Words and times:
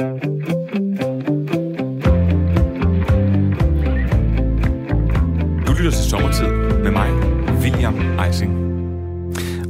Du 0.00 0.06
lytter 5.72 5.90
til 5.90 6.10
Sommertid 6.10 6.46
med 6.82 6.90
mig, 6.90 7.10
William 7.62 8.18
Eising. 8.18 8.52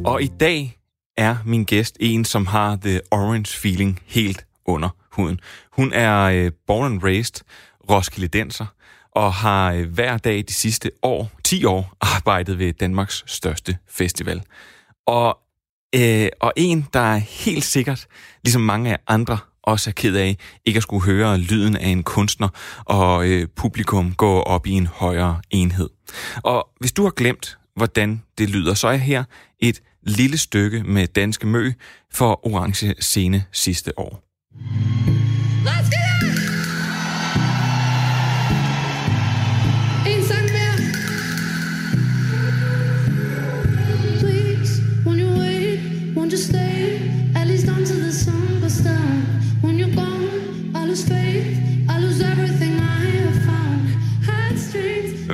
Og 0.06 0.22
i 0.22 0.26
dag 0.26 0.78
er 1.16 1.36
min 1.46 1.64
gæst 1.64 1.96
en, 2.00 2.24
som 2.24 2.46
har 2.46 2.78
the 2.82 3.00
orange 3.10 3.58
feeling 3.58 4.02
helt 4.06 4.46
under 4.64 4.88
huden. 5.12 5.40
Hun 5.72 5.92
er 5.92 6.20
øh, 6.22 6.52
born 6.66 6.92
and 6.92 7.02
raised 7.04 7.44
Roskilde-denser, 7.90 8.66
og 9.12 9.32
har 9.32 9.72
øh, 9.72 9.92
hver 9.92 10.18
dag 10.18 10.44
de 10.48 10.52
sidste 10.52 10.90
år, 11.02 11.30
10 11.44 11.64
år, 11.64 11.92
arbejdet 12.00 12.58
ved 12.58 12.72
Danmarks 12.72 13.24
største 13.26 13.78
festival. 13.88 14.42
Og, 15.06 15.38
øh, 15.94 16.28
og 16.40 16.52
en, 16.56 16.86
der 16.92 17.00
er 17.00 17.18
helt 17.18 17.64
sikkert, 17.64 18.06
ligesom 18.44 18.62
mange 18.62 18.92
af 18.92 18.98
andre 19.06 19.38
også 19.62 19.90
er 19.90 19.92
ked 19.92 20.16
af, 20.16 20.36
ikke 20.64 20.76
at 20.76 20.82
skulle 20.82 21.04
høre 21.04 21.38
lyden 21.38 21.76
af 21.76 21.88
en 21.88 22.02
kunstner 22.02 22.48
og 22.84 23.28
øh, 23.28 23.48
publikum 23.56 24.14
gå 24.14 24.40
op 24.40 24.66
i 24.66 24.70
en 24.70 24.86
højere 24.86 25.40
enhed. 25.50 25.90
Og 26.42 26.68
hvis 26.80 26.92
du 26.92 27.02
har 27.02 27.10
glemt, 27.10 27.58
hvordan 27.76 28.22
det 28.38 28.50
lyder, 28.50 28.74
så 28.74 28.88
er 28.88 28.96
her 28.96 29.24
et 29.58 29.80
lille 30.02 30.38
stykke 30.38 30.82
med 30.82 31.06
Danske 31.06 31.46
Mø 31.46 31.72
for 32.14 32.46
Orange 32.46 32.94
Scene 33.00 33.44
sidste 33.52 33.98
år. 33.98 34.22
Let's 35.64 35.90
get 35.90 36.00
it! 36.04 36.09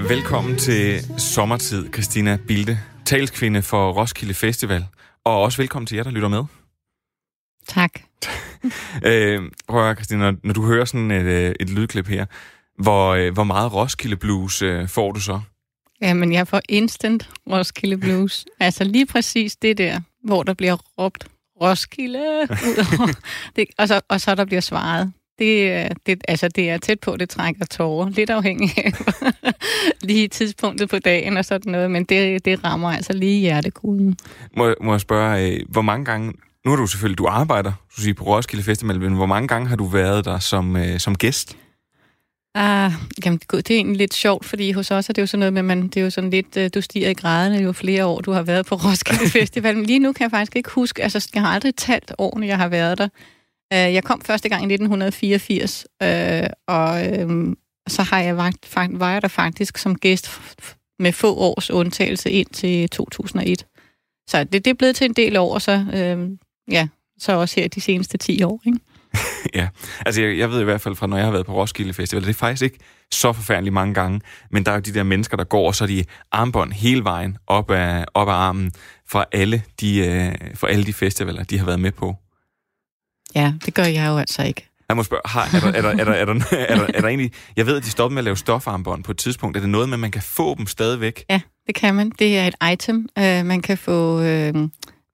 Velkommen 0.08 0.58
til 0.58 1.00
sommertid, 1.20 1.92
Christina 1.92 2.38
Bilde, 2.48 2.78
talskvinde 3.04 3.62
for 3.62 3.92
Roskilde 3.92 4.34
Festival. 4.34 4.86
Og 5.24 5.42
også 5.42 5.62
velkommen 5.62 5.86
til 5.86 5.96
jer, 5.96 6.02
der 6.02 6.10
lytter 6.10 6.28
med. 6.28 6.44
Tak. 7.68 7.90
Øh, 9.04 9.42
prøv 9.68 9.80
at 9.80 9.84
høre, 9.86 9.94
Christina, 9.94 10.32
når, 10.42 10.52
du 10.52 10.66
hører 10.66 10.84
sådan 10.84 11.10
et, 11.10 11.24
øh, 11.24 11.54
et 11.60 11.70
lydklip 11.70 12.06
her, 12.06 12.26
hvor, 12.82 13.14
øh, 13.14 13.32
hvor 13.32 13.44
meget 13.44 13.72
Roskilde 13.72 14.16
Blues 14.16 14.62
øh, 14.62 14.88
får 14.88 15.12
du 15.12 15.20
så? 15.20 15.40
Jamen, 16.02 16.32
jeg 16.32 16.48
får 16.48 16.60
instant 16.68 17.30
Roskilde 17.50 17.96
Blues. 17.96 18.46
altså 18.60 18.84
lige 18.84 19.06
præcis 19.06 19.56
det 19.56 19.78
der, 19.78 20.00
hvor 20.24 20.42
der 20.42 20.54
bliver 20.54 20.76
råbt 20.98 21.28
Roskilde 21.62 22.48
ud 22.50 22.98
over 22.98 23.12
det, 23.56 23.64
og, 23.78 23.88
så, 23.88 24.00
og 24.08 24.20
så 24.20 24.34
der 24.34 24.44
bliver 24.44 24.60
svaret. 24.60 25.12
Det, 25.38 25.70
er- 25.72 25.88
det, 26.06 26.20
altså, 26.28 26.48
det 26.48 26.70
er 26.70 26.78
tæt 26.78 27.00
på, 27.00 27.16
det 27.16 27.28
trækker 27.28 27.64
tårer. 27.64 28.08
Lidt 28.10 28.30
afhængig 28.30 28.70
af 28.84 28.92
lige 30.08 30.28
tidspunktet 30.28 30.88
på 30.88 30.98
dagen 30.98 31.36
og 31.36 31.44
sådan 31.44 31.72
noget, 31.72 31.90
men 31.90 32.04
det, 32.04 32.44
det 32.44 32.64
rammer 32.64 32.90
altså 32.92 33.12
lige 33.12 33.40
hjertekuglen. 33.40 34.16
Må, 34.56 34.74
må 34.80 34.92
jeg 34.92 35.00
spørge, 35.00 35.50
øh, 35.52 35.60
hvor 35.68 35.82
mange 35.82 36.04
gange... 36.04 36.32
Nu 36.64 36.72
er 36.72 36.76
du 36.76 36.86
selvfølgelig, 36.86 37.18
du 37.18 37.26
arbejder 37.26 37.72
du 37.96 38.00
siger, 38.00 38.14
på 38.14 38.24
Roskilde 38.24 38.64
Festival, 38.64 39.00
men 39.00 39.12
hvor 39.14 39.26
mange 39.26 39.48
gange 39.48 39.68
har 39.68 39.76
du 39.76 39.84
været 39.84 40.24
der 40.24 40.38
som, 40.38 40.76
øh, 40.76 41.00
som 41.00 41.14
gæst? 41.14 41.56
Ah, 42.54 42.92
jamen, 43.24 43.40
det 43.52 43.70
er 43.70 43.74
egentlig 43.74 43.96
lidt 43.96 44.14
sjovt, 44.14 44.44
fordi 44.44 44.72
hos 44.72 44.90
os 44.90 45.08
er 45.08 45.12
det 45.12 45.22
jo 45.22 45.26
sådan 45.26 45.38
noget 45.38 45.52
med, 45.52 45.62
man, 45.62 45.82
det 45.82 45.96
er 45.96 46.04
jo 46.04 46.10
sådan 46.10 46.30
lidt, 46.30 46.56
øh, 46.56 46.70
du 46.74 46.80
stiger 46.80 47.10
i 47.10 47.14
graderne 47.14 47.56
jo 47.58 47.72
flere 47.72 48.06
år, 48.06 48.20
du 48.20 48.32
har 48.32 48.42
været 48.42 48.66
på 48.66 48.74
Roskilde 48.74 49.30
Festival. 49.38 49.76
Men 49.76 49.86
lige 49.86 49.98
nu 49.98 50.12
kan 50.12 50.22
jeg 50.24 50.30
faktisk 50.30 50.56
ikke 50.56 50.70
huske, 50.70 51.02
altså 51.02 51.30
jeg 51.34 51.42
har 51.42 51.48
aldrig 51.48 51.74
talt 51.76 52.12
årene, 52.18 52.46
jeg 52.46 52.56
har 52.56 52.68
været 52.68 52.98
der. 52.98 53.08
Øh, 53.72 53.78
Jeg 53.78 54.04
kom 54.04 54.20
første 54.20 54.48
gang 54.48 54.62
i 54.62 54.74
1984, 54.74 55.86
øh, 56.02 56.42
og 56.68 57.06
øh, 57.06 57.56
så 57.88 58.02
har 58.02 58.20
jeg 58.20 58.36
vagt, 58.36 58.66
fakt- 58.66 59.00
var 59.00 59.12
jeg 59.12 59.22
der 59.22 59.28
faktisk 59.28 59.78
som 59.78 59.94
gæst 59.98 60.40
med 60.98 61.12
få 61.12 61.34
års 61.36 61.70
undtagelse 61.70 62.30
ind 62.30 62.46
til 62.48 62.88
2001. 62.88 63.66
Så 64.28 64.44
det, 64.44 64.64
det 64.64 64.66
er 64.70 64.74
blevet 64.74 64.96
til 64.96 65.04
en 65.04 65.12
del 65.12 65.36
år, 65.36 65.54
og 65.54 65.62
så, 65.62 65.84
øh, 65.94 66.30
ja, 66.70 66.88
så 67.18 67.32
også 67.32 67.60
her 67.60 67.68
de 67.68 67.80
seneste 67.80 68.18
10 68.18 68.42
år. 68.42 68.62
Ikke? 68.66 68.78
ja, 69.60 69.68
altså 70.06 70.22
jeg, 70.22 70.38
jeg 70.38 70.50
ved 70.50 70.60
i 70.60 70.64
hvert 70.64 70.80
fald 70.80 70.94
fra, 70.96 71.06
når 71.06 71.16
jeg 71.16 71.26
har 71.26 71.32
været 71.32 71.46
på 71.46 71.54
Roskilde 71.54 71.92
Festival, 71.92 72.22
det 72.22 72.28
er 72.30 72.34
faktisk 72.34 72.62
ikke 72.62 72.78
så 73.12 73.32
forfærdeligt 73.32 73.72
mange 73.74 73.94
gange, 73.94 74.20
men 74.50 74.64
der 74.64 74.70
er 74.70 74.74
jo 74.76 74.80
de 74.80 74.94
der 74.94 75.02
mennesker, 75.02 75.36
der 75.36 75.44
går, 75.44 75.66
og 75.66 75.74
så 75.74 75.84
er 75.84 75.88
de 75.88 76.04
armbånd 76.32 76.72
hele 76.72 77.04
vejen 77.04 77.36
op 77.46 77.70
af, 77.70 78.04
op 78.14 78.28
af 78.28 78.32
armen 78.32 78.72
fra 79.08 79.24
alle, 79.32 79.62
de, 79.80 79.98
øh, 79.98 80.34
for 80.54 80.66
alle 80.66 80.84
de 80.84 80.92
festivaler, 80.92 81.44
de 81.44 81.58
har 81.58 81.66
været 81.66 81.80
med 81.80 81.92
på. 81.92 82.16
Ja, 83.36 83.52
det 83.66 83.74
gør 83.74 83.84
jeg 83.84 84.08
jo 84.08 84.18
altså 84.18 84.42
ikke. 84.42 84.68
Jeg 84.88 84.96
må 84.96 85.02
spørge, 85.02 85.22
har, 85.24 85.42
er, 85.54 85.60
der, 85.60 85.66
er, 85.68 85.82
der, 85.82 85.88
er, 85.88 86.04
der, 86.04 86.12
er, 86.12 86.24
der, 86.24 86.32
er, 86.52 86.76
der, 86.76 86.86
er 86.94 87.00
der 87.00 87.08
egentlig... 87.08 87.32
Jeg 87.56 87.66
ved, 87.66 87.76
at 87.76 87.84
de 87.84 87.90
stoppede 87.90 88.14
med 88.14 88.20
at 88.20 88.24
lave 88.24 88.36
stofarmbånd 88.36 89.04
på 89.04 89.10
et 89.10 89.18
tidspunkt. 89.18 89.56
Er 89.56 89.60
det 89.60 89.70
noget 89.70 89.88
med, 89.88 89.94
at 89.94 90.00
man 90.00 90.10
kan 90.10 90.22
få 90.22 90.54
dem 90.54 90.66
stadigvæk? 90.66 91.24
Ja, 91.30 91.40
det 91.66 91.74
kan 91.74 91.94
man. 91.94 92.12
Det 92.18 92.38
er 92.38 92.46
et 92.46 92.72
item, 92.72 93.08
øh, 93.18 93.46
man 93.46 93.62
kan 93.62 93.78
få... 93.78 94.22
Øh, 94.22 94.54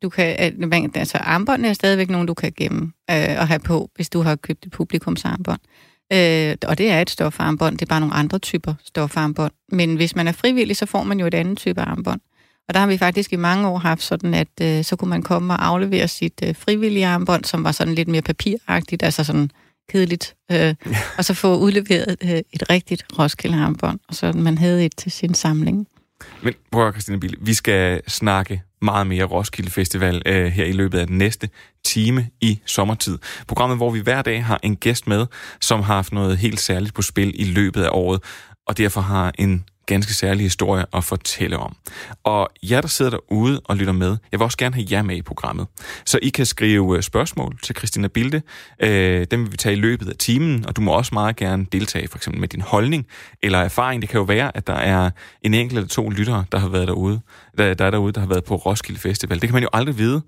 du 0.03 0.09
kan, 0.09 0.53
øh, 0.63 0.69
man, 0.69 0.93
altså 0.95 1.19
armbåndene 1.19 1.69
er 1.69 1.73
stadigvæk 1.73 2.11
nogen, 2.11 2.27
du 2.27 2.35
kan 2.35 2.53
gemme 2.57 2.93
øh, 3.11 3.37
og 3.39 3.49
have 3.49 3.61
på, 3.61 3.91
hvis 3.97 4.11
du 4.11 4.21
har 4.23 4.37
købt 4.37 4.67
et 4.67 4.73
publikumsarmbånd. 4.73 5.61
Øh, 6.13 6.57
og 6.67 6.79
det 6.79 6.91
er 6.91 7.01
et 7.01 7.11
stofarmbånd, 7.11 7.79
det 7.79 7.83
er 7.83 7.89
bare 7.89 8.01
nogle 8.01 8.15
andre 8.15 8.39
typer 8.39 8.75
stofarmbånd. 8.85 9.53
Men 9.73 9.97
hvis 9.97 10.17
man 10.17 10.29
er 10.29 10.33
frivillig, 10.33 10.77
så 10.77 10.87
får 10.87 11.03
man 11.03 11.21
jo 11.21 11.27
et 11.27 11.35
andet 11.35 11.59
type 11.59 11.81
armbånd. 11.81 12.21
Og 12.69 12.75
der 12.75 12.81
har 12.81 12.87
vi 12.87 12.99
faktisk 12.99 13.33
i 13.33 13.37
mange 13.37 13.69
år 13.69 13.79
haft 13.79 14.03
sådan, 14.03 14.35
at 14.35 14.49
øh, 14.63 14.85
så 14.85 14.97
kunne 14.97 15.11
man 15.11 15.23
komme 15.23 15.53
og 15.53 15.67
aflevere 15.67 16.09
sit 16.09 16.41
øh, 16.45 16.57
frivillige 16.57 17.07
armbånd, 17.07 17.45
som 17.45 17.65
var 17.65 17.73
sådan 17.73 17.95
lidt 17.95 18.09
mere 18.09 18.23
papiragtigt, 18.23 19.03
altså 19.03 19.25
sådan 19.25 19.51
kedeligt, 19.91 20.35
øh, 20.53 20.75
og 21.19 21.25
så 21.25 21.35
få 21.35 21.59
udleveret 21.59 22.17
øh, 22.23 22.31
et 22.31 22.71
rigtigt 22.71 23.05
Roskilde 23.19 23.57
armbånd, 23.57 24.01
og 24.09 24.15
så 24.15 24.33
man 24.33 24.59
havde 24.59 24.85
et 24.85 24.97
til 24.97 25.13
sin 25.13 25.35
samling. 25.35 25.87
Men 26.43 26.55
prøv 26.73 26.89
at 26.89 26.95
Christina 26.95 27.19
Bille, 27.19 27.37
vi 27.41 27.55
skal 27.55 28.03
snakke 28.09 28.63
meget 28.83 29.07
mere 29.07 29.25
Roskilde 29.25 29.71
Festival 29.71 30.23
øh, 30.27 30.47
her 30.47 30.65
i 30.65 30.73
løbet 30.73 30.99
af 30.99 31.07
den 31.07 31.19
næste 31.19 31.49
time 31.85 32.29
i 32.41 32.61
sommertid. 32.67 33.19
Programmet, 33.49 33.79
hvor 33.79 33.91
vi 33.91 34.01
hver 34.01 34.23
dag 34.23 34.45
har 34.45 34.61
en 34.63 34.77
gæst 34.77 35.07
med, 35.07 35.27
som 35.61 35.83
har 35.83 35.95
haft 35.95 36.13
noget 36.13 36.39
helt 36.39 36.61
særligt 36.61 36.95
på 36.95 37.03
spil 37.03 37.41
i 37.41 37.45
løbet 37.45 37.83
af 37.83 37.89
året, 37.93 38.23
og 38.67 38.79
derfor 38.79 39.01
har 39.01 39.33
en 39.39 39.65
ganske 39.87 40.15
særlig 40.15 40.43
historie 40.43 40.85
at 40.93 41.05
fortælle 41.05 41.57
om. 41.57 41.77
Og 42.25 42.51
jer, 42.63 42.81
der 42.81 42.89
sidder 42.89 43.11
derude 43.11 43.61
og 43.65 43.77
lytter 43.77 43.93
med, 43.93 44.17
jeg 44.33 44.41
vil 44.41 44.45
også 44.45 44.59
gerne 44.59 44.75
have 44.75 44.87
jer 44.91 45.03
med 45.03 45.17
i 45.17 45.23
programmet. 45.23 45.67
Så 46.07 46.19
I 46.23 46.29
kan 46.29 46.47
skrive 46.47 46.97
øh, 46.97 47.03
spørgsmål 47.03 47.59
til 47.63 47.77
Christina 47.77 48.09
Bilde. 48.09 48.43
Øh, 48.81 49.27
dem 49.31 49.45
vil 49.45 49.53
vi 49.53 49.57
tage 49.57 49.73
i 49.73 49.79
løbet 49.79 50.09
af 50.09 50.17
timen, 50.17 50.67
og 50.67 50.77
du 50.77 50.81
må 50.81 50.93
også 50.93 51.11
meget 51.13 51.37
gerne 51.37 51.67
deltage 51.73 52.09
for 52.09 52.19
eksempel 52.19 52.41
med 52.41 52.49
din 52.49 52.61
holdning 52.61 53.07
eller 53.43 53.59
erfaring. 53.59 54.03
Det 54.03 54.11
kan 54.11 54.19
jo 54.19 54.25
være, 54.25 54.57
at 54.57 54.67
der 54.67 54.75
er 54.75 55.11
en 55.43 55.55
enkelt 55.55 55.79
eller 55.79 55.89
to 55.89 56.09
lyttere, 56.09 56.45
der 56.53 56.59
har 56.59 56.69
været 56.69 56.89
derude, 56.89 57.21
der, 57.59 57.75
der 57.75 57.85
er 57.85 57.91
derude, 57.91 58.13
der 58.13 58.21
har 58.21 58.29
været 58.29 58.45
på 58.45 58.57
Roskilde 58.57 59.01
Festival. 59.01 59.41
Det 59.41 59.49
kan 59.49 59.55
man 59.55 59.63
jo 59.63 59.69
aldrig 59.73 59.99
vide. 59.99 60.23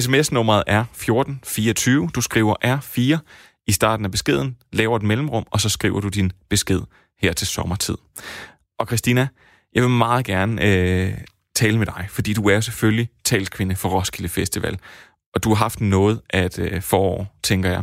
SMS-nummeret 0.00 0.62
er 0.66 0.80
1424. 0.80 2.10
Du 2.14 2.20
skriver 2.20 2.54
R4 2.64 3.18
i 3.66 3.72
starten 3.72 4.04
af 4.04 4.10
beskeden, 4.10 4.56
laver 4.72 4.96
et 4.96 5.02
mellemrum, 5.02 5.44
og 5.50 5.60
så 5.60 5.68
skriver 5.68 6.00
du 6.00 6.08
din 6.08 6.32
besked 6.50 6.80
her 7.22 7.32
til 7.32 7.46
sommertid. 7.46 7.96
Og 8.82 8.88
Christina, 8.88 9.28
jeg 9.74 9.82
vil 9.82 9.90
meget 9.90 10.24
gerne 10.26 10.64
øh, 10.64 11.14
tale 11.54 11.78
med 11.78 11.86
dig, 11.86 12.06
fordi 12.10 12.32
du 12.32 12.48
er 12.48 12.60
selvfølgelig 12.60 13.08
talskvinde 13.24 13.76
for 13.76 13.88
Roskilde 13.88 14.28
Festival, 14.28 14.78
og 15.34 15.44
du 15.44 15.48
har 15.48 15.54
haft 15.54 15.80
noget 15.80 16.20
at 16.30 16.58
øh, 16.58 16.82
forår, 16.82 17.38
tænker 17.42 17.70
jeg. 17.70 17.82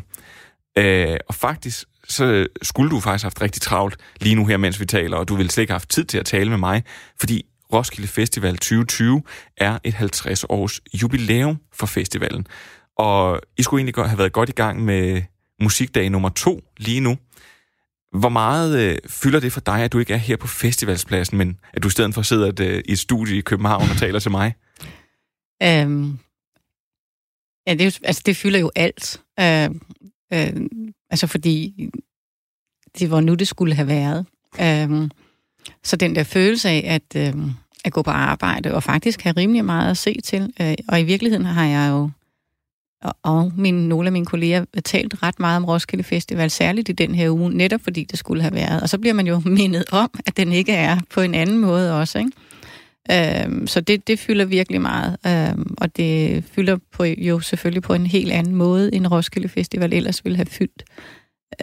Øh, 0.78 1.18
og 1.28 1.36
faktisk, 1.36 1.88
så 2.08 2.48
skulle 2.62 2.92
du 2.92 3.00
faktisk 3.00 3.24
have 3.24 3.30
haft 3.30 3.42
rigtig 3.42 3.62
travlt 3.62 3.98
lige 4.22 4.36
nu 4.36 4.46
her, 4.46 4.58
mens 4.58 4.80
vi 4.80 4.86
taler, 4.86 5.18
og 5.18 5.28
du 5.28 5.36
ville 5.36 5.52
slet 5.52 5.62
ikke 5.62 5.72
have 5.72 5.80
haft 5.80 5.90
tid 5.90 6.06
til 6.06 6.18
at 6.18 6.26
tale 6.26 6.50
med 6.50 6.58
mig, 6.58 6.84
fordi 7.20 7.46
Roskilde 7.74 8.08
Festival 8.08 8.58
2020 8.58 9.24
er 9.58 9.80
et 9.84 9.94
50 9.94 10.46
års 10.50 10.82
jubilæum 10.94 11.58
for 11.74 11.86
festivalen. 11.86 12.48
Og 12.98 13.42
I 13.58 13.64
skulle 13.64 13.84
egentlig 13.84 14.06
have 14.06 14.18
været 14.18 14.34
godt 14.34 14.50
i 14.50 14.54
gang 14.54 14.86
med 14.86 15.22
musikdag 15.62 16.10
nummer 16.10 16.30
to 16.30 16.62
lige 16.78 17.00
nu. 17.00 17.18
Hvor 18.12 18.30
meget 18.30 18.80
øh, 18.80 18.98
fylder 19.08 19.40
det 19.40 19.52
for 19.52 19.62
dig, 19.62 19.84
at 19.84 19.94
du 19.94 20.00
ikke 20.00 20.14
er 20.14 20.18
her 20.18 20.38
på 20.38 20.48
festivalspladsen, 20.48 21.38
men 21.38 21.60
at 21.74 21.84
du 21.84 21.88
i 21.88 21.92
stedet 21.92 22.14
for 22.14 22.22
sidder 22.22 22.48
et, 22.48 22.60
øh, 22.60 22.84
i 22.86 22.92
et 22.92 23.00
studie 23.00 23.38
i 23.38 23.42
København 23.42 23.90
og 23.90 23.98
taler 23.98 24.20
til 24.20 24.32
mig? 24.32 24.56
Øhm, 25.64 26.20
ja, 27.68 27.74
det, 27.74 27.82
er 27.82 27.86
jo, 27.86 27.92
altså, 28.04 28.22
det 28.26 28.38
fylder 28.38 28.60
jo 28.60 28.72
alt. 28.76 29.22
Øh, 29.40 29.70
øh, 30.34 30.68
altså 31.10 31.28
fordi 31.28 31.90
det 33.00 33.12
var 33.12 33.22
nu, 33.22 33.34
det 33.34 33.48
skulle 33.48 33.76
have 33.76 33.88
været. 33.88 34.26
Øh, 34.62 35.10
så 35.84 35.96
den 35.96 36.16
der 36.16 36.24
følelse 36.24 36.70
af 36.70 36.84
at, 36.86 37.36
øh, 37.36 37.42
at 37.86 37.94
gå 37.94 38.02
på 38.02 38.12
arbejde 38.12 38.74
og 38.74 38.84
faktisk 38.84 39.22
have 39.22 39.34
rimelig 39.38 39.66
meget 39.66 39.92
at 39.92 39.98
se 39.98 40.22
til. 40.22 40.54
Øh, 40.62 40.76
og 40.88 41.00
i 41.00 41.04
virkeligheden 41.04 41.46
har 41.46 41.66
jeg 41.66 41.90
jo 41.90 42.10
og, 43.24 43.52
min, 43.58 43.74
nogle 43.74 44.08
af 44.08 44.12
mine 44.12 44.26
kolleger 44.26 44.66
talt 44.86 45.24
ret 45.24 45.40
meget 45.40 45.58
om 45.58 45.66
Roskilde 45.66 46.04
Festival, 46.04 46.50
særligt 46.50 46.90
i 46.90 46.92
den 46.92 47.16
her 47.16 47.30
uge, 47.30 47.52
netop 47.52 47.82
fordi 47.84 48.04
det 48.04 48.20
skulle 48.20 48.42
have 48.42 48.54
været. 48.54 48.82
Og 48.82 48.90
så 48.90 48.98
bliver 48.98 49.14
man 49.14 49.28
jo 49.28 49.42
mindet 49.60 49.86
om, 49.92 50.10
at 50.26 50.38
den 50.38 50.52
ikke 50.52 50.72
er 50.72 50.98
på 51.14 51.22
en 51.22 51.36
anden 51.36 51.58
måde 51.58 52.00
også. 52.00 52.20
Ikke? 52.20 52.32
Øhm, 53.12 53.68
så 53.68 53.82
det, 53.82 54.08
det 54.08 54.20
fylder 54.20 54.46
virkelig 54.46 54.82
meget, 54.82 55.18
øhm, 55.28 55.76
og 55.78 55.98
det 55.98 56.44
fylder 56.52 56.78
på, 56.92 57.04
jo 57.04 57.40
selvfølgelig 57.40 57.84
på 57.84 57.94
en 57.94 58.06
helt 58.08 58.32
anden 58.32 58.56
måde, 58.56 58.96
end 58.96 59.08
Roskilde 59.08 59.50
Festival 59.50 59.94
ellers 59.94 60.26
ville 60.26 60.36
have 60.36 60.46
fyldt. 60.46 60.84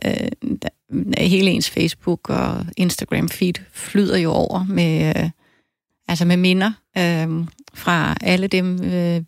Øh, 0.05 0.53
der, 0.63 0.69
hele 1.19 1.51
ens 1.51 1.71
Facebook 1.71 2.31
og 2.31 2.67
Instagram 2.77 3.29
feed 3.29 3.55
flyder 3.73 4.19
jo 4.19 4.33
over 4.33 4.65
med, 4.69 5.15
øh, 5.17 5.31
altså 6.09 6.25
med 6.25 6.37
minder 6.37 6.73
øh, 6.99 7.47
fra 7.75 8.17
alle 8.21 8.47
dem, 8.47 8.85
øh, 8.85 9.23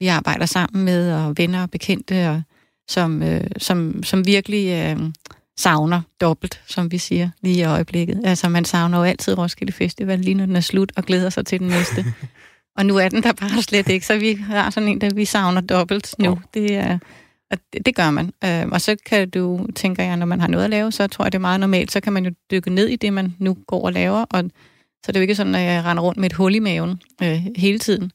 vi 0.00 0.06
arbejder 0.06 0.46
sammen 0.46 0.84
med, 0.84 1.12
og 1.12 1.38
venner 1.38 1.62
og 1.62 1.70
bekendte, 1.70 2.30
og, 2.30 2.42
som, 2.88 3.22
øh, 3.22 3.44
som, 3.58 4.02
som 4.02 4.26
virkelig 4.26 4.68
øh, 4.68 5.10
savner 5.58 6.00
dobbelt, 6.20 6.60
som 6.66 6.92
vi 6.92 6.98
siger 6.98 7.30
lige 7.42 7.58
i 7.58 7.64
øjeblikket. 7.64 8.20
Altså 8.24 8.48
man 8.48 8.64
savner 8.64 8.98
jo 8.98 9.04
altid 9.04 9.38
Roskilde 9.38 9.72
Festival, 9.72 10.18
lige 10.18 10.34
når 10.34 10.46
den 10.46 10.56
er 10.56 10.60
slut, 10.60 10.92
og 10.96 11.04
glæder 11.04 11.30
sig 11.30 11.46
til 11.46 11.60
den 11.60 11.68
næste. 11.68 12.04
og 12.78 12.86
nu 12.86 12.96
er 12.96 13.08
den 13.08 13.22
der 13.22 13.32
bare 13.32 13.62
slet 13.62 13.88
ikke, 13.88 14.06
så 14.06 14.18
vi 14.18 14.34
har 14.34 14.70
sådan 14.70 14.88
en, 14.88 15.00
der 15.00 15.14
vi 15.14 15.24
savner 15.24 15.60
dobbelt 15.60 16.14
nu. 16.18 16.30
Oh. 16.30 16.38
Det 16.54 16.74
er... 16.74 16.98
Og 17.50 17.58
det, 17.72 17.86
det 17.86 17.94
gør 17.94 18.10
man. 18.10 18.32
Øh, 18.44 18.68
og 18.72 18.80
så 18.80 18.96
kan 19.06 19.30
du, 19.30 19.66
tænker 19.74 20.02
jeg, 20.02 20.16
når 20.16 20.26
man 20.26 20.40
har 20.40 20.48
noget 20.48 20.64
at 20.64 20.70
lave, 20.70 20.92
så 20.92 21.06
tror 21.06 21.24
jeg, 21.24 21.32
det 21.32 21.38
er 21.38 21.40
meget 21.40 21.60
normalt. 21.60 21.92
Så 21.92 22.00
kan 22.00 22.12
man 22.12 22.24
jo 22.24 22.32
dykke 22.50 22.70
ned 22.70 22.88
i 22.88 22.96
det, 22.96 23.12
man 23.12 23.34
nu 23.38 23.56
går 23.66 23.84
og 23.84 23.92
laver. 23.92 24.24
Og, 24.30 24.44
så 25.04 25.12
det 25.12 25.16
er 25.16 25.20
jo 25.20 25.22
ikke 25.22 25.34
sådan, 25.34 25.54
at 25.54 25.62
jeg 25.62 25.84
render 25.84 26.02
rundt 26.02 26.18
med 26.18 26.30
et 26.30 26.32
hul 26.32 26.54
i 26.54 26.58
maven 26.58 27.00
øh, 27.22 27.46
hele 27.56 27.78
tiden. 27.78 28.10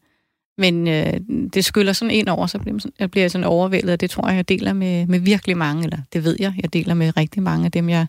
Men 0.57 0.88
øh, 0.88 1.13
det 1.53 1.65
skyller 1.65 1.94
sådan 1.94 2.12
ind 2.12 2.30
over, 2.30 2.48
så 2.48 2.59
bliver, 2.59 2.74
man 2.74 2.80
sådan, 2.80 2.95
jeg 3.00 3.12
bliver 3.12 3.27
sådan 3.27 3.48
overvældet, 3.48 3.94
og 3.94 4.00
det 4.00 4.09
tror 4.09 4.27
jeg, 4.27 4.36
jeg 4.36 4.50
deler 4.50 4.74
med, 4.74 5.07
med 5.07 5.19
virkelig 5.19 5.57
mange, 5.57 5.83
eller 5.83 5.98
det 6.13 6.24
ved 6.24 6.36
jeg, 6.39 6.53
jeg 6.62 6.74
deler 6.74 6.94
med 6.94 7.18
rigtig 7.18 7.44
mange 7.44 7.65
af 7.65 7.71
dem, 7.71 7.89
jeg 7.89 8.07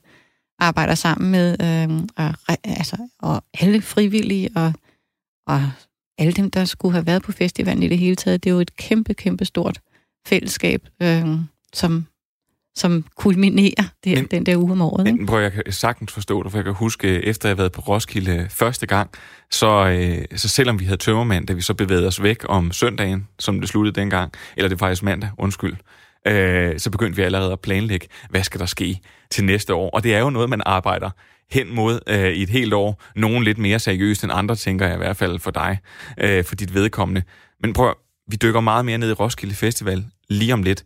arbejder 0.58 0.94
sammen 0.94 1.30
med, 1.30 1.56
øh, 1.62 2.08
og, 2.16 2.56
altså, 2.64 2.96
og 3.18 3.44
alle 3.60 3.82
frivillige, 3.82 4.50
og, 4.56 4.72
og 5.46 5.70
alle 6.18 6.32
dem, 6.32 6.50
der 6.50 6.64
skulle 6.64 6.92
have 6.92 7.06
været 7.06 7.22
på 7.22 7.32
festivalen 7.32 7.82
i 7.82 7.88
det 7.88 7.98
hele 7.98 8.16
taget. 8.16 8.44
Det 8.44 8.50
er 8.50 8.54
jo 8.54 8.60
et 8.60 8.76
kæmpe, 8.76 9.14
kæmpe 9.14 9.44
stort 9.44 9.80
fællesskab, 10.26 10.88
øh, 11.02 11.26
som, 11.72 12.06
som 12.74 13.04
kulminerer 13.16 13.84
det, 14.04 14.14
Men- 14.18 14.26
den 14.30 14.46
der 14.46 14.56
uge 14.56 14.72
om 14.72 14.80
året. 14.82 15.06
Ikke? 15.06 15.18
Men 15.18 15.26
prøv, 15.26 15.40
jeg 15.42 15.52
kan 15.52 15.62
sagtens 15.70 16.12
forstå 16.12 16.42
det, 16.42 16.50
for 16.50 16.58
jeg 16.58 16.64
kan 16.64 16.74
huske, 16.74 17.08
efter 17.24 17.48
jeg 17.48 17.50
havde 17.50 17.58
været 17.58 17.72
på 17.72 17.80
Roskilde 17.80 18.46
første 18.50 18.86
gang, 18.86 19.10
så, 19.50 19.86
øh, 19.88 20.38
så 20.38 20.48
selvom 20.48 20.80
vi 20.80 20.84
havde 20.84 20.96
tømmermand, 20.96 21.46
da 21.46 21.52
vi 21.52 21.60
så 21.60 21.74
bevægede 21.74 22.06
os 22.06 22.22
væk 22.22 22.44
om 22.48 22.72
søndagen, 22.72 23.28
som 23.38 23.60
det 23.60 23.68
sluttede 23.68 24.00
dengang, 24.00 24.32
eller 24.56 24.68
det 24.68 24.80
var 24.80 24.86
faktisk 24.86 25.02
mandag, 25.02 25.30
undskyld, 25.38 25.76
øh, 26.26 26.78
så 26.78 26.90
begyndte 26.90 27.16
vi 27.16 27.22
allerede 27.22 27.52
at 27.52 27.60
planlægge, 27.60 28.06
hvad 28.30 28.42
skal 28.42 28.60
der 28.60 28.66
ske 28.66 29.00
til 29.30 29.44
næste 29.44 29.74
år. 29.74 29.90
Og 29.90 30.04
det 30.04 30.14
er 30.14 30.18
jo 30.18 30.30
noget, 30.30 30.50
man 30.50 30.62
arbejder 30.66 31.10
hen 31.50 31.74
mod 31.74 32.00
øh, 32.06 32.30
i 32.32 32.42
et 32.42 32.48
helt 32.48 32.74
år. 32.74 33.02
Nogen 33.16 33.44
lidt 33.44 33.58
mere 33.58 33.78
seriøst 33.78 34.24
end 34.24 34.32
andre, 34.34 34.56
tænker 34.56 34.86
jeg 34.86 34.94
i 34.94 34.98
hvert 34.98 35.16
fald 35.16 35.38
for 35.38 35.50
dig, 35.50 35.78
øh, 36.18 36.44
for 36.44 36.54
dit 36.54 36.74
vedkommende. 36.74 37.22
Men 37.62 37.72
prøv, 37.72 37.94
vi 38.28 38.36
dykker 38.36 38.60
meget 38.60 38.84
mere 38.84 38.98
ned 38.98 39.10
i 39.10 39.12
Roskilde 39.12 39.54
Festival 39.54 40.04
lige 40.28 40.52
om 40.52 40.62
lidt, 40.62 40.84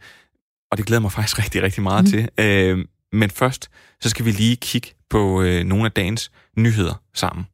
og 0.70 0.78
det 0.78 0.86
glæder 0.86 1.00
mig 1.00 1.12
faktisk 1.12 1.38
rigtig, 1.44 1.62
rigtig 1.62 1.82
meget 1.82 2.04
mm. 2.04 2.10
til. 2.10 2.28
Øh, 2.40 2.84
men 3.12 3.30
først, 3.30 3.70
så 4.00 4.08
skal 4.08 4.24
vi 4.24 4.30
lige 4.30 4.56
kigge 4.56 4.88
på 5.10 5.42
øh, 5.42 5.64
nogle 5.64 5.84
af 5.84 5.92
dagens 5.92 6.30
nyheder 6.56 7.02
sammen. 7.14 7.46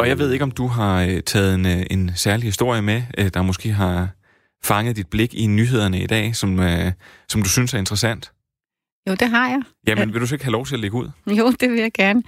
Og 0.00 0.08
jeg 0.08 0.18
ved 0.18 0.32
ikke, 0.32 0.42
om 0.42 0.50
du 0.50 0.66
har 0.66 1.02
øh, 1.02 1.22
taget 1.22 1.54
en, 1.54 1.66
øh, 1.66 1.86
en 1.90 2.10
særlig 2.14 2.44
historie 2.44 2.82
med, 2.82 3.02
øh, 3.18 3.30
der 3.34 3.42
måske 3.42 3.72
har 3.72 4.08
fanget 4.64 4.96
dit 4.96 5.08
blik 5.08 5.34
i 5.34 5.46
nyhederne 5.46 6.02
i 6.02 6.06
dag, 6.06 6.36
som, 6.36 6.60
øh, 6.60 6.92
som 7.28 7.42
du 7.42 7.48
synes 7.48 7.74
er 7.74 7.78
interessant. 7.78 8.32
Jo, 9.08 9.14
det 9.14 9.30
har 9.30 9.48
jeg. 9.48 9.62
Jamen, 9.86 10.12
vil 10.12 10.20
du 10.20 10.26
så 10.26 10.34
ikke 10.34 10.44
have 10.44 10.52
lov 10.52 10.66
til 10.66 10.74
at 10.74 10.80
lægge 10.80 10.96
ud? 10.96 11.10
Jo, 11.38 11.52
det 11.60 11.70
vil 11.70 11.80
jeg 11.80 11.92
gerne. 11.92 12.22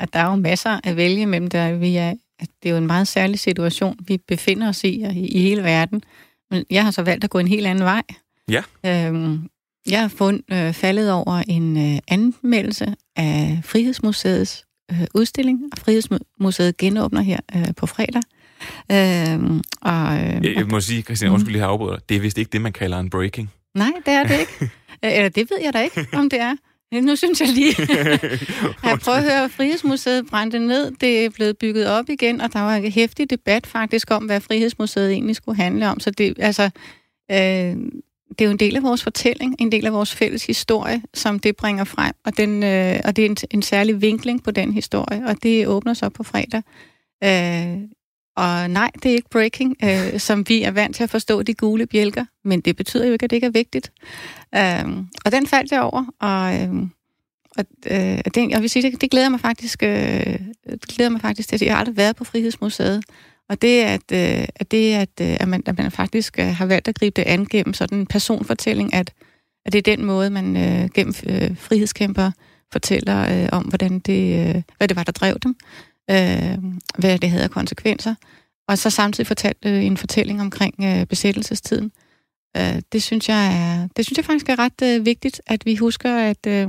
Og 0.00 0.12
der 0.12 0.18
er 0.18 0.30
jo 0.30 0.34
masser 0.34 0.80
at 0.84 0.96
vælge 0.96 1.26
mellem, 1.26 1.50
der 1.50 1.72
vi 1.72 1.96
er, 1.96 2.14
at 2.40 2.48
det 2.62 2.68
er 2.68 2.70
jo 2.72 2.78
en 2.78 2.86
meget 2.86 3.08
særlig 3.08 3.38
situation, 3.38 3.96
vi 4.06 4.16
befinder 4.28 4.68
os 4.68 4.84
i 4.84 4.88
i, 4.88 5.26
i 5.28 5.38
hele 5.42 5.62
verden. 5.62 6.02
Men 6.50 6.64
jeg 6.70 6.84
har 6.84 6.90
så 6.90 7.02
valgt 7.02 7.24
at 7.24 7.30
gå 7.30 7.38
en 7.38 7.48
helt 7.48 7.66
anden 7.66 7.84
vej. 7.84 8.02
Ja. 8.48 8.62
Øhm, 8.86 9.48
jeg 9.90 10.00
har 10.00 10.08
fundet, 10.08 10.42
øh, 10.52 10.72
faldet 10.72 11.12
over 11.12 11.42
en 11.48 11.76
øh, 11.94 11.98
anmeldelse 12.08 12.94
af 13.16 13.60
Frihedsmuseets 13.64 14.64
øh, 14.92 15.00
udstilling, 15.14 15.60
og 15.72 15.78
Frihedsmuseet 15.78 16.76
genåbner 16.76 17.20
her 17.20 17.38
øh, 17.56 17.66
på 17.76 17.86
fredag. 17.86 18.22
Øhm, 18.92 19.62
og, 19.82 20.14
øh, 20.16 20.44
Jeg, 20.44 20.54
jeg 20.56 20.66
må 20.66 20.80
sige, 20.80 21.02
Christian, 21.02 21.30
undskyld, 21.32 21.54
jeg 21.56 21.64
har 21.64 21.70
afbrudt 21.70 21.92
dig. 22.00 22.08
Det 22.08 22.16
er 22.16 22.20
vist 22.20 22.38
ikke 22.38 22.50
det, 22.52 22.60
man 22.60 22.72
kalder 22.72 22.98
en 22.98 23.10
breaking. 23.10 23.50
Nej, 23.74 23.92
det 24.06 24.12
er 24.14 24.22
det 24.24 24.40
ikke. 24.44 24.52
Øh, 25.04 25.16
Eller 25.16 25.28
det 25.28 25.50
ved 25.50 25.58
jeg 25.64 25.72
da 25.72 25.82
ikke, 25.82 26.06
om 26.12 26.30
det 26.30 26.40
er. 26.40 26.56
Nu 26.92 27.16
synes 27.16 27.40
jeg 27.40 27.48
lige, 27.48 27.74
jeg 28.84 28.98
prøver 28.98 29.18
at 29.18 29.22
høre, 29.22 29.48
Frihedsmuseet 29.48 30.26
brændte 30.26 30.58
ned. 30.58 30.90
Det 30.90 31.24
er 31.24 31.30
blevet 31.30 31.58
bygget 31.58 31.86
op 31.86 32.08
igen, 32.08 32.40
og 32.40 32.52
der 32.52 32.60
var 32.60 32.76
en 32.76 32.92
hæftig 32.92 33.30
debat 33.30 33.66
faktisk 33.66 34.10
om, 34.10 34.24
hvad 34.24 34.40
Frihedsmuseet 34.40 35.12
egentlig 35.12 35.36
skulle 35.36 35.56
handle 35.56 35.88
om. 35.88 36.00
Så 36.00 36.10
det, 36.10 36.34
altså, 36.38 36.70
øh, 37.30 37.76
det 38.30 38.40
er 38.40 38.44
jo 38.44 38.50
en 38.50 38.58
del 38.58 38.76
af 38.76 38.82
vores 38.82 39.02
fortælling, 39.02 39.56
en 39.58 39.72
del 39.72 39.86
af 39.86 39.92
vores 39.92 40.14
fælles 40.14 40.46
historie, 40.46 41.02
som 41.14 41.38
det 41.38 41.56
bringer 41.56 41.84
frem. 41.84 42.14
Og, 42.24 42.36
den, 42.36 42.62
øh, 42.62 43.00
og 43.04 43.16
det 43.16 43.24
er 43.24 43.28
en, 43.28 43.36
en 43.50 43.62
særlig 43.62 44.02
vinkling 44.02 44.42
på 44.42 44.50
den 44.50 44.72
historie, 44.72 45.22
og 45.26 45.42
det 45.42 45.66
åbner 45.66 45.94
så 45.94 46.08
på 46.08 46.22
fredag. 46.22 46.62
Øh, 47.24 47.82
og 48.36 48.70
nej, 48.70 48.90
det 49.02 49.10
er 49.10 49.14
ikke 49.14 49.30
breaking, 49.30 49.76
øh, 49.84 50.20
som 50.20 50.48
vi 50.48 50.62
er 50.62 50.70
vant 50.70 50.96
til 50.96 51.02
at 51.02 51.10
forstå 51.10 51.42
de 51.42 51.54
gule 51.54 51.86
bjælker, 51.86 52.24
men 52.44 52.60
det 52.60 52.76
betyder 52.76 53.06
jo 53.06 53.12
ikke, 53.12 53.24
at 53.24 53.30
det 53.30 53.36
ikke 53.36 53.46
er 53.46 53.50
vigtigt. 53.50 53.92
Øh, 54.54 55.04
og 55.24 55.32
den 55.32 55.46
faldt 55.46 55.72
jeg 55.72 55.80
over, 55.80 56.04
og, 56.20 56.62
øhm, 56.62 56.82
øh, 56.82 56.88
og, 57.58 57.64
øh, 57.86 58.18
det, 58.34 58.50
jeg 58.50 58.60
vil 58.60 58.70
sige, 58.70 58.90
det, 58.90 59.00
det 59.00 59.10
glæder 59.10 59.28
mig 59.28 59.40
faktisk, 59.40 59.82
øh, 59.82 60.38
det 60.66 60.88
glæder 60.88 61.10
mig 61.10 61.20
faktisk 61.20 61.48
til. 61.48 61.60
Jeg 61.62 61.72
har 61.74 61.78
aldrig 61.80 61.96
været 61.96 62.16
på 62.16 62.24
Frihedsmuseet, 62.24 63.04
og 63.48 63.62
det 63.62 63.82
er, 63.82 63.86
at, 63.94 64.12
øh, 64.12 64.48
at, 64.54 64.70
det 64.70 64.94
at, 64.94 65.08
øh, 65.20 65.36
at, 65.40 65.48
man, 65.48 65.62
at 65.66 65.78
man 65.78 65.90
faktisk 65.90 66.38
øh, 66.38 66.46
har 66.46 66.66
valgt 66.66 66.88
at 66.88 66.94
gribe 66.94 67.16
det 67.16 67.28
an 67.28 67.46
gennem 67.46 67.74
sådan 67.74 67.98
en 67.98 68.06
personfortælling, 68.06 68.94
at, 68.94 69.12
at 69.66 69.72
det 69.72 69.78
er 69.78 69.96
den 69.96 70.04
måde, 70.04 70.30
man 70.30 70.56
øh, 70.56 70.90
gennem 70.94 71.14
øh, 71.26 71.56
frihedskæmper 71.56 72.30
fortæller 72.72 73.42
øh, 73.42 73.48
om, 73.52 73.64
hvordan 73.64 73.98
det, 73.98 74.48
øh, 74.48 74.62
hvad 74.76 74.88
det 74.88 74.96
var, 74.96 75.04
der 75.04 75.12
drev 75.12 75.38
dem, 75.42 75.56
øh, 76.10 76.58
hvad 76.98 77.18
det 77.18 77.30
havde 77.30 77.44
af 77.44 77.50
konsekvenser, 77.50 78.14
og 78.68 78.78
så 78.78 78.90
samtidig 78.90 79.26
fortalte 79.26 79.68
øh, 79.68 79.84
en 79.84 79.96
fortælling 79.96 80.40
omkring 80.40 80.74
øh, 80.82 81.06
besættelsestiden. 81.06 81.92
Øh, 82.56 82.82
det 82.92 83.02
synes 83.02 83.28
jeg 83.28 83.46
er, 83.46 83.88
det 83.96 84.06
synes 84.06 84.16
jeg 84.16 84.24
faktisk 84.24 84.48
er 84.48 84.58
ret 84.58 84.82
øh, 84.82 85.06
vigtigt, 85.06 85.40
at 85.46 85.66
vi 85.66 85.74
husker, 85.74 86.16
at, 86.16 86.46
øh, 86.46 86.68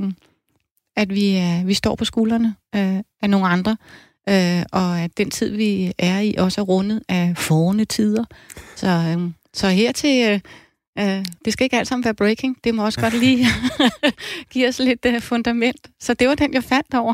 at 0.95 1.09
vi, 1.09 1.37
øh, 1.37 1.67
vi 1.67 1.73
står 1.73 1.95
på 1.95 2.05
skuldrene 2.05 2.55
øh, 2.75 2.99
af 3.21 3.29
nogle 3.29 3.47
andre, 3.47 3.77
øh, 4.29 4.63
og 4.71 4.99
at 4.99 5.17
den 5.17 5.29
tid, 5.29 5.49
vi 5.55 5.93
er 5.97 6.19
i, 6.19 6.35
også 6.37 6.61
er 6.61 6.65
rundet 6.65 7.01
af 7.09 7.37
forne 7.37 7.85
tider. 7.85 8.25
Så, 8.75 8.87
øh, 8.87 9.31
så 9.53 9.69
her 9.69 9.91
til... 9.91 10.29
Øh, 10.29 10.39
Øh, 10.99 11.25
det 11.45 11.53
skal 11.53 11.63
ikke 11.63 11.77
alt 11.77 11.87
sammen 11.87 12.05
være 12.05 12.13
breaking. 12.13 12.57
Det 12.63 12.75
må 12.75 12.85
også 12.85 13.01
godt 13.01 13.19
lige 13.19 13.45
give 14.51 14.67
os 14.67 14.79
lidt 14.79 15.05
øh, 15.05 15.21
fundament. 15.21 15.89
Så 15.99 16.13
det 16.13 16.27
var 16.27 16.35
den, 16.35 16.53
jeg 16.53 16.63
faldt 16.63 16.93
over. 16.93 17.13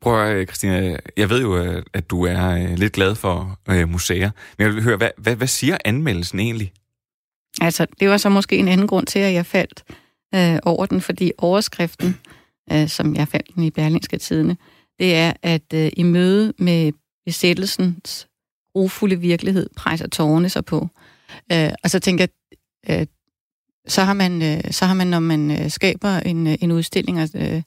Prøv 0.00 0.20
at, 0.20 0.28
høre, 0.28 0.40
øh, 0.40 0.46
Christina, 0.46 0.96
jeg 1.16 1.30
ved 1.30 1.40
jo, 1.40 1.56
øh, 1.56 1.82
at 1.92 2.10
du 2.10 2.24
er 2.24 2.48
øh, 2.50 2.78
lidt 2.78 2.92
glad 2.92 3.14
for 3.14 3.58
øh, 3.70 3.88
museer. 3.88 4.30
Men 4.58 4.66
jeg 4.66 4.74
vil 4.74 4.82
høre, 4.82 4.96
hvad, 4.96 5.10
hvad, 5.18 5.36
hvad 5.36 5.46
siger 5.46 5.78
anmeldelsen 5.84 6.40
egentlig? 6.40 6.72
Altså, 7.60 7.86
det 8.00 8.08
var 8.08 8.16
så 8.16 8.28
måske 8.28 8.56
en 8.56 8.68
anden 8.68 8.86
grund 8.86 9.06
til, 9.06 9.18
at 9.18 9.32
jeg 9.32 9.46
faldt 9.46 9.84
øh, 10.34 10.58
over 10.62 10.86
den, 10.86 11.00
fordi 11.00 11.32
overskriften, 11.38 12.18
øh, 12.72 12.88
som 12.88 13.14
jeg 13.14 13.28
fandt 13.28 13.54
den 13.54 13.62
i 13.62 13.70
Berlingske 13.70 14.18
Tidene, 14.18 14.56
det 14.98 15.14
er, 15.14 15.32
at 15.42 15.74
øh, 15.74 15.90
i 15.96 16.02
møde 16.02 16.52
med 16.58 16.92
besættelsens 17.26 18.28
grofulde 18.72 19.16
virkelighed 19.16 19.68
presser 19.76 20.08
tårerne 20.08 20.48
sig 20.48 20.64
på. 20.64 20.88
Øh, 21.52 21.70
og 21.84 21.90
så 21.90 21.98
tænker 21.98 22.26
jeg, 22.88 23.00
øh, 23.00 23.06
så 23.88 24.02
har 24.02 24.14
man, 24.14 24.42
øh, 24.42 24.72
så 24.72 24.84
har 24.84 24.94
man, 24.94 25.06
når 25.06 25.18
man 25.18 25.50
øh, 25.50 25.70
skaber 25.70 26.16
en, 26.16 26.46
øh, 26.46 26.56
en 26.60 26.72
udstilling, 26.72 27.18
øh, 27.34 27.62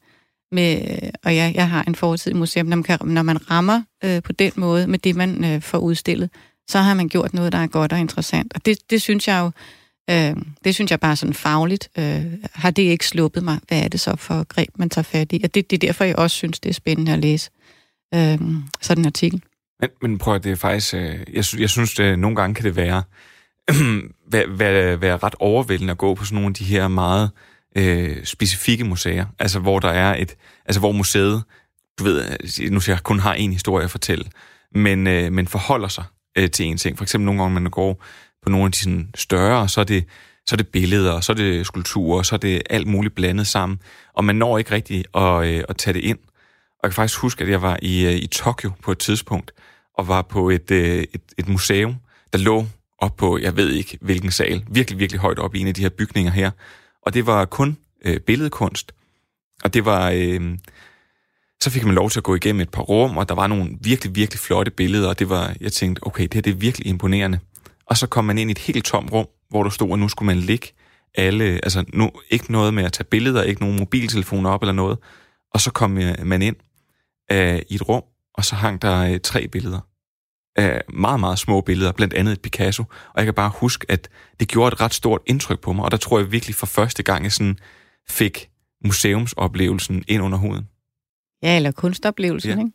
med, 0.54 0.82
øh, 1.04 1.10
og 1.24 1.36
ja, 1.36 1.52
jeg 1.56 1.70
har 1.70 1.84
en 1.84 1.96
fortid 1.96 2.32
i 2.32 2.34
museum, 2.34 2.66
når 2.66 2.76
man, 2.76 2.84
kan, 2.84 3.00
når 3.04 3.24
man 3.24 3.52
rammer 3.52 3.82
øh, 4.04 4.24
på 4.24 4.32
den 4.32 4.52
måde 4.56 4.88
med 4.88 5.00
det, 5.00 5.16
man 5.16 5.46
øh, 5.46 5.62
får 5.62 5.78
udstillet, 5.78 6.30
så 6.68 6.80
har 6.80 6.94
man 6.94 7.10
gjort 7.10 7.34
noget, 7.34 7.52
der 7.52 7.58
er 7.58 7.68
godt 7.68 7.94
og 7.94 8.00
interessant. 8.00 8.54
Og 8.56 8.66
det, 8.66 8.78
det 8.90 9.02
synes 9.02 9.28
jeg 9.28 9.40
jo, 9.40 9.52
øh, 10.14 10.36
det 10.64 10.76
synes 10.76 10.92
jeg 10.92 11.00
bare 11.00 11.16
sådan 11.16 11.34
fagligt, 11.34 11.90
øh, 11.98 12.26
har 12.54 12.72
det 12.72 12.84
ikke 12.84 13.08
sluppet 13.08 13.44
mig. 13.44 13.60
Hvad 13.68 13.84
er 13.84 13.88
det 13.88 14.00
så 14.00 14.16
for 14.16 14.44
greb, 14.44 14.70
man 14.76 14.90
tager 14.90 15.04
fat 15.04 15.32
i? 15.32 15.42
Og 15.44 15.56
det, 15.56 15.70
det 15.72 15.78
er 15.84 15.88
derfor, 15.88 16.04
jeg 16.04 16.16
også 16.16 16.36
synes, 16.36 16.60
det 16.60 16.70
er 16.70 16.74
spændende 16.74 17.14
at 17.14 17.20
læse 17.20 17.50
øh, 18.14 18.40
sådan 18.82 19.02
en 19.02 19.06
artikel. 19.06 19.44
Men, 19.80 19.90
men 20.02 20.18
prøv 20.18 20.36
at 20.36 20.44
det 20.44 20.52
er 20.52 20.56
faktisk... 20.56 20.94
Øh, 20.94 21.20
jeg, 21.34 21.46
jeg 21.60 21.70
synes, 21.70 21.94
det, 21.94 22.20
nogle 22.20 22.36
gange 22.36 22.56
kan 22.56 22.66
det 22.66 22.76
være, 22.76 23.04
være, 24.32 24.60
være, 24.60 25.02
være 25.02 25.18
ret 25.18 25.36
overvældende 25.40 25.92
at 25.92 25.98
gå 25.98 26.14
på 26.14 26.26
sådan 26.26 26.36
nogle 26.36 26.48
af 26.48 26.54
de 26.54 26.64
her 26.64 26.88
meget 26.88 27.32
øh, 27.34 27.53
Øh, 27.76 28.26
specifikke 28.26 28.84
museer. 28.84 29.26
Altså, 29.40 29.60
hvor 29.60 29.80
der 29.80 29.90
er 29.90 30.16
et... 30.16 30.36
Altså, 30.66 30.80
hvor 30.80 30.92
museet, 30.92 31.44
du 32.00 32.04
ved, 32.04 32.38
øh, 32.62 32.72
nu 32.72 32.80
siger 32.80 32.96
jeg, 32.96 33.04
kun 33.04 33.20
har 33.20 33.34
en 33.34 33.54
historie 33.54 33.84
at 33.84 33.92
fortælle, 33.92 34.26
men, 34.76 35.08
øh, 35.08 35.32
men 35.32 35.48
forholder 35.48 35.88
sig 35.88 36.04
øh, 36.38 36.50
til 36.50 36.66
en 36.66 36.78
ting. 36.78 36.98
For 36.98 37.04
eksempel 37.04 37.26
nogle 37.26 37.42
gange, 37.42 37.54
når 37.54 37.62
man 37.62 37.72
går 37.72 38.04
på 38.44 38.50
nogle 38.50 38.66
af 38.66 38.72
de 38.72 38.78
sådan, 38.78 39.10
større, 39.16 39.70
så 39.70 39.80
er 39.80 39.86
det 39.86 40.06
så 40.46 40.56
er 40.56 40.58
det 40.58 40.68
billeder, 40.68 41.20
så 41.20 41.32
er 41.32 41.36
det 41.36 41.66
skulpturer, 41.66 42.24
så 42.24 42.36
er 42.36 42.40
det 42.40 42.62
alt 42.70 42.88
muligt 42.88 43.16
blandet 43.16 43.48
sammen. 43.48 43.80
Og 44.14 44.26
man 44.26 44.36
når 44.36 44.58
ikke 44.58 44.72
rigtig 44.72 45.06
at, 45.16 45.46
øh, 45.46 45.64
at 45.70 45.78
tage 45.78 45.94
det 45.94 46.00
ind. 46.00 46.18
Og 46.80 46.80
jeg 46.84 46.92
kan 46.92 46.96
faktisk 46.96 47.20
huske, 47.20 47.44
at 47.44 47.50
jeg 47.50 47.62
var 47.62 47.78
i, 47.82 48.06
øh, 48.06 48.16
i 48.16 48.28
Tokyo 48.28 48.72
på 48.82 48.92
et 48.92 48.98
tidspunkt, 48.98 49.52
og 49.98 50.08
var 50.08 50.22
på 50.22 50.50
et, 50.50 50.72
øh, 50.72 51.04
et, 51.14 51.22
et 51.38 51.48
museum, 51.48 51.96
der 52.34 52.40
lå 52.40 52.66
op 53.00 53.16
på, 53.18 53.38
jeg 53.38 53.58
ved 53.58 53.70
ikke 53.70 53.98
hvilken 54.02 54.32
sal, 54.32 54.66
virkelig, 54.72 55.00
virkelig 55.00 55.22
højt 55.22 55.40
op 55.40 55.56
i 55.56 55.60
en 55.60 55.68
af 55.68 55.74
de 55.74 55.82
her 55.82 55.90
bygninger 55.90 56.32
her. 56.32 56.52
Og 57.06 57.14
det 57.14 57.26
var 57.26 57.46
kun 57.46 57.78
øh, 58.06 58.20
billedkunst. 58.20 58.94
Og 59.64 59.74
det 59.74 59.86
var... 59.86 60.12
Øh, 60.16 60.58
så 61.62 61.70
fik 61.70 61.86
man 61.86 61.96
lov 61.96 62.10
til 62.10 62.20
at 62.20 62.24
gå 62.24 62.36
igennem 62.36 62.62
et 62.62 62.70
par 62.70 62.82
rum, 62.82 63.18
og 63.18 63.30
der 63.30 63.36
var 63.36 63.48
nogle 63.48 63.70
virkelig, 63.82 64.16
virkelig 64.16 64.40
flotte 64.40 64.72
billeder, 64.72 65.10
og 65.10 65.20
det 65.20 65.30
var, 65.30 65.56
jeg 65.62 65.72
tænkte, 65.72 66.08
okay, 66.08 66.24
det 66.24 66.34
her 66.34 66.42
det 66.42 66.52
er 66.52 66.56
virkelig 66.56 66.88
imponerende. 66.88 67.40
Og 67.86 67.98
så 67.98 68.08
kom 68.08 68.26
man 68.26 68.38
ind 68.38 68.50
i 68.50 68.52
et 68.52 68.58
helt 68.58 68.86
tomt 68.86 69.12
rum, 69.12 69.28
hvor 69.50 69.64
der 69.64 69.70
stod, 69.70 69.94
at 69.94 70.00
nu 70.00 70.10
skulle 70.10 70.28
man 70.28 70.38
ligge 70.38 70.68
alle, 71.16 71.44
altså 71.44 71.86
nu, 71.94 72.12
ikke 72.30 72.52
noget 72.52 72.74
med 72.74 72.84
at 72.84 72.94
tage 72.94 73.04
billeder, 73.04 73.44
ikke 73.44 73.62
nogen 73.62 73.80
mobiltelefoner 73.80 74.50
op 74.50 74.62
eller 74.62 74.74
noget. 74.74 74.98
Og 75.54 75.62
så 75.62 75.72
kom 75.72 75.98
øh, 75.98 76.26
man 76.26 76.42
ind 76.42 76.56
øh, 77.32 77.62
i 77.70 77.76
et 77.76 77.90
rum, 77.90 78.04
og 78.34 78.46
så 78.46 78.56
hang 78.56 78.82
der 78.82 79.14
øh, 79.14 79.20
tre 79.20 79.48
billeder. 79.48 79.80
Øh, 80.60 80.80
meget, 80.94 81.20
meget 81.20 81.40
små 81.40 81.62
billeder, 81.62 81.92
blandt 81.92 82.14
andet 82.14 82.32
et 82.32 82.42
Picasso. 82.42 82.84
Og 82.84 83.14
jeg 83.16 83.26
kan 83.26 83.34
bare 83.34 83.52
huske, 83.56 83.86
at 83.90 84.10
det 84.40 84.48
gjorde 84.48 84.74
et 84.74 84.82
ret 84.82 84.94
stort 84.94 85.22
indtryk 85.26 85.60
på 85.60 85.74
mig, 85.74 85.86
og 85.86 85.92
der 85.92 85.98
tror 85.98 86.20
jeg 86.20 86.32
virkelig 86.32 86.56
for 86.56 86.66
første 86.66 87.04
gang, 87.04 87.24
jeg 87.24 87.32
sådan 87.32 87.58
fik 88.10 88.50
museumsoplevelsen 88.86 90.04
ind 90.08 90.24
under 90.24 90.38
huden. 90.38 90.68
Ja, 91.44 91.56
eller 91.56 91.72
kunstoplevelsen, 91.72 92.52
Ja. 92.52 92.58
ikke? 92.60 92.72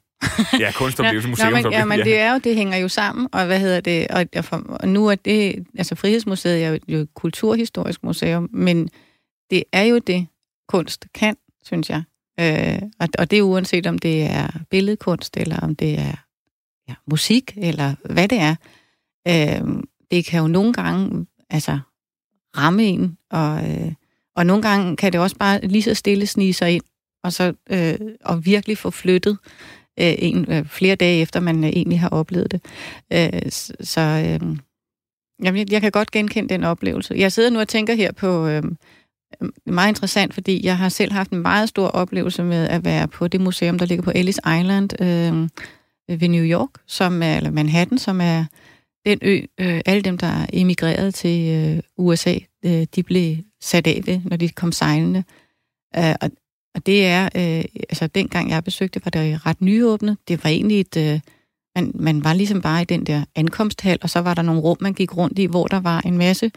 Ja, 0.65 0.73
kunstoplevelsen, 0.73 1.31
Nå, 1.45 1.51
men, 1.51 1.73
ja, 1.73 1.85
men 1.85 1.99
det 1.99 2.19
er 2.19 2.33
jo, 2.33 2.39
det 2.45 2.57
hænger 2.57 2.77
jo 2.79 2.89
sammen, 2.89 3.29
og 3.33 3.47
hvad 3.47 3.61
hedder 3.61 3.81
det, 3.81 4.09
og, 4.09 4.27
og, 4.37 4.45
for, 4.45 4.57
og 4.57 4.89
nu 4.89 5.07
er 5.07 5.15
det, 5.15 5.67
altså 5.79 5.95
Frihedsmuseet 5.95 6.65
er 6.65 6.69
jo, 6.69 6.79
jo 6.89 6.99
et 6.99 7.15
kulturhistorisk 7.15 8.03
museum, 8.03 8.49
men 8.53 8.89
det 9.51 9.65
er 9.73 9.83
jo 9.83 9.99
det, 9.99 10.27
kunst 10.69 11.07
kan, 11.15 11.37
synes 11.65 11.91
jeg. 11.91 12.03
Øh, 12.41 12.83
og, 13.01 13.09
og 13.19 13.31
det 13.31 13.39
er 13.39 13.43
uanset 13.43 13.87
om 13.87 13.99
det 13.99 14.23
er 14.23 14.49
billedkunst, 14.71 15.37
eller 15.37 15.61
om 15.61 15.77
det 15.77 15.99
er 15.99 16.15
ja, 16.88 16.95
musik, 17.07 17.52
eller 17.57 17.95
hvad 18.04 18.28
det 18.28 18.38
er. 18.38 18.54
Øh, 19.28 19.83
det 20.11 20.25
kan 20.25 20.40
jo 20.40 20.47
nogle 20.47 20.73
gange, 20.73 21.26
altså, 21.50 21.78
ramme 22.57 22.85
en, 22.85 23.18
og, 23.30 23.71
øh, 23.71 23.92
og 24.37 24.47
nogle 24.47 24.62
gange 24.62 24.97
kan 24.97 25.12
det 25.12 25.21
også 25.21 25.37
bare 25.37 25.66
lige 25.66 25.83
så 25.83 25.95
stille 25.95 26.26
snige 26.26 26.54
sig 26.54 26.75
ind, 26.75 26.85
og 27.25 27.33
så 27.33 27.52
øh, 27.71 27.99
og 28.25 28.47
virkelig 28.47 28.78
få 28.78 28.90
flyttet 28.90 29.38
øh, 30.00 30.14
en, 30.18 30.52
øh, 30.52 30.64
flere 30.66 30.97
dage 30.97 31.23
efter, 31.23 31.40
man 31.40 31.64
øh, 31.64 31.71
egentlig 31.71 32.00
har 32.00 32.09
oplevet 32.09 32.50
det. 32.50 32.64
Øh, 33.12 33.50
så 33.80 34.00
øh, 34.00 34.57
jeg, 35.42 35.73
jeg 35.73 35.80
kan 35.80 35.90
godt 35.90 36.11
genkende 36.11 36.49
den 36.49 36.64
oplevelse. 36.64 37.14
Jeg 37.14 37.33
sidder 37.33 37.50
nu 37.50 37.61
og 37.61 37.68
tænker 37.68 37.95
her 37.95 38.12
på... 38.12 38.47
Øh, 38.47 38.62
øh, 39.42 39.49
meget 39.66 39.88
interessant, 39.88 40.35
fordi 40.35 40.66
jeg 40.66 40.78
har 40.78 40.88
selv 40.88 41.12
haft 41.12 41.30
en 41.30 41.38
meget 41.38 41.68
stor 41.68 41.88
oplevelse 41.88 42.45
med 42.45 42.68
at 42.68 42.85
være 42.85 43.09
på 43.09 43.28
det 43.28 43.40
museum, 43.40 43.78
der 43.78 43.87
ligger 43.87 44.02
på 44.02 44.12
Ellis 44.14 44.38
Island 44.38 45.02
øh, 45.02 45.49
ved 46.09 46.29
New 46.29 46.45
York, 46.45 46.71
som 46.87 47.23
er, 47.23 47.37
eller 47.37 47.50
Manhattan, 47.50 47.99
som 47.99 48.21
er 48.21 48.45
den 49.07 49.19
ø, 49.23 49.41
øh, 49.61 49.81
alle 49.87 50.03
dem, 50.03 50.19
der 50.19 50.27
er 50.27 50.47
til 51.15 51.55
øh, 51.55 51.83
USA, 51.97 52.35
øh, 52.65 52.87
de 52.95 53.03
blev 53.03 53.37
sat 53.61 53.87
af 53.87 54.03
ved, 54.07 54.21
når 54.25 54.37
de 54.37 54.49
kom 54.49 54.73
sejlende. 54.73 55.25
Øh, 55.97 56.15
og, 56.21 56.31
og 56.75 56.87
det 56.87 57.07
er, 57.07 57.25
øh, 57.25 57.65
altså 57.75 58.07
dengang 58.07 58.50
jeg 58.50 58.65
besøgte, 58.65 59.00
var 59.05 59.11
det 59.11 59.47
ret 59.47 59.61
nyåbnet. 59.61 60.17
Det 60.29 60.45
var 60.45 60.50
egentlig 60.50 60.81
et, 60.81 60.97
øh, 60.97 61.21
man, 61.75 61.93
man 61.95 62.25
var 62.25 62.33
ligesom 62.33 62.62
bare 62.62 62.83
i 62.83 62.85
den 62.85 63.07
der 63.07 63.25
ankomsthal, 63.35 63.99
og 64.03 64.11
så 64.11 64.21
var 64.21 64.35
der 64.35 64.43
nogle 64.43 64.61
rum, 64.61 64.77
man 64.81 64.95
gik 64.95 65.17
rundt 65.17 65.38
i, 65.38 65.45
hvor 65.45 65.67
der 65.67 65.81
var 65.81 66.00
en 66.00 66.19
masse, 66.19 66.50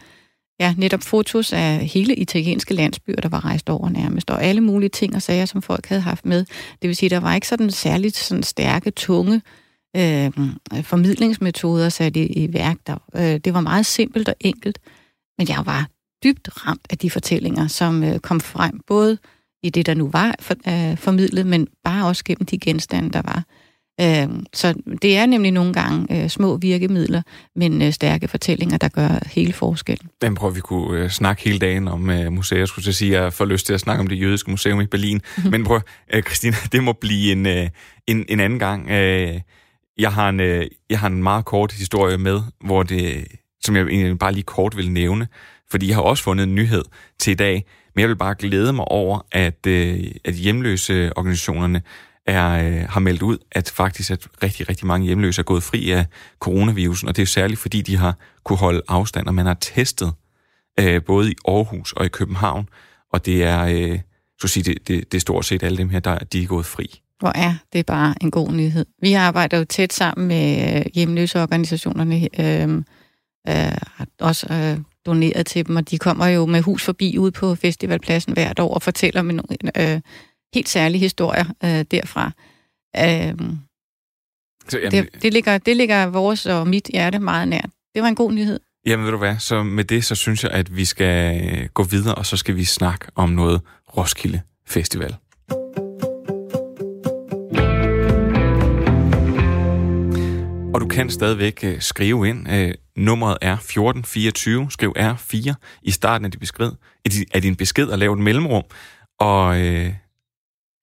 ja, 0.62 0.74
netop 0.78 1.02
fotos 1.02 1.52
af 1.52 1.78
hele 1.78 2.14
italienske 2.14 2.74
landsbyer, 2.74 3.20
der 3.20 3.28
var 3.28 3.44
rejst 3.44 3.70
over 3.70 3.90
nærmest, 3.90 4.30
og 4.30 4.44
alle 4.44 4.60
mulige 4.60 4.88
ting 4.88 5.14
og 5.16 5.22
sager, 5.22 5.46
som 5.46 5.62
folk 5.62 5.86
havde 5.86 6.02
haft 6.02 6.26
med. 6.26 6.44
Det 6.82 6.88
vil 6.88 6.96
sige, 6.96 7.10
der 7.10 7.20
var 7.20 7.34
ikke 7.34 7.48
sådan 7.48 7.70
særligt 7.70 8.16
sådan 8.16 8.42
stærke, 8.42 8.90
tunge 8.90 9.42
øh, 9.96 10.30
formidlingsmetoder 10.82 11.88
sat 11.88 12.16
i, 12.16 12.26
i 12.26 12.52
værk. 12.52 12.76
Der, 12.86 12.96
øh, 13.16 13.40
det 13.44 13.54
var 13.54 13.60
meget 13.60 13.86
simpelt 13.86 14.28
og 14.28 14.34
enkelt, 14.40 14.78
men 15.38 15.48
jeg 15.48 15.62
var 15.66 15.88
dybt 16.24 16.66
ramt 16.66 16.86
af 16.90 16.98
de 16.98 17.10
fortællinger, 17.10 17.66
som 17.66 18.04
øh, 18.04 18.18
kom 18.18 18.40
frem, 18.40 18.80
både 18.86 19.18
i 19.62 19.70
det, 19.70 19.86
der 19.86 19.94
nu 19.94 20.10
var 20.12 20.34
for, 20.40 20.54
øh, 20.68 20.98
formidlet, 20.98 21.46
men 21.46 21.68
bare 21.84 22.06
også 22.06 22.24
gennem 22.24 22.46
de 22.46 22.58
genstande, 22.58 23.10
der 23.10 23.22
var. 23.22 23.44
Øh, 24.02 24.28
så 24.52 24.74
det 25.02 25.16
er 25.16 25.26
nemlig 25.26 25.52
nogle 25.52 25.72
gange 25.72 26.22
øh, 26.22 26.28
små 26.28 26.56
virkemidler, 26.56 27.22
men 27.56 27.82
øh, 27.82 27.92
stærke 27.92 28.28
fortællinger, 28.28 28.76
der 28.76 28.88
gør 28.88 29.28
hele 29.32 29.52
forskellen. 29.52 30.10
Den 30.22 30.34
prøver 30.34 30.54
vi 30.54 30.60
kunne 30.60 30.98
øh, 30.98 31.10
snakke 31.10 31.42
hele 31.44 31.58
dagen 31.58 31.88
om 31.88 32.10
øh, 32.10 32.32
museer. 32.32 32.58
Jeg 32.58 32.68
skulle 32.68 32.82
til 32.82 32.90
at 32.90 32.94
sige, 32.94 33.16
at 33.16 33.22
jeg 33.22 33.32
får 33.32 33.44
lyst 33.44 33.66
til 33.66 33.72
at 33.72 33.80
snakke 33.80 34.00
om 34.00 34.06
det 34.06 34.20
jødiske 34.20 34.50
museum 34.50 34.80
i 34.80 34.86
Berlin. 34.86 35.20
Mhm. 35.38 35.50
Men 35.50 35.64
prøv, 35.64 35.80
øh, 36.14 36.22
Christina, 36.22 36.56
det 36.72 36.84
må 36.84 36.92
blive 36.92 37.32
en, 37.32 37.46
øh, 37.46 37.68
en, 38.06 38.24
en 38.28 38.40
anden 38.40 38.58
gang. 38.58 38.90
Øh, 38.90 39.40
jeg, 39.98 40.12
har 40.12 40.28
en, 40.28 40.40
øh, 40.40 40.66
jeg 40.90 40.98
har 40.98 41.06
en 41.06 41.22
meget 41.22 41.44
kort 41.44 41.72
historie 41.72 42.18
med, 42.18 42.40
hvor 42.64 42.82
det, 42.82 43.26
som 43.64 43.76
jeg 43.76 43.86
egentlig 43.86 44.18
bare 44.18 44.32
lige 44.32 44.42
kort 44.42 44.76
vil 44.76 44.90
nævne, 44.90 45.28
fordi 45.70 45.88
jeg 45.88 45.96
har 45.96 46.02
også 46.02 46.22
fundet 46.24 46.44
en 46.44 46.54
nyhed 46.54 46.82
til 47.18 47.30
i 47.30 47.34
dag, 47.34 47.64
men 47.94 48.00
jeg 48.00 48.08
vil 48.08 48.16
bare 48.16 48.34
glæde 48.34 48.72
mig 48.72 48.84
over, 48.84 49.26
at, 49.32 49.66
øh, 49.66 50.04
at 50.24 50.34
hjemløse 50.34 51.12
organisationerne 51.16 51.82
er, 52.26 52.48
øh, 52.50 52.88
har 52.88 53.00
meldt 53.00 53.22
ud, 53.22 53.38
at 53.52 53.70
faktisk 53.70 54.10
at 54.10 54.28
rigtig, 54.42 54.68
rigtig 54.68 54.86
mange 54.86 55.06
hjemløse 55.06 55.40
er 55.40 55.44
gået 55.44 55.62
fri 55.62 55.90
af 55.90 56.06
coronavirusen, 56.40 57.08
og 57.08 57.16
det 57.16 57.22
er 57.22 57.24
jo 57.24 57.26
særligt, 57.26 57.60
fordi 57.60 57.82
de 57.82 57.96
har 57.96 58.16
kunne 58.44 58.58
holde 58.58 58.82
afstand, 58.88 59.26
og 59.26 59.34
man 59.34 59.46
har 59.46 59.54
testet 59.60 60.12
øh, 60.80 61.04
både 61.04 61.30
i 61.30 61.34
Aarhus 61.48 61.92
og 61.92 62.04
i 62.06 62.08
København, 62.08 62.68
og 63.12 63.26
det 63.26 63.44
er, 63.44 63.64
øh, 63.64 63.98
så 64.40 64.46
at 64.46 64.50
sige, 64.50 64.64
det, 64.64 64.88
det, 64.88 65.12
det 65.12 65.18
er 65.18 65.20
stort 65.20 65.44
set 65.44 65.62
alle 65.62 65.78
dem 65.78 65.88
her, 65.88 66.00
der 66.00 66.18
de 66.18 66.42
er 66.42 66.46
gået 66.46 66.66
fri. 66.66 67.00
Hvor 67.20 67.32
er 67.34 67.54
det 67.72 67.86
bare 67.86 68.14
en 68.20 68.30
god 68.30 68.52
nyhed. 68.52 68.86
Vi 69.02 69.12
arbejder 69.12 69.58
jo 69.58 69.64
tæt 69.64 69.92
sammen 69.92 70.28
med 70.28 70.76
øh, 70.76 70.84
hjemløseorganisationerne, 70.94 72.28
øh, 72.40 72.82
øh, 73.48 73.78
også 74.20 74.46
øh, 74.50 74.78
doneret 75.06 75.46
til 75.46 75.66
dem, 75.66 75.76
og 75.76 75.90
de 75.90 75.98
kommer 75.98 76.26
jo 76.26 76.46
med 76.46 76.60
hus 76.62 76.84
forbi 76.84 77.18
ud 77.18 77.30
på 77.30 77.54
festivalpladsen 77.54 78.32
hvert 78.32 78.58
år 78.58 78.74
og 78.74 78.82
fortæller 78.82 79.22
med 79.22 79.34
nogle 79.34 79.94
øh, 79.94 80.00
helt 80.54 80.68
særlige 80.68 81.00
historier 81.00 81.44
øh, 81.64 81.84
derfra. 81.90 82.32
Øh, 82.96 83.34
Så, 84.68 84.78
jamen, 84.78 84.92
det, 84.92 85.22
det, 85.22 85.32
ligger, 85.32 85.58
det 85.58 85.76
ligger 85.76 86.06
vores 86.06 86.46
og 86.46 86.68
mit 86.68 86.90
hjerte 86.92 87.18
meget 87.18 87.48
nært. 87.48 87.70
Det 87.94 88.02
var 88.02 88.08
en 88.08 88.14
god 88.14 88.32
nyhed. 88.32 88.60
Jamen 88.86 89.04
ved 89.04 89.12
du 89.12 89.18
hvad, 89.18 89.38
så 89.38 89.62
med 89.62 89.84
det, 89.84 90.04
så 90.04 90.14
synes 90.14 90.42
jeg, 90.44 90.50
at 90.50 90.76
vi 90.76 90.84
skal 90.84 91.68
gå 91.68 91.82
videre, 91.82 92.14
og 92.14 92.26
så 92.26 92.36
skal 92.36 92.56
vi 92.56 92.64
snakke 92.64 93.06
om 93.14 93.28
noget 93.30 93.60
Roskilde 93.96 94.40
Festival. 94.66 95.16
Og 100.74 100.80
du 100.80 100.88
kan 100.88 101.10
stadigvæk 101.10 101.60
øh, 101.64 101.80
skrive 101.80 102.28
ind. 102.28 102.52
Øh, 102.52 102.74
nummeret 102.96 103.38
er 103.40 103.52
1424. 103.52 104.70
Skriv 104.70 104.94
R4 104.98 105.52
i 105.82 105.90
starten 105.90 106.24
af 106.24 106.30
din 106.30 106.40
besked, 106.40 106.70
af 107.34 107.42
din 107.42 107.56
besked 107.56 107.86
og 107.86 107.98
lav 107.98 108.12
et 108.12 108.18
mellemrum. 108.18 108.62
Og 109.20 109.60
øh, 109.60 109.92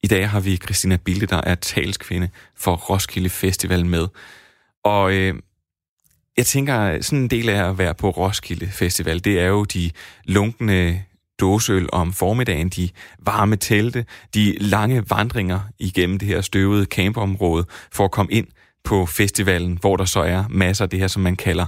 i 0.03 0.07
dag 0.07 0.29
har 0.29 0.39
vi 0.39 0.57
Christina 0.57 0.97
Bilde, 0.97 1.25
der 1.25 1.41
er 1.43 1.55
talskvinde 1.55 2.29
for 2.55 2.75
Roskilde 2.75 3.29
Festival 3.29 3.85
med. 3.85 4.07
Og 4.83 5.13
øh, 5.13 5.35
jeg 6.37 6.45
tænker, 6.45 7.01
sådan 7.01 7.19
en 7.19 7.29
del 7.29 7.49
af 7.49 7.69
at 7.69 7.77
være 7.77 7.95
på 7.95 8.09
Roskilde 8.09 8.67
Festival, 8.67 9.23
det 9.23 9.39
er 9.39 9.45
jo 9.45 9.63
de 9.63 9.91
lunkne 10.25 11.03
dåseøl 11.39 11.89
om 11.91 12.13
formiddagen, 12.13 12.69
de 12.69 12.89
varme 13.19 13.55
telte, 13.55 14.05
de 14.33 14.57
lange 14.59 15.09
vandringer 15.09 15.59
igennem 15.79 16.19
det 16.19 16.27
her 16.27 16.41
støvede 16.41 16.85
campområde 16.85 17.65
for 17.91 18.05
at 18.05 18.11
komme 18.11 18.31
ind 18.31 18.47
på 18.83 19.05
festivalen, 19.05 19.77
hvor 19.81 19.97
der 19.97 20.05
så 20.05 20.19
er 20.19 20.43
masser 20.49 20.85
af 20.85 20.89
det 20.89 20.99
her, 20.99 21.07
som 21.07 21.21
man 21.21 21.35
kalder 21.35 21.65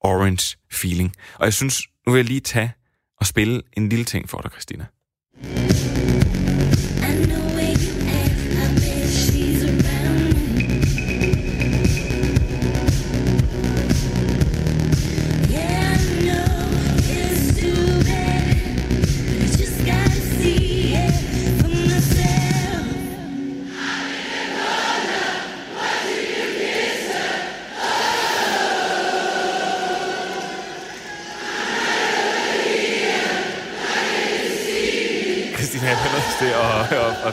orange 0.00 0.56
feeling. 0.72 1.12
Og 1.34 1.44
jeg 1.44 1.54
synes, 1.54 1.82
nu 2.06 2.12
vil 2.12 2.18
jeg 2.18 2.26
lige 2.26 2.40
tage 2.40 2.72
og 3.20 3.26
spille 3.26 3.62
en 3.72 3.88
lille 3.88 4.04
ting 4.04 4.30
for 4.30 4.40
dig, 4.40 4.50
Christina. 4.50 4.86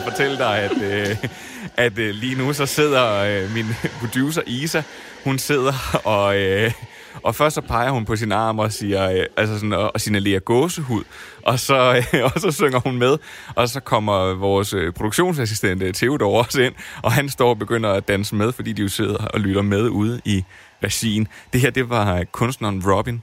At, 0.00 0.06
at 0.06 0.12
fortælle 0.12 0.38
dig, 0.38 0.58
at, 0.58 0.82
øh, 0.82 1.16
at 1.76 1.98
øh, 1.98 2.14
lige 2.14 2.34
nu 2.34 2.52
så 2.52 2.66
sidder 2.66 3.14
øh, 3.14 3.54
min 3.54 3.66
producer 4.00 4.42
Isa, 4.46 4.82
hun 5.24 5.38
sidder 5.38 6.00
og, 6.04 6.38
øh, 6.38 6.72
Og 7.22 7.34
først 7.34 7.54
så 7.54 7.60
peger 7.60 7.90
hun 7.90 8.04
på 8.04 8.16
sin 8.16 8.32
arm 8.32 8.58
og 8.58 8.72
siger, 8.72 9.10
øh, 9.10 9.26
altså 9.36 9.54
sådan, 9.54 9.72
og, 9.72 9.90
og 9.94 10.00
signalerer 10.00 10.40
gåsehud. 10.40 11.04
Og 11.42 11.58
så, 11.58 12.04
øh, 12.14 12.24
og 12.34 12.40
så 12.40 12.50
synger 12.52 12.78
hun 12.78 12.98
med. 12.98 13.18
Og 13.54 13.68
så 13.68 13.80
kommer 13.80 14.34
vores 14.34 14.72
øh, 14.72 14.92
produktionsassistent 14.92 15.82
øh, 15.82 15.94
Theodor 15.94 16.38
også 16.38 16.60
ind, 16.60 16.74
og 17.02 17.12
han 17.12 17.28
står 17.28 17.48
og 17.48 17.58
begynder 17.58 17.90
at 17.90 18.08
danse 18.08 18.34
med, 18.34 18.52
fordi 18.52 18.72
de 18.72 18.82
jo 18.82 18.88
sidder 18.88 19.24
og 19.24 19.40
lytter 19.40 19.62
med 19.62 19.88
ude 19.88 20.20
i 20.24 20.44
regien. 20.84 21.28
Det 21.52 21.60
her, 21.60 21.70
det 21.70 21.90
var 21.90 22.16
øh, 22.16 22.24
kunstneren 22.24 22.82
Robin, 22.86 23.22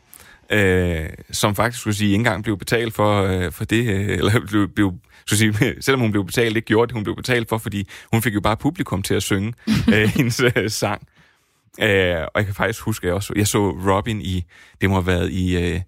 øh, 0.51 1.09
som 1.31 1.55
faktisk 1.55 1.81
skulle 1.81 1.95
sige, 1.95 2.07
ikke 2.07 2.15
engang 2.15 2.43
blev 2.43 2.57
betalt 2.57 2.93
for, 2.93 3.23
øh, 3.23 3.51
for 3.51 3.65
det, 3.65 3.93
øh, 3.93 4.09
eller 4.17 4.39
blev, 4.47 4.67
blev 4.67 4.93
skulle 5.25 5.39
sige, 5.39 5.75
selvom 5.81 6.01
hun 6.01 6.11
blev 6.11 6.25
betalt, 6.25 6.55
ikke 6.55 6.65
gjorde 6.65 6.87
det, 6.87 6.93
hun 6.93 7.03
blev 7.03 7.15
betalt 7.15 7.49
for, 7.49 7.57
fordi 7.57 7.87
hun 8.11 8.21
fik 8.21 8.35
jo 8.35 8.41
bare 8.41 8.57
publikum 8.57 9.01
til 9.03 9.13
at 9.13 9.23
synge 9.23 9.53
øh, 9.93 10.09
hendes 10.09 10.41
øh, 10.55 10.69
sang. 10.69 11.07
Øh, 11.81 12.15
og 12.15 12.31
jeg 12.35 12.45
kan 12.45 12.55
faktisk 12.55 12.81
huske, 12.81 13.03
at 13.03 13.07
jeg, 13.07 13.15
også, 13.15 13.33
jeg 13.35 13.47
så 13.47 13.69
Robin 13.69 14.21
i, 14.21 14.43
det 14.81 14.89
må 14.89 14.95
have 14.95 15.07
været 15.07 15.31
i, 15.31 15.57
øh, 15.57 15.81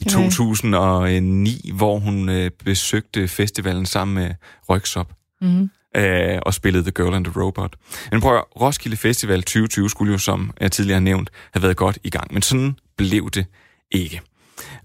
i 0.00 0.04
2009, 0.04 1.70
hvor 1.74 1.98
hun 1.98 2.28
øh, 2.28 2.50
besøgte 2.64 3.28
festivalen 3.28 3.86
sammen 3.86 4.14
med 4.14 4.34
Røgsop. 4.68 5.12
Mm-hmm. 5.40 5.70
Øh, 5.96 6.38
og 6.42 6.54
spillede 6.54 6.84
The 6.84 6.90
Girl 6.90 7.14
and 7.14 7.24
the 7.24 7.42
Robot. 7.42 7.76
Men 8.10 8.20
prøv 8.20 8.36
at, 8.36 8.44
Roskilde 8.60 8.96
Festival 8.96 9.42
2020 9.42 9.90
skulle 9.90 10.12
jo, 10.12 10.18
som 10.18 10.52
jeg 10.60 10.72
tidligere 10.72 10.96
har 10.96 11.00
nævnt, 11.00 11.30
have 11.52 11.62
været 11.62 11.76
godt 11.76 11.98
i 12.04 12.10
gang. 12.10 12.34
Men 12.34 12.42
sådan 12.42 12.76
blev 12.96 13.30
det 13.30 13.46
ikke. 13.90 14.20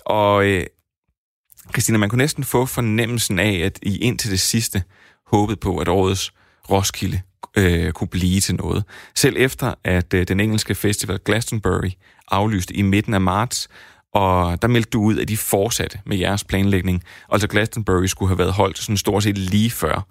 Og 0.05 0.45
øh, 0.45 0.65
Christina, 1.73 1.97
man 1.97 2.09
kunne 2.09 2.23
næsten 2.23 2.43
få 2.43 2.65
fornemmelsen 2.65 3.39
af, 3.39 3.53
at 3.53 3.79
I 3.81 3.97
indtil 3.97 4.31
det 4.31 4.39
sidste 4.39 4.83
håbede 5.27 5.57
på, 5.57 5.77
at 5.77 5.87
årets 5.87 6.33
Roskilde 6.69 7.21
øh, 7.57 7.91
kunne 7.91 8.07
blive 8.07 8.39
til 8.39 8.55
noget. 8.55 8.83
Selv 9.15 9.35
efter, 9.39 9.73
at 9.83 10.13
øh, 10.13 10.27
den 10.27 10.39
engelske 10.39 10.75
festival 10.75 11.19
Glastonbury 11.25 11.91
aflyste 12.27 12.73
i 12.73 12.81
midten 12.81 13.13
af 13.13 13.21
marts, 13.21 13.67
og 14.13 14.61
der 14.61 14.67
meldte 14.67 14.89
du 14.89 15.01
ud, 15.01 15.19
at 15.19 15.27
de 15.27 15.37
fortsatte 15.37 15.99
med 16.05 16.17
jeres 16.17 16.43
planlægning. 16.43 17.03
Altså 17.29 17.47
Glastonbury 17.47 18.05
skulle 18.05 18.29
have 18.29 18.37
været 18.37 18.53
holdt 18.53 18.77
sådan 18.77 18.97
stort 18.97 19.23
set 19.23 19.37
lige 19.37 19.71
før 19.71 20.07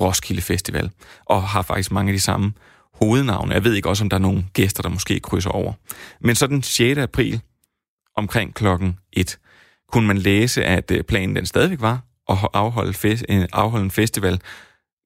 Roskilde 0.00 0.42
Festival, 0.42 0.90
og 1.26 1.42
har 1.42 1.62
faktisk 1.62 1.90
mange 1.90 2.10
af 2.10 2.16
de 2.16 2.20
samme 2.20 2.52
hovednavne. 2.94 3.54
Jeg 3.54 3.64
ved 3.64 3.74
ikke 3.74 3.88
også, 3.88 4.04
om 4.04 4.08
der 4.08 4.16
er 4.16 4.20
nogle 4.20 4.44
gæster, 4.52 4.82
der 4.82 4.88
måske 4.88 5.20
krydser 5.20 5.50
over. 5.50 5.72
Men 6.20 6.34
så 6.34 6.46
den 6.46 6.62
6. 6.62 6.98
april 6.98 7.40
omkring 8.18 8.54
klokken 8.54 8.98
1 9.12 9.38
kunne 9.92 10.06
man 10.06 10.18
læse, 10.18 10.64
at 10.64 10.90
øh, 10.90 11.04
planen 11.04 11.36
den 11.36 11.46
stadigvæk 11.46 11.80
var 11.80 12.00
at 12.28 12.36
afholde, 12.52 12.92
fest, 12.92 13.24
afholde 13.52 13.84
en 13.84 13.90
festival, 13.90 14.40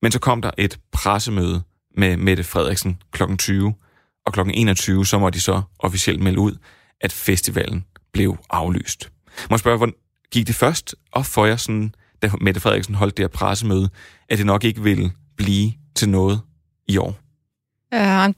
men 0.03 0.13
så 0.13 0.19
kom 0.19 0.43
der 0.43 0.51
et 0.59 0.79
pressemøde 0.93 1.63
med 1.97 2.17
Mette 2.17 2.45
Frederiksen 2.45 3.03
kl. 3.13 3.23
20, 3.39 3.75
og 4.27 4.33
kl. 4.33 4.41
21 4.55 5.07
så 5.07 5.19
må 5.19 5.31
de 5.31 5.41
så 5.41 5.63
officielt 5.79 6.23
melde 6.23 6.39
ud, 6.39 6.57
at 7.01 7.13
festivalen 7.13 7.85
blev 8.13 8.37
aflyst. 8.51 9.11
Må 9.51 9.55
jeg 9.55 9.59
spørge, 9.59 9.77
hvordan 9.77 9.95
gik 10.31 10.47
det 10.47 10.55
først 10.55 10.95
op 11.13 11.25
for 11.25 11.47
jer, 11.47 11.57
sådan, 11.57 11.95
da 12.23 12.31
Mette 12.41 12.61
Frederiksen 12.61 12.95
holdt 12.95 13.17
det 13.17 13.23
her 13.23 13.29
pressemøde, 13.29 13.89
at 14.29 14.39
det 14.39 14.47
nok 14.47 14.65
ikke 14.65 14.83
ville 14.83 15.13
blive 15.37 15.73
til 15.95 16.09
noget 16.09 16.41
i 16.89 16.97
år? 16.97 17.19
Ja, 17.93 18.33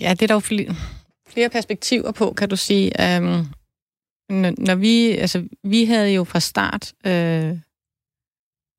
ja 0.00 0.10
det 0.10 0.22
er 0.22 0.26
der 0.26 0.34
jo 0.34 0.40
flere, 0.40 1.48
perspektiver 1.52 2.12
på, 2.12 2.32
kan 2.32 2.48
du 2.48 2.56
sige. 2.56 3.18
Um, 3.18 3.46
når 4.30 4.74
vi, 4.74 5.10
altså, 5.10 5.44
vi 5.64 5.84
havde 5.84 6.10
jo 6.10 6.24
fra 6.24 6.40
start 6.40 6.92
øh, 7.06 7.58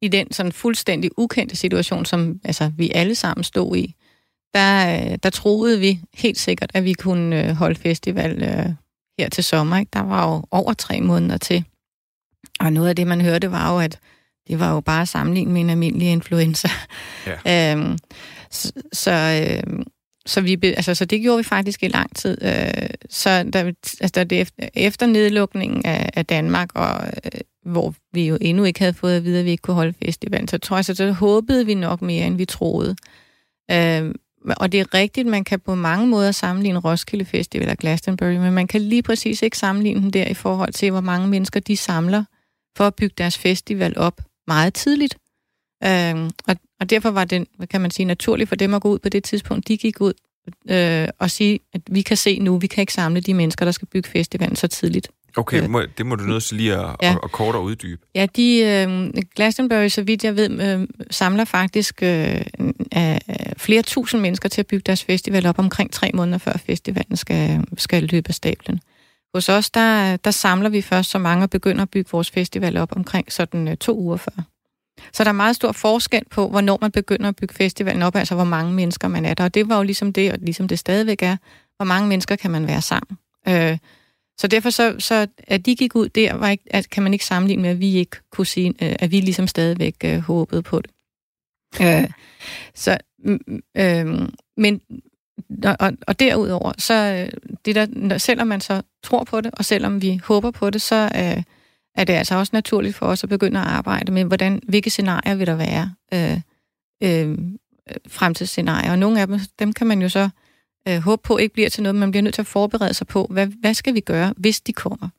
i 0.01 0.07
den 0.07 0.31
sådan 0.31 0.51
fuldstændig 0.51 1.11
ukendte 1.17 1.55
situation, 1.55 2.05
som 2.05 2.39
altså, 2.43 2.71
vi 2.77 2.91
alle 2.95 3.15
sammen 3.15 3.43
stod 3.43 3.77
i, 3.77 3.95
der, 4.53 5.15
der 5.15 5.29
troede 5.29 5.79
vi 5.79 5.99
helt 6.13 6.37
sikkert, 6.37 6.71
at 6.73 6.83
vi 6.83 6.93
kunne 6.93 7.43
øh, 7.43 7.55
holde 7.55 7.75
festival 7.75 8.43
øh, 8.43 8.73
her 9.19 9.29
til 9.29 9.43
sommer. 9.43 9.77
Ikke? 9.77 9.89
Der 9.93 9.99
var 9.99 10.33
jo 10.33 10.43
over 10.51 10.73
tre 10.73 11.01
måneder 11.01 11.37
til. 11.37 11.63
Og 12.59 12.73
noget 12.73 12.89
af 12.89 12.95
det, 12.95 13.07
man 13.07 13.21
hørte, 13.21 13.51
var 13.51 13.73
jo, 13.73 13.79
at 13.79 13.99
det 14.47 14.59
var 14.59 14.73
jo 14.73 14.81
bare 14.81 15.05
sammenlignet 15.05 15.53
med 15.53 15.61
en 15.61 15.69
almindelig 15.69 16.07
influenza. 16.07 16.69
Ja. 17.45 17.71
øhm, 17.73 17.97
så, 18.51 18.71
så, 18.93 19.11
øh, 19.11 19.83
så, 20.27 20.41
vi, 20.41 20.59
altså, 20.63 20.95
så 20.95 21.05
det 21.05 21.21
gjorde 21.21 21.37
vi 21.37 21.43
faktisk 21.43 21.83
i 21.83 21.87
lang 21.87 22.15
tid. 22.15 22.37
Øh, 22.41 22.89
så 23.09 23.43
der, 23.43 23.71
altså, 24.01 24.23
det 24.23 24.41
efter, 24.41 24.67
efter 24.73 25.05
nedlukningen 25.05 25.85
af, 25.85 26.09
af 26.13 26.25
Danmark, 26.25 26.69
og 26.75 27.07
øh, 27.07 27.41
hvor 27.65 27.93
vi 28.13 28.27
jo 28.27 28.37
endnu 28.41 28.63
ikke 28.63 28.79
havde 28.79 28.93
fået 28.93 29.15
at 29.15 29.23
vide, 29.23 29.39
at 29.39 29.45
vi 29.45 29.51
ikke 29.51 29.61
kunne 29.61 29.75
holde 29.75 29.93
festivalen, 30.05 30.47
så 30.47 30.57
tror 30.57 30.77
jeg, 30.77 30.85
så, 30.85 30.95
så 30.95 31.11
håbede 31.11 31.65
vi 31.65 31.73
nok 31.73 32.01
mere, 32.01 32.27
end 32.27 32.37
vi 32.37 32.45
troede. 32.45 32.95
Øh, 33.71 34.15
og 34.57 34.71
det 34.71 34.79
er 34.79 34.93
rigtigt, 34.93 35.27
man 35.27 35.43
kan 35.43 35.59
på 35.59 35.75
mange 35.75 36.07
måder 36.07 36.31
sammenligne 36.31 36.79
Roskilde 36.79 37.25
Festival 37.25 37.69
og 37.69 37.77
Glastonbury, 37.77 38.35
men 38.35 38.53
man 38.53 38.67
kan 38.67 38.81
lige 38.81 39.03
præcis 39.03 39.41
ikke 39.41 39.57
sammenligne 39.57 40.01
den 40.01 40.13
der 40.13 40.27
i 40.27 40.33
forhold 40.33 40.73
til, 40.73 40.91
hvor 40.91 41.01
mange 41.01 41.27
mennesker 41.27 41.59
de 41.59 41.77
samler 41.77 42.23
for 42.77 42.87
at 42.87 42.95
bygge 42.95 43.15
deres 43.17 43.37
festival 43.37 43.97
op 43.97 44.21
meget 44.47 44.73
tidligt. 44.73 45.17
Øhm, 45.83 46.29
og, 46.47 46.55
og 46.79 46.89
derfor 46.89 47.11
var 47.11 47.25
det, 47.25 47.47
hvad 47.57 47.67
kan 47.67 47.81
man 47.81 47.91
sige, 47.91 48.05
naturligt 48.05 48.49
for 48.49 48.55
dem 48.55 48.73
at 48.73 48.81
gå 48.81 48.89
ud 48.89 48.99
på 48.99 49.09
det 49.09 49.23
tidspunkt, 49.23 49.67
de 49.67 49.77
gik 49.77 50.01
ud 50.01 50.13
øh, 50.69 51.07
og 51.19 51.31
sige, 51.31 51.59
at 51.73 51.81
vi 51.91 52.01
kan 52.01 52.17
se 52.17 52.39
nu, 52.39 52.57
vi 52.57 52.67
kan 52.67 52.81
ikke 52.81 52.93
samle 52.93 53.21
de 53.21 53.33
mennesker, 53.33 53.65
der 53.65 53.71
skal 53.71 53.87
bygge 53.87 54.09
festivalen 54.09 54.55
så 54.55 54.67
tidligt. 54.67 55.09
Okay, 55.37 55.63
øh, 55.63 55.69
må, 55.69 55.81
det 55.97 56.05
må 56.05 56.15
du 56.15 56.23
nødt 56.23 56.43
til 56.43 56.57
lige 56.57 56.73
at, 56.73 56.95
ja. 57.01 57.11
at, 57.11 57.19
at 57.23 57.31
kort 57.31 57.55
og 57.55 57.63
uddybe. 57.63 58.01
Ja, 58.15 58.25
de, 58.35 58.59
øh, 58.59 59.13
Glastonbury, 59.35 59.87
så 59.87 60.01
vidt 60.01 60.23
jeg 60.23 60.35
ved, 60.35 60.61
øh, 60.61 60.87
samler 61.11 61.45
faktisk 61.45 62.03
øh, 62.03 62.41
øh, 62.97 63.17
flere 63.57 63.81
tusind 63.81 64.21
mennesker 64.21 64.49
til 64.49 64.61
at 64.61 64.67
bygge 64.67 64.83
deres 64.85 65.03
festival 65.03 65.45
op 65.45 65.59
omkring 65.59 65.91
tre 65.91 66.11
måneder 66.13 66.37
før 66.37 66.53
festivalen 66.65 67.17
skal, 67.17 67.63
skal 67.77 68.03
løbe 68.03 68.29
af 68.29 68.35
stablen. 68.35 68.79
Hos 69.33 69.49
os, 69.49 69.69
der, 69.69 70.17
der 70.17 70.31
samler 70.31 70.69
vi 70.69 70.81
først 70.81 71.09
så 71.09 71.17
mange 71.17 71.43
og 71.43 71.49
begynder 71.49 71.81
at 71.81 71.89
bygge 71.89 72.09
vores 72.11 72.31
festival 72.31 72.77
op 72.77 72.95
omkring 72.95 73.31
sådan 73.31 73.67
øh, 73.67 73.77
to 73.77 73.97
uger 73.97 74.17
før. 74.17 74.43
Så 75.13 75.23
der 75.23 75.29
er 75.29 75.33
meget 75.33 75.55
stor 75.55 75.71
forskel 75.71 76.23
på, 76.31 76.49
hvornår 76.49 76.77
man 76.81 76.91
begynder 76.91 77.29
at 77.29 77.35
bygge 77.35 77.53
festivalen 77.53 78.01
op, 78.01 78.15
altså 78.15 78.35
hvor 78.35 78.43
mange 78.43 78.73
mennesker 78.73 79.07
man 79.07 79.25
er 79.25 79.33
der. 79.33 79.43
Og 79.43 79.53
det 79.53 79.69
var 79.69 79.77
jo 79.77 79.83
ligesom 79.83 80.13
det, 80.13 80.31
og 80.31 80.37
ligesom 80.41 80.67
det 80.67 80.79
stadigvæk 80.79 81.23
er, 81.23 81.37
hvor 81.77 81.85
mange 81.85 82.09
mennesker 82.09 82.35
kan 82.35 82.51
man 82.51 82.67
være 82.67 82.81
sammen. 82.81 83.17
Øh, 83.47 83.77
så 84.39 84.47
derfor 84.47 84.69
så, 84.69 84.95
så, 84.99 85.27
at 85.47 85.65
de 85.65 85.75
gik 85.75 85.95
ud 85.95 86.09
der, 86.09 86.33
var 86.33 86.49
ikke, 86.49 86.63
at, 86.67 86.89
kan 86.89 87.03
man 87.03 87.13
ikke 87.13 87.25
sammenligne 87.25 87.61
med, 87.61 87.69
at 87.69 87.79
vi 87.79 87.95
ikke 87.95 88.17
kunne 88.31 88.47
sige, 88.47 88.69
øh, 88.69 88.95
at 88.99 89.11
vi 89.11 89.19
ligesom 89.19 89.47
stadigvæk 89.47 89.95
øh, 90.05 90.19
håbede 90.19 90.61
på 90.61 90.81
det. 90.81 90.91
Øh, 91.81 92.09
så, 92.75 92.97
mm, 93.19 93.39
mm, 93.47 93.61
øh, 93.77 94.29
men, 94.57 94.81
og, 95.79 95.91
og 96.07 96.19
derudover, 96.19 96.71
så 96.77 96.93
øh, 96.93 97.53
det 97.65 97.75
der, 97.75 98.17
selvom 98.17 98.47
man 98.47 98.61
så 98.61 98.81
tror 99.03 99.23
på 99.23 99.41
det, 99.41 99.51
og 99.53 99.65
selvom 99.65 100.01
vi 100.01 100.19
håber 100.23 100.51
på 100.51 100.69
det, 100.69 100.81
så 100.81 101.09
øh, 101.15 101.43
er 101.97 102.03
det 102.03 102.13
altså 102.13 102.35
også 102.35 102.49
naturligt 102.53 102.95
for 102.95 103.05
os 103.05 103.23
at 103.23 103.29
begynde 103.29 103.59
at 103.59 103.67
arbejde 103.67 104.11
med, 104.11 104.23
hvordan, 104.23 104.61
hvilke 104.67 104.89
scenarier 104.89 105.35
vil 105.35 105.47
der 105.47 105.55
være, 105.55 105.93
øh, 106.13 106.39
øh, 107.03 107.37
fremtidsscenarier. 108.07 108.91
Og 108.91 108.99
nogle 108.99 109.21
af 109.21 109.27
dem, 109.27 109.39
dem 109.59 109.73
kan 109.73 109.87
man 109.87 110.01
jo 110.01 110.09
så 110.09 110.29
øh, 110.87 110.97
håbe 110.97 111.21
på 111.23 111.37
ikke 111.37 111.53
bliver 111.53 111.69
til 111.69 111.83
noget, 111.83 111.95
men 111.95 111.99
man 111.99 112.11
bliver 112.11 112.23
nødt 112.23 112.35
til 112.35 112.41
at 112.41 112.47
forberede 112.47 112.93
sig 112.93 113.07
på, 113.07 113.27
hvad, 113.29 113.47
hvad 113.47 113.73
skal 113.73 113.93
vi 113.93 113.99
gøre, 113.99 114.33
hvis 114.37 114.61
de 114.61 114.73
kommer? 114.73 115.09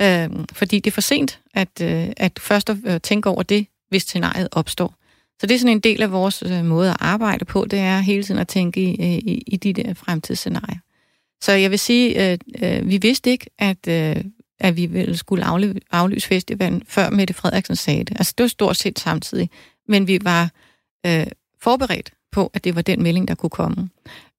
Øh, 0.00 0.30
fordi 0.52 0.78
det 0.78 0.90
er 0.90 0.94
for 0.94 1.00
sent 1.00 1.40
at, 1.54 1.80
øh, 1.82 2.08
at 2.16 2.38
først 2.38 2.70
at 2.70 2.76
øh, 2.84 3.00
tænke 3.00 3.28
over 3.28 3.42
det, 3.42 3.66
hvis 3.88 4.02
scenariet 4.02 4.48
opstår. 4.52 4.94
Så 5.40 5.46
det 5.46 5.54
er 5.54 5.58
sådan 5.58 5.76
en 5.76 5.80
del 5.80 6.02
af 6.02 6.12
vores 6.12 6.42
øh, 6.42 6.64
måde 6.64 6.90
at 6.90 6.96
arbejde 7.00 7.44
på, 7.44 7.66
det 7.70 7.78
er 7.78 7.98
hele 7.98 8.22
tiden 8.22 8.40
at 8.40 8.48
tænke 8.48 8.80
i, 8.80 9.18
i, 9.18 9.42
i 9.46 9.56
de 9.56 9.72
der 9.72 9.94
fremtidsscenarier. 9.94 10.78
Så 11.40 11.52
jeg 11.52 11.70
vil 11.70 11.78
sige, 11.78 12.32
øh, 12.32 12.38
øh, 12.62 12.88
vi 12.88 12.96
vidste 12.96 13.30
ikke, 13.30 13.46
at, 13.58 13.88
øh, 13.88 14.24
at 14.60 14.76
vi 14.76 14.86
ville 14.86 15.16
skulle 15.16 15.44
aflyse 15.90 16.28
festivalen, 16.28 16.82
før 16.86 17.10
Mette 17.10 17.34
Frederiksen 17.34 17.76
sagde 17.76 18.04
det. 18.04 18.16
Altså 18.18 18.34
det 18.38 18.44
var 18.44 18.48
stort 18.48 18.76
set 18.76 18.98
samtidig. 18.98 19.50
Men 19.88 20.06
vi 20.06 20.18
var 20.22 20.50
øh, 21.06 21.26
forberedt 21.60 22.12
på, 22.32 22.50
at 22.54 22.64
det 22.64 22.74
var 22.74 22.82
den 22.82 23.02
melding, 23.02 23.28
der 23.28 23.34
kunne 23.34 23.50
komme. 23.50 23.90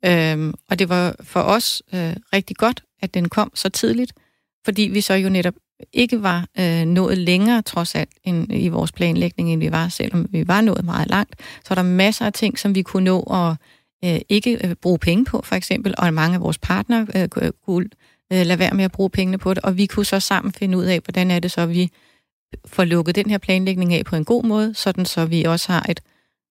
Øhm, 0.05 0.53
og 0.69 0.79
det 0.79 0.89
var 0.89 1.15
for 1.23 1.39
os 1.39 1.83
øh, 1.93 2.15
rigtig 2.33 2.55
godt, 2.55 2.83
at 3.01 3.13
den 3.13 3.29
kom 3.29 3.51
så 3.55 3.69
tidligt, 3.69 4.13
fordi 4.65 4.81
vi 4.81 5.01
så 5.01 5.13
jo 5.13 5.29
netop 5.29 5.53
ikke 5.93 6.23
var 6.23 6.47
øh, 6.59 6.85
nået 6.85 7.17
længere, 7.17 7.61
trods 7.61 7.95
alt, 7.95 8.09
end 8.23 8.47
i 8.53 8.67
vores 8.67 8.91
planlægning, 8.91 9.53
end 9.53 9.59
vi 9.59 9.71
var, 9.71 9.89
selvom 9.89 10.27
vi 10.29 10.47
var 10.47 10.61
nået 10.61 10.85
meget 10.85 11.09
langt. 11.09 11.35
Så 11.39 11.69
var 11.69 11.75
der 11.75 11.89
masser 11.89 12.25
af 12.25 12.33
ting, 12.33 12.59
som 12.59 12.75
vi 12.75 12.81
kunne 12.81 13.03
nå 13.03 13.21
at 13.21 13.55
øh, 14.05 14.21
ikke 14.29 14.67
øh, 14.67 14.75
bruge 14.75 14.99
penge 14.99 15.25
på, 15.25 15.41
for 15.45 15.55
eksempel, 15.55 15.93
og 15.97 16.13
mange 16.13 16.35
af 16.35 16.41
vores 16.41 16.57
partnere 16.57 17.07
øh, 17.15 17.51
kunne 17.65 17.89
øh, 18.33 18.45
lade 18.45 18.59
være 18.59 18.73
med 18.73 18.83
at 18.83 18.91
bruge 18.91 19.09
pengene 19.09 19.37
på 19.37 19.53
det, 19.53 19.63
og 19.63 19.77
vi 19.77 19.85
kunne 19.85 20.05
så 20.05 20.19
sammen 20.19 20.53
finde 20.53 20.77
ud 20.77 20.83
af, 20.83 20.99
hvordan 21.05 21.31
er 21.31 21.39
det 21.39 21.51
så, 21.51 21.61
at 21.61 21.69
vi 21.69 21.91
får 22.65 22.83
lukket 22.83 23.15
den 23.15 23.29
her 23.29 23.37
planlægning 23.37 23.93
af 23.93 24.05
på 24.05 24.15
en 24.15 24.25
god 24.25 24.43
måde, 24.43 24.73
sådan 24.73 25.05
så 25.05 25.25
vi 25.25 25.43
også 25.43 25.71
har 25.71 25.85
et 25.89 26.01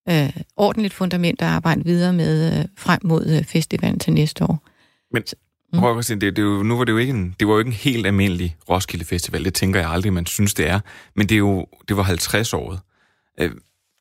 øh, 0.08 0.42
ordentligt 0.56 0.94
fundament 0.94 1.42
at 1.42 1.48
arbejde 1.48 1.84
videre 1.84 2.12
med 2.12 2.58
øh, 2.58 2.64
frem 2.76 3.00
mod 3.04 3.26
øh, 3.26 3.44
festivalen 3.44 3.98
til 3.98 4.12
næste 4.12 4.44
år. 4.44 4.68
Men 5.12 5.22
mm. 5.72 5.78
prøv 5.78 5.98
at 5.98 6.04
sige, 6.04 6.20
det, 6.20 6.36
det, 6.36 6.42
jo, 6.42 6.62
nu 6.62 6.76
var 6.76 6.84
det 6.84 6.92
jo 6.92 6.98
ikke 6.98 7.12
en, 7.12 7.34
det 7.40 7.48
var 7.48 7.54
jo 7.54 7.58
ikke 7.58 7.68
en 7.68 7.72
helt 7.72 8.06
almindelig 8.06 8.56
Roskilde 8.68 9.04
Festival, 9.04 9.44
det 9.44 9.54
tænker 9.54 9.80
jeg 9.80 9.90
aldrig, 9.90 10.12
man 10.12 10.26
synes, 10.26 10.54
det 10.54 10.68
er, 10.68 10.80
men 11.16 11.26
det, 11.26 11.34
er 11.34 11.38
jo, 11.38 11.66
det 11.88 11.96
var 11.96 12.02
50 12.02 12.54
året. 12.54 12.80
Øh, 13.40 13.50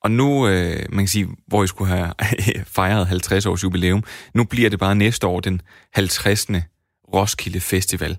og 0.03 0.11
nu, 0.11 0.47
øh, 0.47 0.85
man 0.89 0.99
kan 0.99 1.07
sige, 1.07 1.27
hvor 1.47 1.63
I 1.63 1.67
skulle 1.67 1.91
have 1.91 2.13
fejret 2.77 3.07
50 3.07 3.45
års 3.45 3.63
jubilæum, 3.63 4.03
nu 4.33 4.43
bliver 4.43 4.69
det 4.69 4.79
bare 4.79 4.95
næste 4.95 5.27
år 5.27 5.39
den 5.39 5.61
50. 5.93 6.47
Roskilde 7.13 7.59
Festival. 7.59 8.17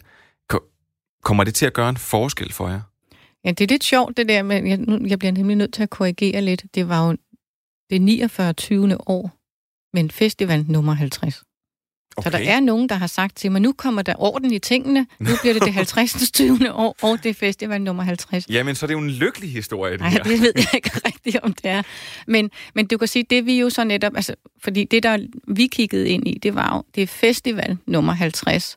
Kommer 1.22 1.44
det 1.44 1.54
til 1.54 1.66
at 1.66 1.72
gøre 1.72 1.88
en 1.88 1.96
forskel 1.96 2.52
for 2.52 2.68
jer? 2.68 2.80
Ja, 3.44 3.50
det 3.50 3.60
er 3.60 3.68
lidt 3.68 3.84
sjovt, 3.84 4.16
det 4.16 4.28
der 4.28 4.42
men 4.42 4.66
jeg, 4.66 4.76
nu, 4.76 5.06
jeg 5.06 5.18
bliver 5.18 5.32
nemlig 5.32 5.56
nødt 5.56 5.74
til 5.74 5.82
at 5.82 5.90
korrigere 5.90 6.42
lidt. 6.42 6.64
Det 6.74 6.88
var 6.88 7.08
jo 7.08 7.16
det 7.90 8.02
49. 8.02 8.96
år, 9.06 9.30
men 9.96 10.10
festival 10.10 10.64
nummer 10.68 10.92
50. 10.92 11.44
Okay. 12.18 12.30
Så 12.30 12.38
der 12.38 12.50
er 12.50 12.60
nogen, 12.60 12.88
der 12.88 12.94
har 12.94 13.06
sagt 13.06 13.36
til 13.36 13.52
mig, 13.52 13.60
nu 13.60 13.72
kommer 13.72 14.02
der 14.02 14.14
orden 14.18 14.52
i 14.52 14.58
tingene, 14.58 15.06
nu 15.18 15.30
bliver 15.40 15.54
det 15.54 15.62
det 15.64 15.72
50. 15.82 16.30
20. 16.32 16.72
år, 16.72 16.96
og 17.02 17.18
det 17.22 17.30
er 17.30 17.34
festival 17.34 17.80
nummer 17.82 18.02
50. 18.02 18.46
Jamen, 18.50 18.74
så 18.74 18.86
er 18.86 18.88
det 18.88 18.94
jo 18.94 18.98
en 18.98 19.10
lykkelig 19.10 19.52
historie, 19.52 19.92
det 19.92 20.00
Nej, 20.00 20.10
her. 20.10 20.22
det 20.22 20.40
ved 20.40 20.52
jeg 20.56 20.74
ikke 20.74 20.90
rigtigt, 21.06 21.36
om 21.42 21.52
det 21.52 21.70
er. 21.70 21.82
Men, 22.26 22.50
men 22.74 22.86
du 22.86 22.98
kan 22.98 23.08
sige, 23.08 23.24
det 23.30 23.46
vi 23.46 23.60
jo 23.60 23.70
så 23.70 23.84
netop, 23.84 24.16
altså, 24.16 24.34
fordi 24.64 24.84
det, 24.84 25.02
der 25.02 25.18
vi 25.48 25.66
kiggede 25.66 26.08
ind 26.08 26.28
i, 26.28 26.38
det 26.42 26.54
var 26.54 26.76
jo, 26.76 26.82
det 26.94 27.02
er 27.02 27.06
festival 27.06 27.76
nummer 27.86 28.12
50. 28.12 28.76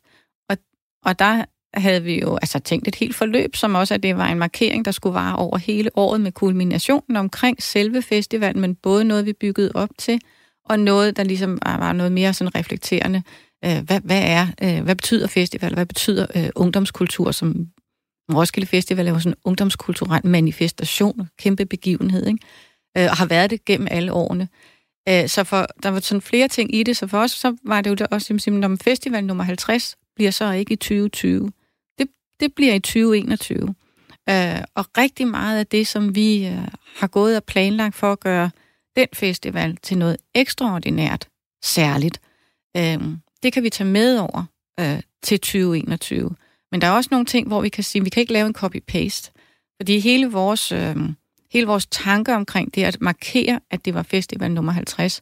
Og, 0.50 0.58
og 1.06 1.20
der 1.20 1.46
havde 1.74 2.04
vi 2.04 2.22
jo 2.22 2.36
altså, 2.36 2.60
tænkt 2.60 2.88
et 2.88 2.96
helt 2.96 3.16
forløb, 3.16 3.56
som 3.56 3.76
også, 3.76 3.94
at 3.94 4.04
det 4.04 4.18
var 4.18 4.28
en 4.28 4.40
markering, 4.40 4.86
der 4.86 4.92
skulle 4.92 5.14
vare 5.14 5.36
over 5.36 5.58
hele 5.58 5.90
året 5.98 6.22
med 6.22 6.32
kulminationen 6.32 7.18
omkring 7.18 7.64
selve 7.64 8.02
festivalen, 8.02 8.62
men 8.62 8.76
både 8.76 9.04
noget, 9.04 9.26
vi 9.26 9.34
byggede 9.34 9.72
op 9.76 9.90
til, 9.98 10.20
og 10.72 10.80
noget, 10.80 11.18
der 11.18 11.24
ligesom 11.24 11.60
var 11.66 11.94
noget 11.94 12.12
mere 12.12 12.34
sådan 12.34 12.56
reflekterende. 12.56 13.24
Øh, 13.66 13.80
hvad, 13.86 14.00
hvad, 14.04 14.22
er, 14.24 14.48
øh, 14.64 14.84
hvad 14.84 14.96
betyder 14.96 15.28
festival? 15.28 15.74
Hvad 15.74 15.86
betyder 15.86 16.28
øh, 16.36 16.50
ungdomskultur? 16.56 17.32
Som 17.32 17.68
Roskilde 18.34 18.68
Festival 18.68 19.08
er 19.08 19.12
jo 19.12 19.20
sådan 19.20 19.32
en 19.32 19.42
ungdomskulturel 19.44 20.28
manifestation, 20.28 21.30
kæmpe 21.40 21.66
begivenhed, 21.66 22.28
ikke? 22.28 22.40
Øh, 22.98 23.08
og 23.10 23.18
har 23.18 23.26
været 23.26 23.50
det 23.50 23.66
gennem 23.66 23.88
alle 23.92 24.14
årene. 24.14 24.48
Øh, 25.10 25.28
så 25.28 25.44
for, 25.44 25.68
der 25.84 25.90
var 25.90 26.00
sådan 26.00 26.22
flere 26.22 26.48
ting 26.48 26.76
i 26.76 26.84
det, 26.84 26.98
så 26.98 27.08
for 27.08 27.20
os 27.20 27.32
så 27.32 27.56
var 27.66 27.82
det 27.82 27.90
jo 27.90 27.96
der 27.96 28.06
også 28.12 28.26
simpelthen, 28.28 28.64
om 28.64 28.78
festival 28.78 29.24
nummer 29.24 29.44
50 29.44 29.98
bliver 30.16 30.32
så 30.32 30.52
ikke 30.52 30.74
i 30.74 30.76
2020. 30.76 31.52
Det, 32.00 32.08
det 32.40 32.54
bliver 32.56 32.74
i 32.74 32.80
2021. 32.80 33.76
Øh, 34.30 34.64
og 34.76 34.86
rigtig 34.98 35.28
meget 35.28 35.60
af 35.60 35.68
det, 35.68 35.88
som 35.88 36.16
vi 36.16 36.48
øh, 36.48 36.68
har 36.96 37.08
gået 37.08 37.38
og 37.38 37.44
planlagt 37.44 37.96
for 37.96 38.12
at 38.12 38.20
gøre 38.20 38.50
den 38.96 39.08
festival 39.14 39.78
til 39.78 39.98
noget 39.98 40.18
ekstraordinært, 40.36 41.28
særligt, 41.64 42.22
øh, 42.78 43.00
det 43.44 43.54
kan 43.54 43.64
vi 43.64 43.70
tage 43.70 43.90
med 43.90 44.18
over 44.18 44.46
øh, 44.80 45.02
til 45.24 45.40
2021. 45.40 46.36
Men 46.72 46.82
der 46.82 46.88
er 46.88 46.92
også 46.92 47.08
nogle 47.12 47.26
ting, 47.26 47.48
hvor 47.48 47.62
vi 47.62 47.70
kan 47.70 47.84
sige, 47.84 48.00
at 48.00 48.06
vi 48.06 48.10
kan 48.10 48.22
ikke 48.22 48.34
lave 48.34 48.48
en 48.48 48.56
copy-paste. 48.58 49.32
Fordi 49.82 50.00
hele 50.00 50.32
vores, 50.32 50.72
øh, 50.72 50.96
hele 51.52 51.68
vores 51.68 51.86
tanker 51.86 52.36
omkring 52.36 52.76
det 52.76 52.84
at 52.84 53.02
markere, 53.02 53.60
at 53.72 53.86
det 53.86 53.94
var 53.94 54.04
festival 54.04 54.52
nummer 54.52 54.72
50, 54.72 55.22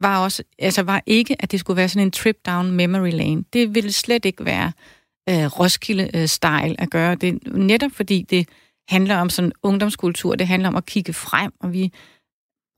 var, 0.00 0.24
også, 0.24 0.42
altså 0.58 0.82
var 0.82 1.02
ikke, 1.06 1.36
at 1.42 1.52
det 1.52 1.60
skulle 1.60 1.76
være 1.76 1.88
sådan 1.88 2.06
en 2.06 2.10
trip 2.10 2.36
down 2.46 2.70
memory 2.70 3.10
lane. 3.10 3.44
Det 3.52 3.74
ville 3.74 3.92
slet 3.92 4.24
ikke 4.24 4.44
være 4.44 4.72
øh, 5.28 5.46
Roskilde-style 5.46 6.70
øh, 6.70 6.74
at 6.78 6.90
gøre 6.90 7.14
det. 7.14 7.46
Netop 7.46 7.90
fordi 7.92 8.22
det 8.22 8.48
handler 8.88 9.16
om 9.16 9.30
sådan 9.30 9.52
ungdomskultur, 9.62 10.34
det 10.34 10.46
handler 10.46 10.68
om 10.68 10.76
at 10.76 10.86
kigge 10.86 11.12
frem, 11.12 11.52
og 11.60 11.72
vi 11.72 11.92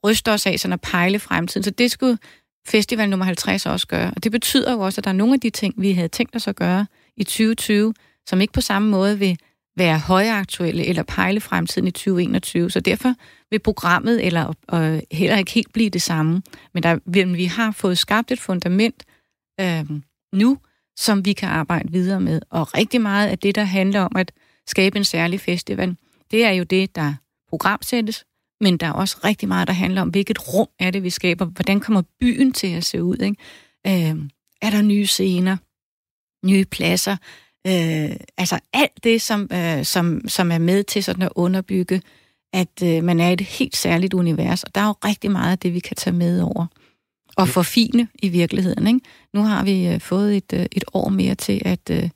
ryste 0.07 0.33
os 0.33 0.47
af 0.47 0.61
sådan 0.61 0.73
at 0.73 0.81
pejle 0.81 1.19
fremtiden. 1.19 1.65
Så 1.65 1.71
det 1.71 1.91
skulle 1.91 2.19
festival 2.67 3.11
nummer 3.11 3.25
50 3.25 3.67
også 3.67 3.87
gøre. 3.87 4.13
Og 4.17 4.25
det 4.25 4.33
betyder 4.33 4.73
jo 4.73 4.81
også, 4.81 5.01
at 5.01 5.05
der 5.05 5.11
er 5.11 5.15
nogle 5.15 5.35
af 5.35 5.41
de 5.41 5.51
ting, 5.51 5.75
vi 5.79 5.93
havde 5.93 6.09
tænkt 6.09 6.37
os 6.37 6.49
at 6.49 6.57
gøre 6.57 6.87
i 7.17 7.25
2020, 7.25 7.95
som 8.27 8.41
ikke 8.41 8.53
på 8.53 8.61
samme 8.61 8.89
måde 8.89 9.19
vil 9.19 9.39
være 9.77 9.99
højaktuelle 9.99 10.87
eller 10.87 11.03
pejle 11.03 11.41
fremtiden 11.41 11.89
i 11.89 11.91
2021. 11.91 12.71
Så 12.71 12.81
derfor 12.81 13.15
vil 13.51 13.59
programmet 13.59 14.27
eller 14.27 14.53
øh, 14.75 15.01
heller 15.13 15.37
ikke 15.37 15.53
helt 15.53 15.73
blive 15.73 15.91
det 15.91 16.03
samme. 16.03 16.43
Men 16.75 16.83
der, 16.83 16.99
vi 17.37 17.45
har 17.45 17.71
fået 17.71 17.99
skabt 17.99 18.31
et 18.31 18.41
fundament 18.41 19.05
øh, 19.61 19.85
nu, 20.33 20.59
som 20.97 21.25
vi 21.25 21.33
kan 21.33 21.49
arbejde 21.49 21.93
videre 21.93 22.21
med. 22.21 22.41
Og 22.51 22.75
rigtig 22.75 23.01
meget 23.01 23.29
af 23.29 23.39
det, 23.39 23.55
der 23.55 23.65
handler 23.65 24.01
om 24.01 24.17
at 24.17 24.33
skabe 24.67 24.99
en 24.99 25.05
særlig 25.05 25.41
festival, 25.41 25.97
det 26.31 26.45
er 26.45 26.51
jo 26.51 26.65
det, 26.65 26.97
der 26.97 27.15
programsættes, 27.49 28.25
men 28.61 28.77
der 28.77 28.87
er 28.87 28.93
også 28.93 29.17
rigtig 29.25 29.49
meget, 29.49 29.69
der 29.69 29.75
handler 29.75 30.03
om, 30.03 30.09
hvilket 30.09 30.55
rum 30.55 30.69
er 30.79 30.91
det, 30.91 31.03
vi 31.03 31.11
skaber. 31.11 31.45
Hvordan 31.45 31.81
kommer 31.81 32.03
byen 32.21 32.53
til 32.53 32.67
at 32.67 32.85
se 32.85 33.03
ud? 33.03 33.17
Ikke? 33.17 33.37
Øh, 33.87 34.17
er 34.63 34.71
der 34.71 34.83
nye 34.83 35.07
scener? 35.07 35.57
Nye 36.47 36.65
pladser? 36.65 37.17
Øh, 37.67 38.17
altså 38.37 38.59
alt 38.73 39.05
det, 39.05 39.23
som, 39.23 39.49
øh, 39.53 39.85
som, 39.85 40.29
som 40.29 40.53
er 40.53 40.59
med 40.59 40.85
til 40.85 41.05
sådan 41.05 41.23
at 41.23 41.33
underbygge, 41.35 42.03
at 42.53 42.83
øh, 42.83 43.05
man 43.05 43.21
er 43.21 43.29
i 43.29 43.33
et 43.33 43.41
helt 43.41 43.77
særligt 43.77 44.15
univers. 44.15 44.63
Og 44.63 44.75
der 44.75 44.81
er 44.81 44.87
jo 44.87 44.95
rigtig 45.05 45.31
meget 45.31 45.53
af 45.53 45.59
det, 45.59 45.75
vi 45.75 45.81
kan 45.81 45.97
tage 45.97 46.17
med 46.17 46.41
over. 46.41 46.67
Og 47.37 47.49
forfine 47.49 48.09
i 48.23 48.29
virkeligheden. 48.29 48.87
Ikke? 48.87 49.01
Nu 49.35 49.43
har 49.43 49.65
vi 49.65 49.87
øh, 49.87 50.01
fået 50.01 50.37
et, 50.37 50.53
øh, 50.53 50.67
et 50.73 50.85
år 50.93 51.09
mere 51.09 51.35
til 51.35 51.63
at... 51.65 51.91
Øh, 51.91 52.11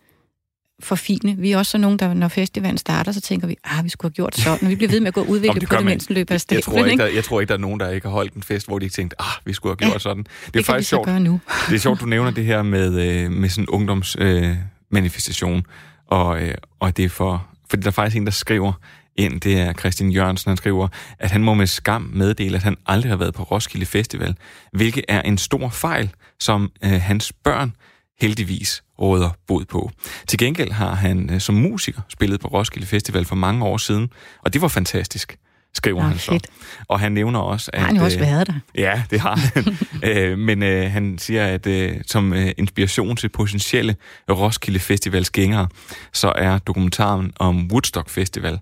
forfine. 0.82 1.36
Vi 1.38 1.52
er 1.52 1.58
også 1.58 1.70
sådan 1.70 1.80
nogen, 1.82 1.98
der 1.98 2.14
når 2.14 2.28
festivalen 2.28 2.78
starter, 2.78 3.12
så 3.12 3.20
tænker 3.20 3.46
vi, 3.46 3.56
ah, 3.64 3.84
vi 3.84 3.88
skulle 3.88 4.10
have 4.10 4.14
gjort 4.14 4.36
sådan, 4.36 4.58
og 4.62 4.68
vi 4.70 4.74
bliver 4.76 4.90
ved 4.90 5.00
med 5.00 5.08
at 5.08 5.14
gå 5.14 5.20
og 5.20 5.28
udvikle 5.28 5.60
det 5.60 5.68
på 5.68 5.76
det, 5.76 5.84
mens 5.84 6.06
den 6.06 6.14
løber 6.14 6.34
af 6.34 6.44
Jeg 6.50 6.62
tror, 6.62 6.84
ikke, 6.84 7.02
der, 7.02 7.08
jeg 7.08 7.24
tror 7.24 7.40
ikke, 7.40 7.48
der 7.48 7.54
er 7.54 7.58
nogen, 7.60 7.80
der 7.80 7.90
ikke 7.90 8.06
har 8.06 8.12
holdt 8.12 8.34
en 8.34 8.42
fest, 8.42 8.66
hvor 8.66 8.78
de 8.78 8.84
ikke 8.84 8.94
tænkte, 8.94 9.20
ah, 9.22 9.26
vi 9.44 9.52
skulle 9.52 9.70
have 9.70 9.76
gjort 9.76 9.94
Ja, 9.94 9.98
sådan. 9.98 10.22
Det 10.22 10.30
er 10.46 10.50
Det 10.52 10.66
faktisk 10.66 10.88
sjovt. 10.90 11.06
gøre 11.06 11.20
nu. 11.20 11.40
Det 11.68 11.74
er 11.74 11.78
sjovt, 11.78 12.00
du 12.00 12.06
nævner 12.06 12.30
det 12.30 12.44
her 12.44 12.62
med, 12.62 13.00
øh, 13.00 13.30
med 13.30 13.48
sådan 13.48 13.64
en 13.64 13.68
ungdomsmanifestation, 13.68 15.56
øh, 15.58 15.62
og, 16.06 16.42
øh, 16.42 16.54
og 16.80 16.96
det 16.96 17.04
er 17.04 17.08
for... 17.08 17.46
Fordi 17.70 17.82
der 17.82 17.88
er 17.88 17.92
faktisk 17.92 18.16
en, 18.16 18.24
der 18.26 18.32
skriver 18.32 18.72
ind, 19.16 19.40
det 19.40 19.60
er 19.60 19.72
Christian 19.72 20.10
Jørgensen, 20.10 20.48
han 20.50 20.56
skriver, 20.56 20.88
at 21.18 21.30
han 21.30 21.42
må 21.42 21.54
med 21.54 21.66
skam 21.66 22.10
meddele, 22.14 22.56
at 22.56 22.62
han 22.62 22.76
aldrig 22.86 23.10
har 23.12 23.16
været 23.16 23.34
på 23.34 23.42
Roskilde 23.42 23.86
Festival, 23.86 24.36
hvilket 24.72 25.04
er 25.08 25.22
en 25.22 25.38
stor 25.38 25.68
fejl, 25.68 26.10
som 26.40 26.70
øh, 26.84 26.90
hans 26.90 27.32
børn 27.44 27.72
heldigvis 28.20 28.82
råder 29.00 29.30
bod 29.46 29.64
på. 29.64 29.90
Til 30.28 30.38
gengæld 30.38 30.72
har 30.72 30.94
han 30.94 31.30
øh, 31.32 31.40
som 31.40 31.54
musiker 31.54 32.00
spillet 32.08 32.40
på 32.40 32.48
Roskilde 32.48 32.86
Festival 32.86 33.24
for 33.24 33.36
mange 33.36 33.64
år 33.64 33.76
siden, 33.76 34.10
og 34.44 34.52
det 34.52 34.62
var 34.62 34.68
fantastisk, 34.68 35.38
skriver 35.74 36.02
Nå, 36.02 36.08
han 36.08 36.18
så. 36.18 36.32
fedt. 36.32 36.46
Og 36.88 37.00
han 37.00 37.12
nævner 37.12 37.40
også, 37.40 37.70
at... 37.72 37.80
Har 37.80 37.86
han 37.86 37.96
jo 37.96 38.04
også 38.04 38.18
øh, 38.18 38.26
været 38.26 38.46
der. 38.46 38.54
Ja, 38.74 39.02
det 39.10 39.20
har 39.20 39.36
han. 39.36 39.76
øh, 40.10 40.38
men 40.38 40.62
øh, 40.62 40.90
han 40.90 41.18
siger, 41.18 41.46
at 41.46 41.66
øh, 41.66 41.96
som 42.06 42.32
øh, 42.32 42.52
inspiration 42.58 43.16
til 43.16 43.28
potentielle 43.28 43.96
Roskilde 44.30 44.78
Festivals 44.78 45.30
gængere, 45.30 45.68
så 46.12 46.32
er 46.36 46.58
dokumentaren 46.58 47.32
om 47.36 47.68
Woodstock 47.72 48.08
Festival, 48.08 48.58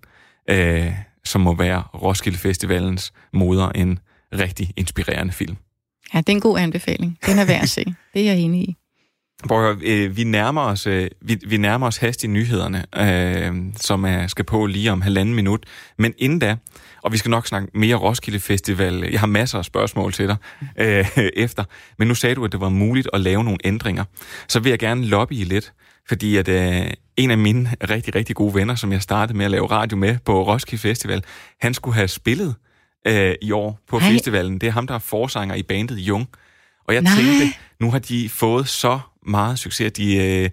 øh, 0.51 0.93
som 1.25 1.41
må 1.41 1.55
være 1.55 1.81
Roskilde 1.81 2.39
Festivalens 2.39 3.13
moder, 3.33 3.69
en 3.69 3.99
rigtig 4.33 4.73
inspirerende 4.77 5.33
film. 5.33 5.57
Ja, 6.15 6.19
det 6.19 6.29
er 6.29 6.33
en 6.33 6.41
god 6.41 6.59
anbefaling. 6.59 7.19
Den 7.27 7.39
er 7.39 7.45
værd 7.45 7.63
at 7.63 7.69
se. 7.69 7.85
Det 8.15 8.23
er 8.23 8.33
jeg 8.33 8.39
enig 8.39 8.69
i. 8.69 8.77
Høre, 9.47 9.77
øh, 9.83 10.17
vi 10.17 10.25
nærmer 10.25 10.63
os, 10.63 10.87
øh, 10.87 11.11
vi, 11.21 11.39
vi 11.47 11.57
nærmer 11.57 11.87
os 11.87 11.97
hastigt 11.97 12.33
nyhederne, 12.33 12.85
øh, 12.97 13.57
som 13.77 14.05
er, 14.05 14.27
skal 14.27 14.45
på 14.45 14.67
lige 14.67 14.93
om 14.93 15.03
halvanden 15.03 15.35
minut. 15.35 15.67
Men 15.99 16.15
inden 16.19 16.39
da, 16.39 16.57
og 17.03 17.13
vi 17.13 17.17
skal 17.17 17.31
nok 17.31 17.47
snakke 17.47 17.69
mere 17.75 17.97
Roskilde 17.97 18.41
Festival. 18.41 19.09
Jeg 19.11 19.21
har 19.21 19.27
masser 19.27 19.59
af 19.59 19.65
spørgsmål 19.65 20.13
til 20.13 20.29
dig 20.29 20.37
øh, 20.79 21.07
efter. 21.37 21.65
Men 21.99 22.09
nu 22.09 22.15
sagde 22.15 22.35
du, 22.35 22.45
at 22.45 22.53
det 22.53 22.61
var 22.61 22.69
muligt 22.69 23.09
at 23.13 23.21
lave 23.21 23.45
nogle 23.45 23.59
ændringer. 23.65 24.05
Så 24.49 24.61
vil 24.61 24.71
jeg 24.71 24.79
gerne 24.79 25.05
lobbye 25.05 25.45
lidt, 25.45 25.73
fordi 26.09 26.37
at 26.37 26.49
øh, 26.49 26.91
en 27.17 27.31
af 27.31 27.39
mine 27.39 27.75
rigtig, 27.91 28.15
rigtig 28.15 28.37
gode 28.37 28.55
venner, 28.55 28.75
som 28.75 28.93
jeg 28.93 29.03
startede 29.03 29.39
med 29.39 29.45
at 29.45 29.51
lave 29.51 29.67
radio 29.67 29.97
med 29.97 30.19
på 30.25 30.43
Roskilde 30.43 30.83
Festival, 30.83 31.25
han 31.61 31.75
skulle 31.75 31.95
have 31.95 32.09
spillet 32.09 32.55
øh, 33.07 33.35
i 33.43 33.53
år 33.53 33.81
på 33.89 33.99
Ej. 33.99 34.11
festivalen. 34.11 34.59
Det 34.59 34.67
er 34.67 34.71
ham, 34.71 34.87
der 34.87 34.95
er 34.95 34.99
forsanger 34.99 35.55
i 35.55 35.63
bandet 35.63 35.97
Jung. 35.97 36.29
Og 36.89 36.95
jeg 36.95 37.03
Nej. 37.03 37.13
tænkte, 37.17 37.59
nu 37.81 37.91
har 37.91 37.99
de 37.99 38.29
fået 38.29 38.69
så 38.69 39.01
meget 39.29 39.59
succes, 39.59 39.93
de, 39.93 40.17
øh, 40.17 40.51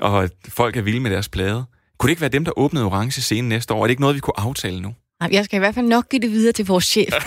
og 0.00 0.30
folk 0.48 0.76
er 0.76 0.82
vilde 0.82 1.00
med 1.00 1.10
deres 1.10 1.28
plade. 1.28 1.64
Kunne 1.98 2.08
det 2.08 2.12
ikke 2.12 2.20
være 2.20 2.30
dem, 2.30 2.44
der 2.44 2.58
åbnede 2.58 2.84
Orange 2.84 3.20
scene 3.20 3.48
næste 3.48 3.74
år? 3.74 3.78
Er 3.78 3.86
det 3.86 3.90
ikke 3.90 4.00
noget, 4.00 4.16
vi 4.16 4.20
kunne 4.20 4.40
aftale 4.40 4.80
nu? 4.80 4.94
Nej, 5.20 5.28
Jeg 5.32 5.44
skal 5.44 5.56
i 5.56 5.58
hvert 5.58 5.74
fald 5.74 5.86
nok 5.86 6.08
give 6.08 6.22
det 6.22 6.30
videre 6.30 6.52
til 6.52 6.66
vores 6.66 6.84
chef. 6.84 7.14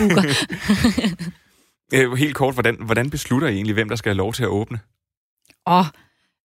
Øh, 1.94 2.12
helt 2.12 2.34
kort, 2.34 2.54
hvordan, 2.54 2.76
hvordan 2.80 3.10
beslutter 3.10 3.48
I 3.48 3.54
egentlig, 3.54 3.74
hvem 3.74 3.88
der 3.88 3.96
skal 3.96 4.10
have 4.10 4.16
lov 4.16 4.32
til 4.32 4.42
at 4.42 4.48
åbne? 4.48 4.78
Og 5.66 5.84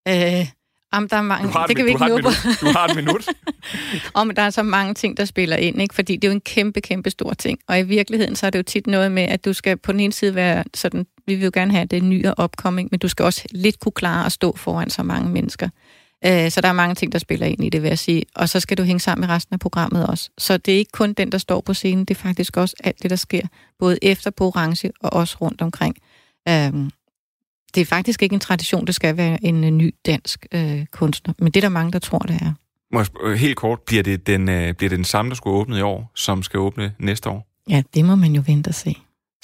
øh, 0.07 0.47
om 0.91 1.09
der 1.09 1.17
er 1.17 1.21
mange, 1.21 1.47
Du 1.47 1.51
har, 1.51 1.67
det 1.67 1.75
kan 1.75 1.85
et, 1.85 1.87
vi 1.87 1.91
ikke 1.91 2.05
nå 2.05 2.07
på. 2.07 2.15
minut. 2.17 2.57
Du 2.61 2.65
har 2.79 2.87
et 2.87 2.95
minut. 2.95 3.25
Om 4.13 4.31
der 4.35 4.41
er 4.41 4.49
så 4.49 4.63
mange 4.63 4.93
ting, 4.93 5.17
der 5.17 5.25
spiller 5.25 5.55
ind, 5.55 5.81
ikke? 5.81 5.95
fordi 5.95 6.15
det 6.15 6.23
er 6.23 6.27
jo 6.31 6.33
en 6.35 6.41
kæmpe, 6.41 6.81
kæmpe 6.81 7.09
stor 7.09 7.33
ting. 7.33 7.59
Og 7.67 7.79
i 7.79 7.83
virkeligheden, 7.83 8.35
så 8.35 8.45
er 8.45 8.49
det 8.49 8.59
jo 8.59 8.63
tit 8.63 8.87
noget 8.87 9.11
med, 9.11 9.23
at 9.23 9.45
du 9.45 9.53
skal 9.53 9.77
på 9.77 9.91
den 9.91 9.99
ene 9.99 10.13
side 10.13 10.35
være 10.35 10.63
sådan, 10.73 11.05
vi 11.27 11.35
vil 11.35 11.43
jo 11.45 11.51
gerne 11.53 11.71
have 11.71 11.85
det 11.85 12.03
nye 12.03 12.31
opkoming, 12.37 12.87
men 12.91 12.99
du 12.99 13.07
skal 13.07 13.25
også 13.25 13.45
lidt 13.51 13.79
kunne 13.79 13.91
klare 13.91 14.25
at 14.25 14.31
stå 14.31 14.55
foran 14.57 14.89
så 14.89 15.03
mange 15.03 15.29
mennesker. 15.29 15.69
Øh, 16.25 16.51
Så 16.51 16.61
der 16.61 16.67
er 16.69 16.73
mange 16.73 16.95
ting, 16.95 17.11
der 17.11 17.19
spiller 17.19 17.45
ind 17.47 17.63
i 17.63 17.69
det, 17.69 17.81
vil 17.81 17.87
jeg 17.87 17.99
sige. 17.99 18.23
Og 18.35 18.49
så 18.49 18.59
skal 18.59 18.77
du 18.77 18.83
hænge 18.83 18.99
sammen 18.99 19.21
med 19.27 19.35
resten 19.35 19.53
af 19.53 19.59
programmet 19.59 20.07
også. 20.07 20.29
Så 20.37 20.57
det 20.57 20.73
er 20.73 20.77
ikke 20.77 20.91
kun 20.91 21.13
den, 21.13 21.31
der 21.31 21.37
står 21.37 21.61
på 21.61 21.73
scenen, 21.73 22.05
det 22.05 22.17
er 22.17 22.21
faktisk 22.21 22.57
også 22.57 22.75
alt 22.83 23.01
det, 23.01 23.09
der 23.09 23.15
sker, 23.15 23.41
både 23.79 23.97
efter 24.01 24.31
på 24.31 24.45
Orange 24.47 24.91
og 24.99 25.13
også 25.13 25.37
rundt 25.41 25.61
omkring. 25.61 25.95
Øhm, 26.49 26.89
Det 27.75 27.81
er 27.81 27.85
faktisk 27.85 28.21
ikke 28.23 28.33
en 28.33 28.39
tradition, 28.39 28.87
det 28.87 28.95
skal 28.95 29.17
være 29.17 29.43
en 29.45 29.63
øh, 29.63 29.69
ny 29.71 29.95
dansk 30.05 30.45
øh, 30.51 30.85
kunstner, 30.91 31.33
men 31.39 31.47
det 31.47 31.55
er 31.55 31.61
der 31.61 31.69
mange, 31.69 31.91
der 31.91 31.99
tror, 31.99 32.19
det 32.19 32.35
er. 32.41 32.53
Må 32.93 32.99
jeg 32.99 33.05
spørge- 33.05 33.37
Helt 33.37 33.57
kort, 33.57 33.79
bliver 33.81 34.03
det, 34.03 34.27
den, 34.27 34.49
øh, 34.49 34.73
bliver 34.73 34.89
det 34.89 34.97
den 34.97 35.05
samme, 35.05 35.29
der 35.29 35.35
skulle 35.35 35.55
åbne 35.57 35.77
i 35.77 35.81
år, 35.81 36.11
som 36.15 36.43
skal 36.43 36.59
åbne 36.59 36.93
næste 36.99 37.29
år? 37.29 37.47
Ja, 37.69 37.81
det 37.93 38.05
må 38.05 38.15
man 38.15 38.31
jo 38.35 38.43
vente 38.47 38.67
og 38.67 38.73
se. 38.75 38.95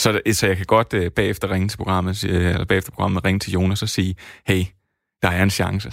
Så, 0.01 0.21
så 0.33 0.47
jeg 0.47 0.57
kan 0.57 0.65
godt 0.65 0.93
øh, 0.93 1.11
bagefter 1.11 1.51
ringe 1.51 1.67
til 1.67 1.77
programmet, 1.77 2.23
øh, 2.23 2.49
eller 2.49 2.65
bagefter 2.65 2.91
programmet 2.91 3.25
ringe 3.25 3.39
til 3.39 3.51
Jonas 3.53 3.81
og 3.81 3.89
sige, 3.89 4.15
hey, 4.47 4.63
Der 5.21 5.29
er 5.29 5.43
en 5.43 5.49
chance. 5.49 5.91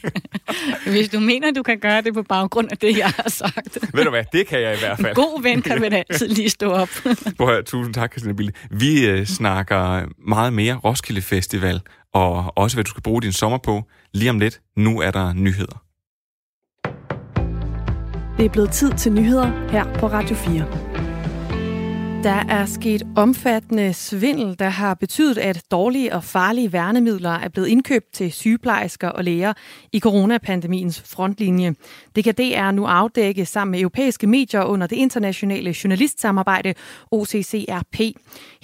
Hvis 0.92 1.08
du 1.08 1.20
mener, 1.20 1.52
du 1.52 1.62
kan 1.62 1.78
gøre 1.78 2.02
det 2.02 2.14
på 2.14 2.22
baggrund 2.22 2.68
af 2.70 2.78
det, 2.78 2.98
jeg 2.98 3.06
har 3.06 3.30
sagt. 3.30 3.78
Ved 3.94 4.04
du 4.04 4.10
hvad, 4.10 4.24
det 4.32 4.46
kan 4.46 4.60
jeg 4.60 4.74
i 4.74 4.78
hvert 4.78 4.98
fald. 4.98 5.14
God 5.14 5.42
ven 5.42 5.62
kan 5.62 5.80
vel 5.82 5.94
altid 5.94 6.28
lige 6.28 6.50
stå 6.50 6.72
op. 6.72 6.88
Prøv 7.38 7.56
at 7.56 7.64
tusind 7.64 7.94
tak, 7.94 8.12
Christina 8.12 8.32
Bille. 8.32 8.52
Vi 8.70 9.06
øh, 9.06 9.26
snakker 9.26 10.02
meget 10.28 10.52
mere 10.52 10.74
Roskilde 10.74 11.22
Festival, 11.22 11.80
og 12.14 12.52
også 12.56 12.76
hvad 12.76 12.84
du 12.84 12.90
skal 12.90 13.02
bruge 13.02 13.22
din 13.22 13.32
sommer 13.32 13.58
på. 13.58 13.82
Lige 14.14 14.30
om 14.30 14.38
lidt, 14.38 14.60
nu 14.76 15.00
er 15.00 15.10
der 15.10 15.32
nyheder. 15.32 15.82
Det 18.38 18.44
er 18.44 18.50
blevet 18.50 18.70
tid 18.70 18.92
til 18.92 19.12
nyheder 19.12 19.70
her 19.70 19.84
på 19.98 20.06
Radio 20.06 20.36
4. 20.36 21.15
Der 22.22 22.44
er 22.48 22.66
sket 22.66 23.02
omfattende 23.16 23.94
svindel, 23.94 24.58
der 24.58 24.68
har 24.68 24.94
betydet, 24.94 25.38
at 25.38 25.62
dårlige 25.70 26.14
og 26.14 26.24
farlige 26.24 26.72
værnemidler 26.72 27.30
er 27.30 27.48
blevet 27.48 27.68
indkøbt 27.68 28.12
til 28.12 28.32
sygeplejersker 28.32 29.08
og 29.08 29.24
læger 29.24 29.52
i 29.92 30.00
coronapandemiens 30.00 31.00
frontlinje. 31.00 31.74
Det 32.16 32.24
kan 32.24 32.34
DR 32.34 32.70
nu 32.70 32.84
afdække 32.84 33.46
sammen 33.46 33.70
med 33.70 33.80
europæiske 33.80 34.26
medier 34.26 34.62
under 34.62 34.86
det 34.86 34.96
internationale 34.96 35.74
journalistsamarbejde 35.84 36.74
OCCRP. 37.10 38.00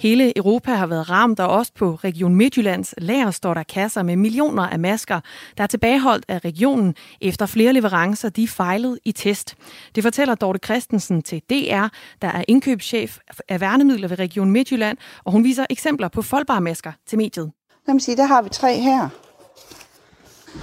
Hele 0.03 0.37
Europa 0.37 0.71
har 0.71 0.87
været 0.87 1.09
ramt, 1.09 1.39
og 1.39 1.47
også 1.47 1.71
på 1.75 1.95
Region 1.95 2.35
Midtjyllands 2.35 2.93
lager 2.97 3.31
står 3.31 3.53
der 3.53 3.63
kasser 3.63 4.03
med 4.03 4.15
millioner 4.15 4.69
af 4.69 4.79
masker, 4.79 5.19
der 5.57 5.63
er 5.63 5.67
tilbageholdt 5.67 6.25
af 6.27 6.39
regionen 6.45 6.95
efter 7.21 7.45
flere 7.45 7.73
leverancer, 7.73 8.29
de 8.29 8.47
fejlede 8.47 8.99
i 9.05 9.11
test. 9.11 9.55
Det 9.95 10.03
fortæller 10.03 10.35
Dorte 10.35 10.59
Christensen 10.65 11.21
til 11.21 11.41
DR, 11.49 11.87
der 12.21 12.27
er 12.27 12.43
indkøbschef 12.47 13.17
af 13.49 13.61
værnemidler 13.61 14.07
ved 14.07 14.19
Region 14.19 14.51
Midtjylland, 14.51 14.97
og 15.23 15.31
hun 15.31 15.43
viser 15.43 15.65
eksempler 15.69 16.07
på 16.07 16.21
foldbare 16.21 16.61
masker 16.61 16.91
til 17.07 17.17
mediet. 17.17 17.51
Lad 17.87 17.93
mig 17.93 18.01
sige, 18.01 18.17
der 18.17 18.25
har 18.25 18.41
vi 18.41 18.49
tre 18.49 18.75
her. 18.75 19.09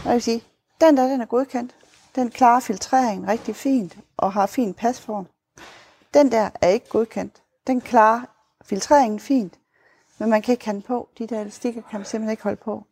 Jeg 0.04 0.12
vil 0.12 0.22
sige, 0.22 0.42
den 0.80 0.96
der, 0.96 1.06
den 1.08 1.20
er 1.20 1.26
godkendt. 1.26 1.70
Den 2.14 2.30
klarer 2.30 2.60
filtreringen 2.60 3.28
rigtig 3.28 3.56
fint 3.56 3.96
og 4.16 4.32
har 4.32 4.46
fin 4.46 4.74
pasform. 4.74 5.26
Den 6.14 6.32
der 6.32 6.50
er 6.60 6.68
ikke 6.68 6.88
godkendt. 6.88 7.34
Den 7.66 7.80
klarer 7.80 8.20
filtreringen 8.70 9.20
fint, 9.20 9.58
men 10.18 10.30
man 10.30 10.42
kan 10.42 10.52
ikke 10.52 10.64
have 10.64 10.82
på. 10.82 11.08
De 11.18 11.26
der 11.26 11.40
elastikker 11.40 11.82
kan 11.90 12.00
man 12.00 12.06
simpelthen 12.06 12.30
ikke 12.30 12.42
holde 12.42 12.60
på. 12.64 12.84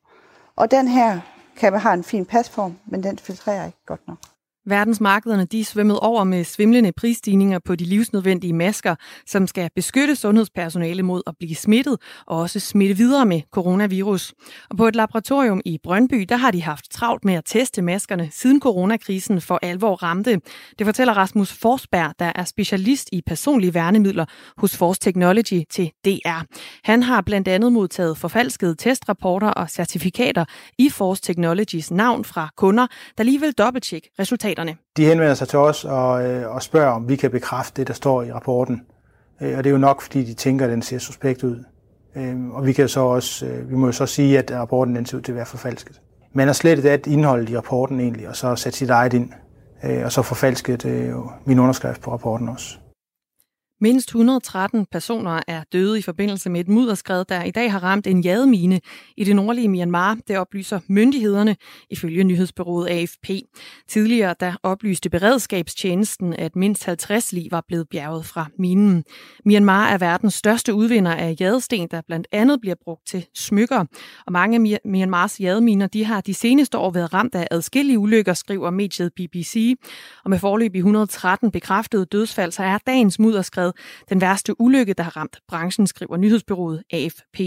Og 0.57 0.71
den 0.71 0.89
her 0.89 1.21
kan 1.57 1.73
man 1.73 1.81
have 1.81 1.95
en 1.95 2.05
fin 2.05 2.27
pasform, 2.27 2.79
men 2.87 3.03
den 3.03 3.19
filtrerer 3.19 3.67
ikke 3.67 3.79
godt 3.87 4.09
nok. 4.09 4.19
Verdensmarkederne 4.69 5.45
de 5.45 5.61
er 5.61 5.65
svømmet 5.65 5.99
over 6.01 6.25
med 6.25 6.45
svimlende 6.45 6.93
prisstigninger 6.93 7.59
på 7.59 7.75
de 7.75 7.85
livsnødvendige 7.85 8.53
masker, 8.53 8.95
som 9.27 9.47
skal 9.47 9.71
beskytte 9.77 10.17
sundhedspersonale 10.17 11.03
mod 11.03 11.23
at 11.27 11.35
blive 11.39 11.55
smittet 11.55 11.97
og 12.27 12.39
også 12.39 12.61
smitte 12.61 12.97
videre 12.97 13.27
med 13.27 13.41
coronavirus. 13.53 14.35
Og 14.71 14.77
på 14.77 14.89
et 14.89 14.97
laboratorium 14.97 15.61
i 15.65 15.79
Brøndby, 15.83 16.27
der 16.29 16.37
har 16.37 16.51
de 16.51 16.63
haft 16.63 16.91
travlt 16.91 17.25
med 17.25 17.35
at 17.35 17.45
teste 17.47 17.83
maskerne, 17.83 18.29
siden 18.33 18.61
coronakrisen 18.61 19.41
for 19.41 19.59
alvor 19.63 19.95
ramte. 19.95 20.41
Det 20.79 20.87
fortæller 20.87 21.15
Rasmus 21.15 21.53
Forsberg, 21.53 22.15
der 22.19 22.33
er 22.35 22.45
specialist 22.45 23.09
i 23.13 23.23
personlige 23.27 23.75
værnemidler 23.75 24.25
hos 24.59 24.77
Force 24.77 25.01
Technology 25.01 25.63
til 25.71 25.91
DR. 26.05 26.43
Han 26.85 27.03
har 27.03 27.21
blandt 27.21 27.49
andet 27.49 27.73
modtaget 27.73 28.19
forfalskede 28.19 28.75
testrapporter 28.75 29.49
og 29.49 29.71
certifikater 29.71 30.45
i 30.79 30.91
Force 30.91 31.23
Technologies 31.23 31.91
navn 31.91 32.25
fra 32.25 32.49
kunder, 32.57 32.87
der 33.19 33.25
lige 33.25 33.41
vil 33.41 33.53
dobbelttjekke 33.53 34.11
resultaterne. 34.59 34.77
De 34.97 35.05
henvender 35.05 35.35
sig 35.35 35.49
til 35.49 35.59
os 35.59 35.85
og, 35.85 36.25
øh, 36.25 36.55
og 36.55 36.63
spørger, 36.63 36.91
om 36.91 37.09
vi 37.09 37.17
kan 37.17 37.31
bekræfte 37.31 37.81
det, 37.81 37.89
der 37.89 37.95
står 37.95 38.23
i 38.23 38.33
rapporten. 38.33 38.83
Øh, 39.43 39.59
og 39.59 39.65
det 39.65 39.71
er 39.71 39.73
jo 39.73 39.79
nok, 39.79 40.03
fordi 40.03 40.25
de 40.25 40.35
tænker, 40.35 40.65
at 40.65 40.71
den 40.71 40.83
ser 40.83 40.99
suspekt 40.99 41.45
ud. 41.45 41.65
Øhm, 42.17 42.51
og 42.51 42.67
vi, 42.67 42.73
kan 42.73 42.89
så 42.89 43.01
også, 43.01 43.47
øh, 43.47 43.71
vi 43.71 43.75
må 43.75 43.87
jo 43.87 43.93
så 43.93 44.07
sige, 44.07 44.39
at 44.39 44.51
rapporten 44.53 44.97
den 44.97 45.07
ser 45.07 45.17
ud 45.17 45.23
til 45.23 45.33
at 45.33 45.37
være 45.37 45.47
forfalsket. 45.47 46.01
Man 46.33 46.47
har 46.47 46.55
slettet 46.55 46.91
alt 46.91 47.07
indhold 47.07 47.49
i 47.49 47.57
rapporten 47.57 48.01
egentlig, 48.01 48.29
og 48.29 48.37
så 48.37 48.57
sat 48.57 48.75
sit 48.75 48.91
eget 48.91 49.13
ind. 49.13 49.31
Og 50.05 50.13
så 50.13 50.23
forfalsket 50.23 50.85
min 51.45 51.59
underskrift 51.59 52.01
på 52.01 52.13
rapporten 52.13 52.49
også. 52.49 52.79
Mindst 53.81 54.09
113 54.09 54.87
personer 54.87 55.41
er 55.47 55.63
døde 55.73 55.99
i 55.99 56.03
forbindelse 56.03 56.51
med 56.51 56.61
et 56.61 56.69
mudderskred, 56.69 57.25
der 57.25 57.43
i 57.43 57.51
dag 57.51 57.73
har 57.73 57.83
ramt 57.83 58.07
en 58.07 58.21
jademine 58.21 58.81
i 59.17 59.25
det 59.25 59.37
nordlige 59.37 59.69
Myanmar. 59.69 60.19
Det 60.29 60.39
oplyser 60.39 60.81
myndighederne 60.89 61.57
ifølge 61.91 62.25
nyhedsbyrået 62.25 62.89
AFP. 62.89 63.31
Tidligere 63.89 64.35
der 64.41 64.53
oplyste 64.63 65.11
beredskabstjenesten, 65.11 66.33
at 66.33 66.57
mindst 66.57 66.85
50 66.85 67.33
liv 67.33 67.49
var 67.51 67.65
blevet 67.69 67.89
bjerget 67.89 68.25
fra 68.27 68.47
minen. 68.59 69.05
Myanmar 69.45 69.89
er 69.89 69.99
verdens 69.99 70.35
største 70.35 70.75
udvinder 70.75 71.15
af 71.15 71.37
jadesten, 71.41 71.89
der 71.91 72.01
blandt 72.07 72.27
andet 72.33 72.61
bliver 72.61 72.77
brugt 72.85 73.07
til 73.07 73.27
smykker. 73.35 73.85
Og 74.27 74.33
mange 74.33 74.55
af 74.55 74.81
Myanmars 74.85 75.41
jademiner 75.41 75.87
de 75.87 76.05
har 76.05 76.21
de 76.21 76.35
seneste 76.35 76.79
år 76.79 76.91
været 76.91 77.15
ramt 77.15 77.35
af 77.35 77.49
adskillige 77.51 77.99
ulykker, 77.99 78.35
skriver 78.35 78.71
mediet 78.71 79.13
BBC. 79.17 79.75
Og 80.25 80.31
med 80.31 80.39
forløb 80.39 80.75
i 80.75 80.79
113 80.79 81.51
bekræftede 81.51 82.05
dødsfald, 82.05 82.53
så 82.53 82.63
er 82.63 82.79
dagens 82.87 83.19
mudderskred 83.19 83.68
den 84.09 84.21
værste 84.21 84.61
ulykke, 84.61 84.95
der 84.95 85.03
har 85.03 85.17
ramt 85.17 85.39
branchen, 85.49 85.87
skriver 85.87 86.17
nyhedsbyrået 86.17 86.83
AFP. 86.93 87.41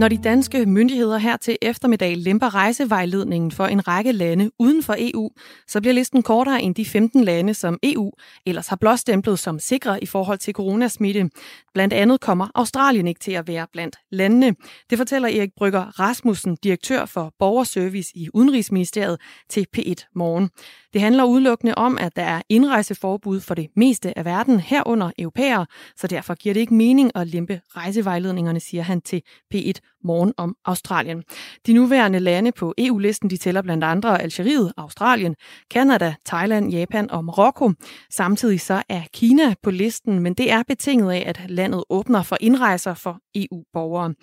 Når 0.00 0.08
de 0.08 0.18
danske 0.24 0.66
myndigheder 0.66 1.18
her 1.18 1.36
til 1.36 1.56
eftermiddag 1.62 2.16
lemper 2.16 2.54
rejsevejledningen 2.54 3.50
for 3.50 3.66
en 3.66 3.88
række 3.88 4.12
lande 4.12 4.50
uden 4.58 4.82
for 4.82 4.96
EU, 4.98 5.30
så 5.66 5.80
bliver 5.80 5.94
listen 5.94 6.22
kortere 6.22 6.62
end 6.62 6.74
de 6.74 6.84
15 6.84 7.24
lande, 7.24 7.54
som 7.54 7.78
EU 7.82 8.12
ellers 8.46 8.68
har 8.68 8.76
blåstemplet 8.76 9.38
som 9.38 9.58
sikre 9.58 10.02
i 10.02 10.06
forhold 10.06 10.38
til 10.38 10.54
coronasmitte. 10.54 11.30
Blandt 11.74 11.94
andet 11.94 12.20
kommer 12.20 12.48
Australien 12.54 13.06
ikke 13.06 13.20
til 13.20 13.32
at 13.32 13.48
være 13.48 13.66
blandt 13.72 13.96
landene. 14.10 14.54
Det 14.90 14.98
fortæller 14.98 15.28
Erik 15.28 15.50
Brygger 15.56 16.00
Rasmussen, 16.00 16.56
direktør 16.64 17.04
for 17.04 17.32
Borgerservice 17.38 18.12
i 18.14 18.28
Udenrigsministeriet 18.34 19.20
til 19.48 19.66
P1 19.76 20.10
Morgen. 20.14 20.50
Det 20.92 21.00
handler 21.00 21.24
udelukkende 21.24 21.74
om, 21.74 21.98
at 22.00 22.16
der 22.16 22.22
er 22.22 22.42
indrejseforbud 22.48 23.40
for 23.40 23.54
det 23.54 23.68
meste 23.76 24.18
af 24.18 24.24
verden 24.24 24.60
herunder 24.60 25.10
europæere, 25.18 25.66
så 25.96 26.06
derfor 26.06 26.34
giver 26.34 26.52
det 26.52 26.60
ikke 26.60 26.74
mening 26.74 27.10
at 27.14 27.26
lempe 27.26 27.60
rejsevejledningerne, 27.76 28.60
siger 28.60 28.82
han 28.82 29.00
til 29.00 29.22
P1 29.54 29.89
Morgen 30.04 30.32
om 30.36 30.56
Australien. 30.64 31.22
De 31.66 31.72
nuværende 31.72 32.18
lande 32.18 32.52
på 32.52 32.74
EU-listen 32.78 33.30
de 33.30 33.36
tæller 33.36 33.62
blandt 33.62 33.84
andre 33.84 34.22
Algeriet, 34.22 34.72
Australien, 34.76 35.36
Kanada, 35.70 36.14
Thailand, 36.26 36.70
Japan 36.70 37.10
og 37.10 37.24
Marokko. 37.24 37.72
Samtidig 38.10 38.60
så 38.60 38.82
er 38.88 39.02
Kina 39.14 39.54
på 39.62 39.70
listen, 39.70 40.18
men 40.18 40.34
det 40.34 40.52
er 40.52 40.62
betinget 40.68 41.12
af, 41.12 41.24
at 41.26 41.50
landet 41.50 41.84
åbner 41.90 42.22
for 42.22 42.36
indrejser 42.40 42.94
for 42.94 43.18
EU-borgere. 43.34 44.14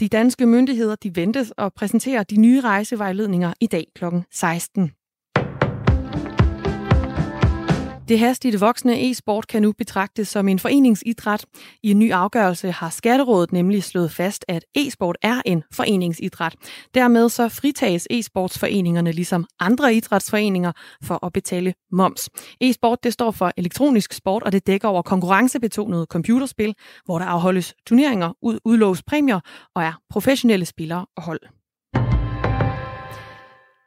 De 0.00 0.08
danske 0.08 0.46
myndigheder 0.46 0.94
de 0.94 1.16
ventes 1.16 1.52
at 1.58 1.74
præsentere 1.74 2.24
de 2.24 2.36
nye 2.36 2.60
rejsevejledninger 2.60 3.52
i 3.60 3.66
dag 3.66 3.86
kl. 3.94 4.04
16. 4.32 4.95
Det 8.08 8.18
hastigt 8.18 8.60
voksne 8.60 9.10
e-sport 9.10 9.46
kan 9.46 9.62
nu 9.62 9.72
betragtes 9.72 10.28
som 10.28 10.48
en 10.48 10.58
foreningsidræt. 10.58 11.46
I 11.82 11.90
en 11.90 11.98
ny 11.98 12.12
afgørelse 12.12 12.70
har 12.70 12.90
Skatterådet 12.90 13.52
nemlig 13.52 13.84
slået 13.84 14.12
fast, 14.12 14.44
at 14.48 14.64
e-sport 14.74 15.16
er 15.22 15.42
en 15.46 15.62
foreningsidræt. 15.72 16.54
Dermed 16.94 17.28
så 17.28 17.48
fritages 17.48 18.06
e-sportsforeningerne 18.10 19.12
ligesom 19.12 19.46
andre 19.60 19.94
idrætsforeninger 19.94 20.72
for 21.02 21.26
at 21.26 21.32
betale 21.32 21.74
moms. 21.92 22.28
E-sport 22.60 23.04
det 23.04 23.12
står 23.12 23.30
for 23.30 23.52
elektronisk 23.56 24.12
sport, 24.12 24.42
og 24.42 24.52
det 24.52 24.66
dækker 24.66 24.88
over 24.88 25.02
konkurrencebetonede 25.02 26.06
computerspil, 26.10 26.74
hvor 27.04 27.18
der 27.18 27.26
afholdes 27.26 27.74
turneringer, 27.86 28.32
ud 28.42 28.58
udlås 28.64 29.02
præmier 29.02 29.40
og 29.74 29.82
er 29.82 29.92
professionelle 30.10 30.66
spillere 30.66 31.06
og 31.16 31.22
hold. 31.22 31.55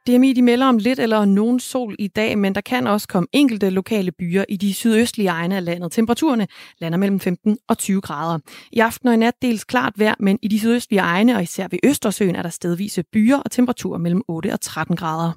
DMI 0.06 0.32
de 0.32 0.42
melder 0.42 0.66
om 0.66 0.78
lidt 0.78 0.98
eller 0.98 1.24
nogen 1.24 1.60
sol 1.60 1.96
i 1.98 2.08
dag, 2.08 2.38
men 2.38 2.54
der 2.54 2.60
kan 2.60 2.86
også 2.86 3.08
komme 3.08 3.28
enkelte 3.32 3.70
lokale 3.70 4.12
byer 4.12 4.44
i 4.48 4.56
de 4.56 4.74
sydøstlige 4.74 5.28
egne 5.28 5.56
af 5.56 5.64
landet. 5.64 5.92
Temperaturerne 5.92 6.46
lander 6.78 6.98
mellem 6.98 7.20
15 7.20 7.58
og 7.68 7.78
20 7.78 8.00
grader. 8.00 8.38
I 8.72 8.78
aften 8.78 9.08
og 9.08 9.14
i 9.14 9.16
nat 9.16 9.34
dels 9.42 9.64
klart 9.64 9.92
vejr, 9.96 10.14
men 10.20 10.38
i 10.42 10.48
de 10.48 10.58
sydøstlige 10.58 11.00
egne 11.00 11.36
og 11.36 11.42
især 11.42 11.68
ved 11.70 11.78
Østersøen 11.84 12.36
er 12.36 12.42
der 12.42 12.48
stedvise 12.48 13.04
byer 13.12 13.38
og 13.38 13.50
temperaturer 13.50 13.98
mellem 13.98 14.22
8 14.28 14.52
og 14.52 14.60
13 14.60 14.96
grader. 14.96 15.32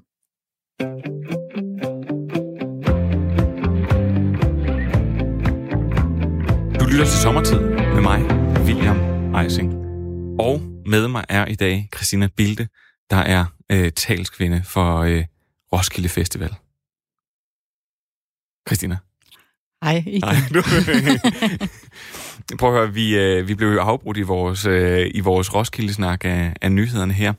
Du 6.79 6.85
lytter 6.85 7.05
til 7.05 7.19
Sommertid 7.21 7.59
med 7.59 8.01
mig, 8.01 8.21
William 8.65 9.35
Eising. 9.35 9.73
Og 10.39 10.61
med 10.85 11.07
mig 11.07 11.23
er 11.29 11.45
i 11.45 11.55
dag 11.55 11.89
Christina 11.95 12.27
Bilde, 12.37 12.67
der 13.13 13.19
er 13.19 13.45
øh, 13.71 13.91
talskvinde 13.91 14.63
for 14.65 14.97
øh, 14.97 15.23
Roskilde 15.73 16.09
Festival. 16.09 16.55
Christina. 18.67 18.97
Hej, 19.83 20.03
igen. 20.05 20.29
Nu. 20.51 20.61
Prøv 22.59 22.69
at 22.69 22.79
høre, 22.79 22.93
vi, 22.93 23.17
øh, 23.17 23.47
vi 23.47 23.55
blev 23.55 23.69
jo 23.69 23.79
afbrudt 23.81 24.17
i 24.17 24.21
vores, 24.21 24.65
øh, 24.65 25.11
i 25.13 25.19
vores 25.19 25.53
Roskilde-snak 25.53 26.25
af, 26.25 26.53
af 26.61 26.71
nyhederne 26.71 27.13
her. 27.13 27.33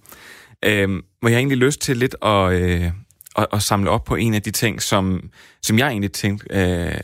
Øh, 0.65 1.03
hvor 1.21 1.29
jeg 1.29 1.39
egentlig 1.39 1.59
lyst 1.59 1.81
til 1.81 1.97
lidt 1.97 2.17
at, 2.23 2.53
øh, 2.53 2.91
at, 3.37 3.47
at 3.53 3.63
samle 3.63 3.91
op 3.91 4.05
på 4.05 4.15
en 4.17 4.35
af 4.35 4.43
de 4.43 4.51
ting, 4.51 4.83
som, 4.83 5.31
som 5.63 5.79
jeg 5.79 5.89
egentlig 5.89 6.13
tænkte 6.13 6.47
øh, 6.51 7.01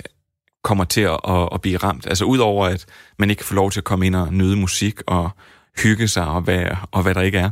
kommer 0.65 0.85
til 0.85 1.01
at, 1.01 1.21
at, 1.29 1.49
at 1.53 1.61
blive 1.61 1.77
ramt. 1.77 2.07
Altså 2.07 2.25
udover 2.25 2.67
at 2.67 2.87
man 3.19 3.31
ikke 3.31 3.41
kan 3.41 3.47
få 3.47 3.55
lov 3.55 3.71
til 3.71 3.81
at 3.81 3.85
komme 3.85 4.07
ind 4.07 4.17
og 4.17 4.35
nyde 4.35 4.57
musik 4.57 5.01
og 5.07 5.31
hygge 5.83 6.09
sig 6.09 6.27
og 6.27 6.41
hvad, 6.41 6.67
og 6.91 7.03
hvad 7.03 7.15
der 7.15 7.21
ikke 7.21 7.39
er, 7.39 7.51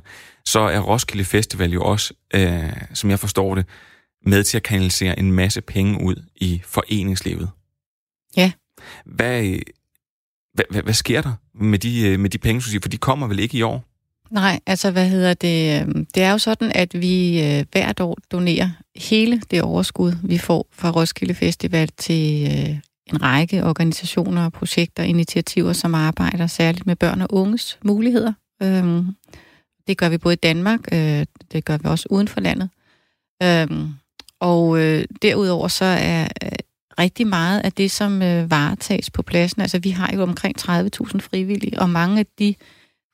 så 0.49 0.61
er 0.61 0.81
Roskilde 0.81 1.25
Festival 1.25 1.73
jo 1.73 1.85
også, 1.85 2.15
øh, 2.35 2.73
som 2.95 3.11
jeg 3.11 3.19
forstår 3.19 3.55
det, 3.55 3.67
med 4.27 4.45
til 4.45 4.57
at 4.57 4.63
kanalisere 4.63 5.19
en 5.19 5.33
masse 5.33 5.61
penge 5.61 6.05
ud 6.05 6.25
i 6.37 6.63
foreningslivet. 6.65 7.51
Ja. 8.37 8.53
Hvad, 9.05 9.43
hvad, 10.55 10.65
hvad, 10.71 10.83
hvad 10.83 10.95
sker 10.95 11.23
der 11.23 11.33
med 11.55 11.79
de, 11.79 12.09
øh, 12.09 12.21
med 12.21 12.31
de 12.31 12.39
penge, 12.39 12.61
du 12.61 12.65
siger? 12.65 12.81
For 12.81 12.89
de 12.89 12.97
kommer 12.97 13.27
vel 13.27 13.39
ikke 13.39 13.59
i 13.59 13.63
år? 13.63 13.85
Nej, 14.31 14.61
altså 14.67 14.91
hvad 14.91 15.09
hedder 15.09 15.35
det? 15.35 15.87
Det 16.15 16.23
er 16.23 16.31
jo 16.31 16.39
sådan, 16.39 16.73
at 16.75 17.01
vi 17.01 17.43
øh, 17.43 17.65
hvert 17.73 18.01
år 18.01 18.17
donerer 18.33 18.71
hele 18.97 19.43
det 19.51 19.63
overskud, 19.63 20.13
vi 20.25 20.39
får 20.39 20.69
fra 20.73 20.91
Roskilde 20.91 21.35
Festival 21.35 21.89
til 21.89 22.45
øh, 22.45 22.77
en 23.07 23.23
række 23.23 23.65
organisationer, 23.65 24.49
projekter 24.49 25.03
og 25.03 25.09
initiativer, 25.09 25.73
som 25.73 25.95
arbejder 25.95 26.47
særligt 26.47 26.87
med 26.87 26.97
børn 26.97 27.21
og 27.21 27.29
unges 27.31 27.79
muligheder. 27.85 28.33
Øhm, 28.63 29.07
det 29.89 29.99
gør 29.99 30.09
vi 30.09 30.19
både 30.19 30.33
i 30.33 30.37
Danmark, 30.37 30.81
øh, 30.93 31.27
det 31.53 31.65
gør 31.65 31.77
vi 31.77 31.89
også 31.89 32.09
uden 32.11 32.29
for 32.29 32.41
landet. 32.41 32.71
Øhm, 33.43 33.89
og 34.41 34.79
øh, 34.81 35.05
derudover 35.23 35.69
så 35.69 35.85
er 35.85 36.29
øh, 36.45 36.51
rigtig 36.99 37.27
meget 37.27 37.61
af 37.61 37.73
det, 37.73 37.91
som 37.91 38.23
øh, 38.23 38.51
varetages 38.51 39.11
på 39.11 39.23
pladsen. 39.23 39.63
Altså 39.63 39.79
vi 39.79 39.91
har 39.91 40.13
jo 40.15 40.23
omkring 40.23 40.61
30.000 40.61 40.71
frivillige, 41.19 41.81
og 41.81 41.91
mange 41.91 42.19
af 42.19 42.27
de 42.39 42.55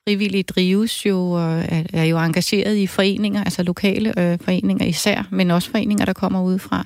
frivillige 0.07 0.43
drives 0.43 1.05
jo, 1.05 1.31
og 1.31 1.59
er, 1.59 1.83
er 1.93 2.03
jo 2.03 2.19
engageret 2.19 2.75
i 2.75 2.87
foreninger, 2.87 3.43
altså 3.43 3.63
lokale 3.63 4.19
øh, 4.19 4.39
foreninger 4.39 4.85
især, 4.85 5.27
men 5.31 5.51
også 5.51 5.71
foreninger, 5.71 6.05
der 6.05 6.13
kommer 6.13 6.41
udefra, 6.43 6.85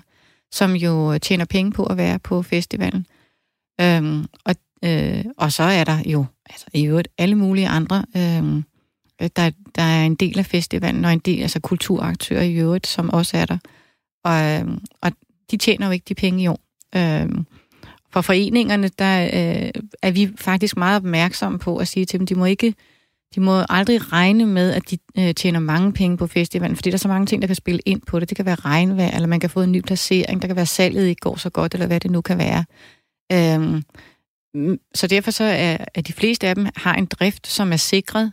som 0.51 0.75
jo 0.75 1.17
tjener 1.17 1.45
penge 1.45 1.71
på 1.71 1.85
at 1.85 1.97
være 1.97 2.19
på 2.19 2.41
festivalen. 2.41 3.05
Øhm, 3.81 4.25
og, 4.45 4.55
øh, 4.83 5.25
og 5.37 5.51
så 5.51 5.63
er 5.63 5.83
der 5.83 5.97
jo 6.05 6.25
altså, 6.49 6.65
i 6.73 6.85
øvrigt 6.85 7.07
alle 7.17 7.35
mulige 7.35 7.67
andre, 7.67 8.05
øh, 8.17 8.63
Øh, 9.21 9.29
der, 9.35 9.51
der 9.75 9.81
er 9.81 10.05
en 10.05 10.15
del 10.15 10.39
af 10.39 10.45
festivalen, 10.45 11.05
og 11.05 11.13
en 11.13 11.19
del 11.19 11.41
altså 11.41 11.59
kulturaktører 11.59 12.43
i 12.43 12.53
øvrigt, 12.53 12.87
som 12.87 13.09
også 13.09 13.37
er 13.37 13.45
der. 13.45 13.57
Og, 14.23 14.43
øhm, 14.43 14.79
og 15.01 15.11
de 15.51 15.57
tjener 15.57 15.85
jo 15.85 15.91
ikke 15.91 16.05
de 16.09 16.15
penge 16.15 16.43
i 16.43 16.47
år. 16.47 16.59
Øh, 16.95 17.29
for 18.13 18.21
foreningerne, 18.21 18.89
der 18.99 19.23
øh, 19.23 19.81
er 20.01 20.11
vi 20.11 20.29
faktisk 20.37 20.77
meget 20.77 20.95
opmærksomme 20.95 21.59
på 21.59 21.77
at 21.77 21.87
sige 21.87 22.05
til 22.05 22.19
dem, 22.19 22.27
de 22.27 22.35
må 22.35 22.45
ikke 22.45 22.73
de 23.35 23.41
må 23.41 23.65
aldrig 23.69 24.11
regne 24.11 24.45
med, 24.45 24.73
at 24.73 24.89
de 24.91 24.97
øh, 25.17 25.33
tjener 25.33 25.59
mange 25.59 25.93
penge 25.93 26.17
på 26.17 26.27
festivalen, 26.27 26.75
fordi 26.75 26.89
der 26.89 26.95
er 26.95 26.99
så 26.99 27.07
mange 27.07 27.25
ting, 27.25 27.41
der 27.41 27.47
kan 27.47 27.55
spille 27.55 27.79
ind 27.85 28.01
på 28.01 28.19
det. 28.19 28.29
Det 28.29 28.35
kan 28.35 28.45
være 28.45 28.55
regnvejr, 28.55 29.15
eller 29.15 29.27
man 29.27 29.39
kan 29.39 29.49
få 29.49 29.61
en 29.61 29.71
ny 29.71 29.81
placering, 29.81 30.41
der 30.41 30.47
kan 30.47 30.55
være 30.55 30.65
salget 30.65 31.07
ikke 31.07 31.19
går 31.19 31.35
så 31.35 31.49
godt, 31.49 31.73
eller 31.73 31.87
hvad 31.87 31.99
det 31.99 32.11
nu 32.11 32.21
kan 32.21 32.37
være. 32.37 32.65
Øh, 33.31 33.81
så 34.95 35.07
derfor 35.07 35.31
så 35.31 35.43
er, 35.43 35.77
at 35.93 36.07
de 36.07 36.13
fleste 36.13 36.47
af 36.47 36.55
dem 36.55 36.67
har 36.75 36.95
en 36.95 37.05
drift, 37.05 37.47
som 37.47 37.71
er 37.71 37.77
sikret, 37.77 38.31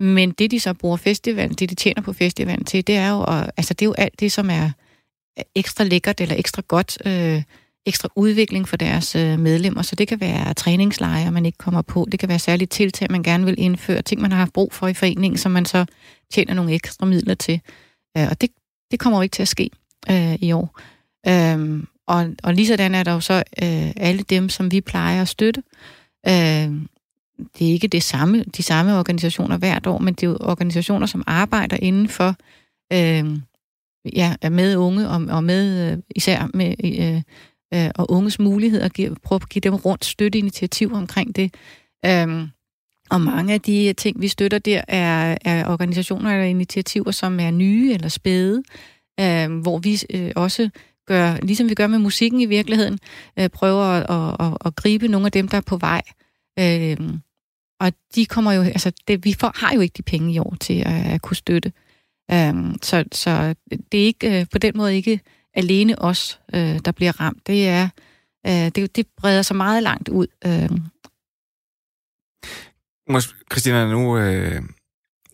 men 0.00 0.30
det, 0.30 0.50
de 0.50 0.60
så 0.60 0.74
bruger 0.74 0.96
festivalen, 0.96 1.54
det 1.54 1.70
de 1.70 1.74
tjener 1.74 2.02
på 2.02 2.12
festivalen 2.12 2.64
til, 2.64 2.86
det 2.86 2.96
er 2.96 3.10
jo, 3.10 3.20
og, 3.20 3.52
altså, 3.56 3.74
det 3.74 3.82
er 3.82 3.88
jo 3.88 3.94
alt 3.98 4.20
det, 4.20 4.32
som 4.32 4.50
er 4.50 4.70
ekstra 5.54 5.84
lækkert 5.84 6.20
eller 6.20 6.34
ekstra 6.38 6.62
godt, 6.68 6.98
øh, 7.06 7.42
ekstra 7.86 8.08
udvikling 8.16 8.68
for 8.68 8.76
deres 8.76 9.16
øh, 9.16 9.38
medlemmer. 9.38 9.82
Så 9.82 9.96
det 9.96 10.08
kan 10.08 10.20
være 10.20 10.54
træningslejre, 10.54 11.32
man 11.32 11.46
ikke 11.46 11.58
kommer 11.58 11.82
på. 11.82 12.06
Det 12.12 12.20
kan 12.20 12.28
være 12.28 12.38
særligt 12.38 12.70
tiltag, 12.70 13.10
man 13.10 13.22
gerne 13.22 13.44
vil 13.44 13.54
indføre. 13.58 14.02
Ting, 14.02 14.20
man 14.20 14.32
har 14.32 14.38
haft 14.38 14.52
brug 14.52 14.72
for 14.72 14.88
i 14.88 14.94
foreningen, 14.94 15.38
som 15.38 15.52
man 15.52 15.64
så 15.64 15.84
tjener 16.32 16.54
nogle 16.54 16.72
ekstra 16.72 17.06
midler 17.06 17.34
til. 17.34 17.60
Øh, 18.16 18.26
og 18.30 18.40
det, 18.40 18.50
det 18.90 19.00
kommer 19.00 19.18
jo 19.18 19.22
ikke 19.22 19.34
til 19.34 19.42
at 19.42 19.48
ske 19.48 19.70
øh, 20.10 20.34
i 20.34 20.52
år. 20.52 20.80
Øh, 21.28 21.82
og, 22.06 22.26
og 22.42 22.54
lige 22.54 22.66
sådan 22.66 22.94
er 22.94 23.02
der 23.02 23.12
jo 23.12 23.20
så 23.20 23.34
øh, 23.34 23.92
alle 23.96 24.22
dem, 24.22 24.48
som 24.48 24.72
vi 24.72 24.80
plejer 24.80 25.22
at 25.22 25.28
støtte. 25.28 25.62
Øh, 26.28 26.72
det 27.58 27.68
er 27.68 27.72
ikke 27.72 27.88
det 27.88 28.02
samme, 28.02 28.44
de 28.44 28.62
samme 28.62 28.98
organisationer 28.98 29.58
hvert 29.58 29.86
år, 29.86 29.98
men 29.98 30.14
det 30.14 30.22
er 30.22 30.30
jo 30.30 30.36
organisationer, 30.40 31.06
som 31.06 31.24
arbejder 31.26 31.76
inden 31.82 32.08
for 32.08 32.34
øh, 32.92 33.38
ja, 34.16 34.34
med 34.50 34.76
unge 34.76 35.08
og, 35.08 35.26
og 35.28 35.44
med 35.44 35.92
øh, 35.92 35.98
især 36.16 36.50
med 36.54 36.74
øh, 36.84 37.22
øh, 37.74 37.90
og 37.94 38.10
unges 38.10 38.38
muligheder, 38.38 38.88
give, 38.88 39.16
prøve 39.22 39.40
at 39.42 39.48
give 39.48 39.60
dem 39.60 39.74
rundt 39.74 40.04
støtteinitiativer 40.04 40.96
omkring 40.96 41.36
det. 41.36 41.54
Øh, 42.06 42.48
og 43.10 43.20
mange 43.20 43.54
af 43.54 43.60
de 43.60 43.92
ting, 43.92 44.20
vi 44.20 44.28
støtter 44.28 44.58
der, 44.58 44.82
er, 44.88 45.38
er 45.44 45.68
organisationer 45.68 46.32
eller 46.32 46.44
initiativer, 46.44 47.10
som 47.10 47.40
er 47.40 47.50
nye 47.50 47.92
eller 47.94 48.08
spæde, 48.08 48.62
øh, 49.20 49.60
hvor 49.60 49.78
vi 49.78 49.98
øh, 50.14 50.32
også 50.36 50.70
gør, 51.06 51.36
ligesom 51.42 51.68
vi 51.68 51.74
gør 51.74 51.86
med 51.86 51.98
musikken 51.98 52.40
i 52.40 52.46
virkeligheden, 52.46 52.98
øh, 53.38 53.48
prøver 53.48 53.84
at, 53.84 54.10
at, 54.10 54.46
at, 54.46 54.58
at 54.64 54.76
gribe 54.76 55.08
nogle 55.08 55.26
af 55.26 55.32
dem, 55.32 55.48
der 55.48 55.56
er 55.56 55.60
på 55.66 55.76
vej. 55.76 56.02
Øh, 56.58 56.96
og 57.80 57.92
de 58.14 58.26
kommer 58.26 58.52
jo, 58.52 58.62
altså 58.62 58.92
det, 59.08 59.24
vi 59.24 59.32
får, 59.32 59.52
har 59.54 59.74
jo 59.74 59.80
ikke 59.80 59.94
de 59.96 60.02
penge 60.02 60.32
i 60.32 60.38
år 60.38 60.56
til 60.60 60.82
at, 60.86 61.06
at 61.06 61.22
kunne 61.22 61.36
støtte. 61.36 61.72
Um, 62.32 62.78
så, 62.82 63.04
så 63.12 63.54
det 63.92 64.00
er 64.00 64.04
ikke 64.04 64.40
øh, 64.40 64.46
på 64.52 64.58
den 64.58 64.76
måde 64.76 64.96
ikke 64.96 65.20
alene 65.54 65.98
os, 65.98 66.40
øh, 66.54 66.78
der 66.84 66.92
bliver 66.92 67.20
ramt. 67.20 67.46
Det 67.46 67.68
er 67.68 67.88
øh, 68.46 68.52
det, 68.52 68.96
det 68.96 69.06
breder 69.16 69.42
sig 69.42 69.56
meget 69.56 69.82
langt 69.82 70.08
ud. 70.08 70.26
Øh. 70.46 70.70
Christina, 73.52 73.90
nu, 73.90 74.18
øh, 74.18 74.62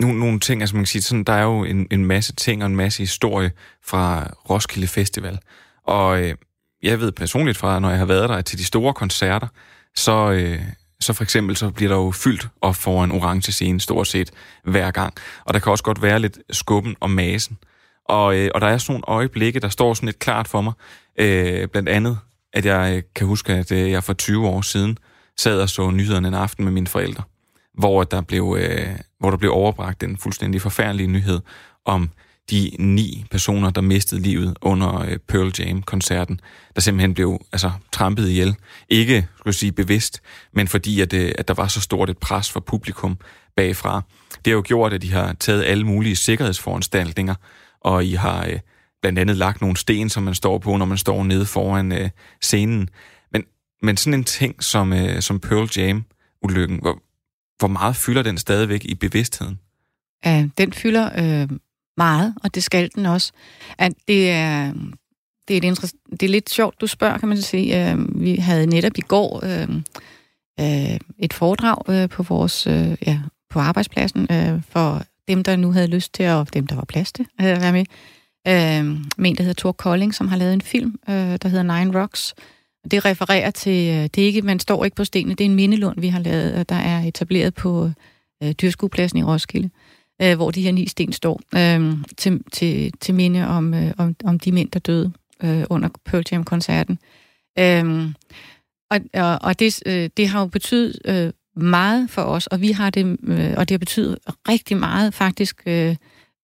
nu 0.00 0.12
nogle 0.12 0.40
ting, 0.40 0.60
altså 0.60 0.76
man 0.76 0.82
kan 0.82 0.86
sige, 0.86 1.02
sådan, 1.02 1.24
der 1.24 1.32
er 1.32 1.42
jo 1.42 1.64
en, 1.64 1.86
en 1.90 2.04
masse 2.04 2.32
ting 2.32 2.62
og 2.62 2.66
en 2.66 2.76
masse 2.76 2.98
historie 3.02 3.50
fra 3.82 4.34
Roskilde 4.50 4.86
Festival. 4.86 5.38
Og 5.84 6.22
øh, 6.22 6.34
jeg 6.82 7.00
ved 7.00 7.12
personligt 7.12 7.58
fra, 7.58 7.80
når 7.80 7.90
jeg 7.90 7.98
har 7.98 8.06
været 8.06 8.28
der, 8.28 8.40
til 8.40 8.58
de 8.58 8.64
store 8.64 8.94
koncerter, 8.94 9.48
så, 9.96 10.32
øh, 10.32 10.62
så 11.04 11.12
for 11.12 11.24
eksempel 11.24 11.56
så 11.56 11.70
bliver 11.70 11.88
der 11.88 11.96
jo 11.96 12.10
fyldt 12.10 12.48
op 12.60 12.76
for 12.76 13.04
en 13.04 13.12
orange 13.12 13.52
scene 13.52 13.80
stort 13.80 14.06
set 14.06 14.30
hver 14.64 14.90
gang. 14.90 15.14
Og 15.44 15.54
der 15.54 15.60
kan 15.60 15.70
også 15.70 15.84
godt 15.84 16.02
være 16.02 16.18
lidt 16.20 16.38
skubben 16.50 16.96
og 17.00 17.10
masen. 17.10 17.58
Og, 18.08 18.36
øh, 18.36 18.50
og 18.54 18.60
der 18.60 18.66
er 18.66 18.78
sådan 18.78 18.92
nogle 18.92 19.04
øjeblikke, 19.08 19.60
der 19.60 19.68
står 19.68 19.94
sådan 19.94 20.06
lidt 20.06 20.18
klart 20.18 20.48
for 20.48 20.60
mig. 20.60 20.72
Øh, 21.18 21.68
blandt 21.68 21.88
andet, 21.88 22.18
at 22.52 22.64
jeg 22.64 22.96
øh, 22.96 23.02
kan 23.14 23.26
huske, 23.26 23.52
at 23.52 23.72
øh, 23.72 23.90
jeg 23.90 24.04
for 24.04 24.12
20 24.12 24.48
år 24.48 24.60
siden 24.60 24.98
sad 25.36 25.60
og 25.60 25.68
så 25.68 25.90
nyhederne 25.90 26.28
en 26.28 26.34
aften 26.34 26.64
med 26.64 26.72
mine 26.72 26.86
forældre, 26.86 27.22
hvor 27.78 28.04
der 28.04 28.20
blev, 28.20 28.56
øh, 28.60 28.88
hvor 29.18 29.30
der 29.30 29.36
blev 29.36 29.52
overbragt 29.52 30.02
en 30.02 30.16
fuldstændig 30.16 30.62
forfærdelig 30.62 31.06
nyhed 31.06 31.40
om 31.84 32.10
de 32.50 32.70
ni 32.78 33.24
personer, 33.30 33.70
der 33.70 33.80
mistede 33.80 34.22
livet 34.22 34.56
under 34.60 35.00
øh, 35.00 35.18
Pearl 35.18 35.52
Jam-koncerten, 35.58 36.40
der 36.74 36.80
simpelthen 36.80 37.14
blev 37.14 37.38
altså, 37.52 37.70
trampet 37.92 38.28
ihjel. 38.28 38.56
Ikke, 38.88 39.28
skulle 39.36 39.50
jeg 39.50 39.54
sige, 39.54 39.72
bevidst, 39.72 40.22
men 40.52 40.68
fordi, 40.68 41.00
at, 41.00 41.12
øh, 41.12 41.32
at 41.38 41.48
der 41.48 41.54
var 41.54 41.66
så 41.68 41.80
stort 41.80 42.10
et 42.10 42.18
pres 42.18 42.50
for 42.50 42.60
publikum 42.60 43.18
bagfra. 43.56 44.02
Det 44.44 44.46
har 44.46 44.52
jo 44.52 44.62
gjort, 44.66 44.92
at 44.92 45.02
de 45.02 45.12
har 45.12 45.32
taget 45.32 45.64
alle 45.64 45.84
mulige 45.84 46.16
sikkerhedsforanstaltninger, 46.16 47.34
og 47.80 48.04
I 48.04 48.12
har 48.12 48.46
øh, 48.46 48.58
blandt 49.02 49.18
andet 49.18 49.36
lagt 49.36 49.60
nogle 49.60 49.76
sten, 49.76 50.08
som 50.08 50.22
man 50.22 50.34
står 50.34 50.58
på, 50.58 50.76
når 50.76 50.86
man 50.86 50.98
står 50.98 51.24
nede 51.24 51.46
foran 51.46 51.92
øh, 51.92 52.10
scenen. 52.42 52.88
Men, 53.32 53.44
men 53.82 53.96
sådan 53.96 54.14
en 54.14 54.24
ting 54.24 54.64
som, 54.64 54.92
øh, 54.92 55.22
som 55.22 55.40
Pearl 55.40 55.68
Jam-ulykken, 55.76 56.78
hvor, 56.80 56.98
hvor 57.58 57.68
meget 57.68 57.96
fylder 57.96 58.22
den 58.22 58.38
stadigvæk 58.38 58.84
i 58.84 58.94
bevidstheden? 58.94 59.58
Ja, 60.24 60.48
den 60.58 60.72
fylder 60.72 61.10
øh, 61.42 61.48
meget, 61.96 62.34
og 62.44 62.54
det 62.54 62.62
skal 62.62 62.90
den 62.94 63.06
også. 63.06 63.32
At 63.78 63.92
det 64.08 64.30
er, 64.30 64.72
det 65.48 65.56
er, 65.56 65.58
et 65.58 65.64
interess- 65.64 66.06
det 66.10 66.22
er 66.22 66.28
lidt 66.28 66.50
sjovt, 66.50 66.80
du 66.80 66.86
spørger, 66.86 67.18
kan 67.18 67.28
man 67.28 67.42
sige. 67.42 67.90
Øh, 67.90 68.20
vi 68.20 68.36
havde 68.36 68.66
netop 68.66 68.98
i 68.98 69.00
går 69.00 69.44
øh, 69.44 69.68
øh, 70.60 70.98
et 71.18 71.32
foredrag 71.32 71.76
øh, 71.88 72.08
på 72.08 72.22
vores 72.22 72.66
øh, 72.66 72.96
ja, 73.06 73.20
på 73.50 73.58
arbejdspladsen 73.58 74.26
øh, 74.30 74.62
for 74.68 75.02
dem, 75.28 75.42
der 75.42 75.56
nu 75.56 75.72
havde 75.72 75.86
lyst 75.86 76.14
til, 76.14 76.28
og 76.28 76.54
dem, 76.54 76.66
der 76.66 76.76
var 76.76 76.84
plads 76.84 77.12
til 77.12 77.26
at 77.38 77.60
være 77.60 77.72
med. 77.72 77.84
Øh, 78.48 78.84
med 79.16 79.30
en, 79.30 79.36
der 79.36 79.42
hedder 79.42 79.60
Thor 79.60 79.72
Kolding, 79.72 80.14
som 80.14 80.28
har 80.28 80.36
lavet 80.36 80.52
en 80.52 80.60
film, 80.60 80.98
øh, 81.08 81.14
der 81.14 81.48
hedder 81.48 81.78
Nine 81.78 82.00
Rocks. 82.00 82.34
Det 82.90 83.04
refererer 83.04 83.50
til, 83.50 83.88
øh, 83.88 84.02
det 84.14 84.18
er 84.18 84.26
ikke, 84.26 84.42
man 84.42 84.60
står 84.60 84.84
ikke 84.84 84.94
på 84.94 85.04
stenene, 85.04 85.34
det 85.34 85.44
er 85.44 85.48
en 85.48 85.54
mindelund, 85.54 86.00
vi 86.00 86.08
har 86.08 86.18
lavet, 86.20 86.68
der 86.68 86.74
er 86.74 87.02
etableret 87.02 87.54
på 87.54 87.90
øh, 88.42 88.52
dyrskuepladsen 88.52 89.18
i 89.18 89.22
Roskilde, 89.22 89.66
øh, 89.66 89.80
Øh, 90.22 90.36
hvor 90.36 90.50
de 90.50 90.62
her 90.62 90.72
ni 90.72 90.88
sten 90.88 91.12
står, 91.12 91.40
øh, 91.54 91.92
til, 92.16 92.42
til, 92.52 92.92
til 93.00 93.14
minde 93.14 93.46
om, 93.46 93.74
øh, 93.74 93.92
om, 93.98 94.16
om 94.24 94.38
de 94.38 94.52
mænd, 94.52 94.70
der 94.70 94.78
døde 94.78 95.12
øh, 95.42 95.64
under 95.70 95.88
Pearl 96.04 96.24
Jam-koncerten. 96.32 96.98
Øh, 97.58 98.08
og, 98.90 99.00
og, 99.14 99.38
og 99.42 99.58
det, 99.58 99.82
øh, 99.86 100.10
det 100.16 100.28
har 100.28 100.40
jo 100.40 100.46
betydet 100.46 100.98
øh, 101.04 101.32
meget 101.56 102.10
for 102.10 102.22
os, 102.22 102.46
og 102.46 102.60
vi 102.60 102.70
har 102.70 102.90
det, 102.90 103.16
øh, 103.22 103.54
og 103.56 103.68
det 103.68 103.70
har 103.70 103.78
betydet 103.78 104.18
rigtig 104.48 104.76
meget 104.76 105.14
faktisk 105.14 105.62
øh, 105.66 105.96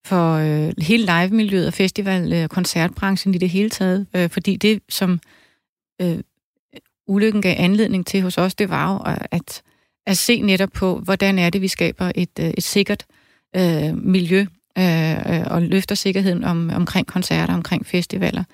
for 0.06 0.34
øh, 0.34 0.72
hele 0.78 1.04
live-miljøet 1.04 1.66
og 1.66 1.74
festival- 1.74 2.32
øh, 2.32 2.42
og 2.42 2.50
koncertbranchen 2.50 3.34
i 3.34 3.38
det 3.38 3.50
hele 3.50 3.70
taget. 3.70 4.06
Øh, 4.16 4.30
fordi 4.30 4.56
det, 4.56 4.82
som 4.88 5.20
øh, 6.02 6.18
ulykken 7.06 7.42
gav 7.42 7.54
anledning 7.58 8.06
til 8.06 8.22
hos 8.22 8.38
os, 8.38 8.54
det 8.54 8.70
var 8.70 8.92
jo 8.92 9.24
at, 9.30 9.62
at 10.06 10.18
se 10.18 10.40
netop 10.40 10.70
på, 10.72 10.98
hvordan 10.98 11.38
er 11.38 11.50
det, 11.50 11.60
vi 11.62 11.68
skaber 11.68 12.12
et, 12.14 12.38
øh, 12.40 12.50
et 12.50 12.62
sikkert 12.62 13.06
øh, 13.10 13.19
Øh, 13.56 13.96
miljø 13.96 14.46
øh, 14.78 15.12
øh, 15.12 15.46
og 15.46 15.62
løfter 15.62 15.94
sikkerheden 15.94 16.44
om, 16.44 16.70
omkring 16.74 17.06
koncerter, 17.06 17.54
omkring 17.54 17.86
festivaler. 17.86 18.44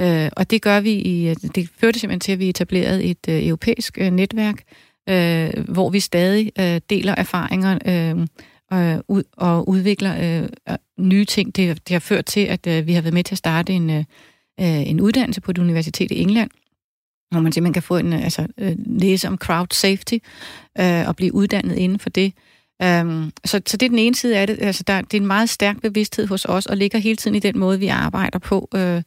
Øh, 0.00 0.30
og 0.36 0.50
det 0.50 0.62
gør 0.62 0.80
vi 0.80 0.92
i, 0.92 1.34
det 1.34 1.68
førte 1.80 1.98
simpelthen 1.98 2.20
til, 2.20 2.32
at 2.32 2.38
vi 2.38 2.48
etablerede 2.48 3.04
et 3.04 3.28
øh, 3.28 3.46
europæisk 3.46 3.98
øh, 3.98 4.10
netværk, 4.10 4.62
øh, 5.08 5.64
hvor 5.68 5.90
vi 5.90 6.00
stadig 6.00 6.52
øh, 6.60 6.80
deler 6.90 7.14
erfaringer 7.14 7.78
øh, 7.86 8.26
øh, 8.72 8.98
ud, 9.08 9.22
og 9.36 9.68
udvikler 9.68 10.42
øh, 10.42 10.48
øh, 10.70 10.76
nye 10.98 11.24
ting. 11.24 11.56
Det, 11.56 11.88
det 11.88 11.94
har 11.94 12.00
ført 12.00 12.24
til, 12.24 12.40
at 12.40 12.66
øh, 12.66 12.86
vi 12.86 12.92
har 12.92 13.02
været 13.02 13.14
med 13.14 13.24
til 13.24 13.34
at 13.34 13.38
starte 13.38 13.72
en, 13.72 13.90
øh, 13.90 14.04
en 14.58 15.00
uddannelse 15.00 15.40
på 15.40 15.50
et 15.50 15.58
universitet 15.58 16.10
i 16.10 16.20
England, 16.20 16.50
hvor 17.30 17.40
man 17.40 17.52
simpelthen 17.52 17.72
kan 17.72 17.82
få 17.82 17.96
en, 17.96 18.12
altså, 18.12 18.46
læse 18.86 19.28
om 19.28 19.38
crowd 19.38 19.72
safety 19.72 20.18
øh, 20.80 21.08
og 21.08 21.16
blive 21.16 21.34
uddannet 21.34 21.76
inden 21.76 21.98
for 21.98 22.10
det. 22.10 22.32
Øhm, 22.82 23.32
så, 23.44 23.60
så 23.66 23.76
det 23.76 23.86
er 23.86 23.90
den 23.90 23.98
ene 23.98 24.14
side 24.14 24.38
af 24.38 24.46
det. 24.46 24.58
Altså, 24.60 24.82
der, 24.86 25.00
det 25.00 25.14
er 25.14 25.20
en 25.20 25.26
meget 25.26 25.50
stærk 25.50 25.80
bevidsthed 25.82 26.26
hos 26.26 26.44
os, 26.44 26.66
og 26.66 26.76
ligger 26.76 26.98
hele 26.98 27.16
tiden 27.16 27.34
i 27.34 27.38
den 27.38 27.58
måde, 27.58 27.78
vi 27.78 27.86
arbejder 27.86 28.38
på, 28.38 28.68
øh, 28.74 29.02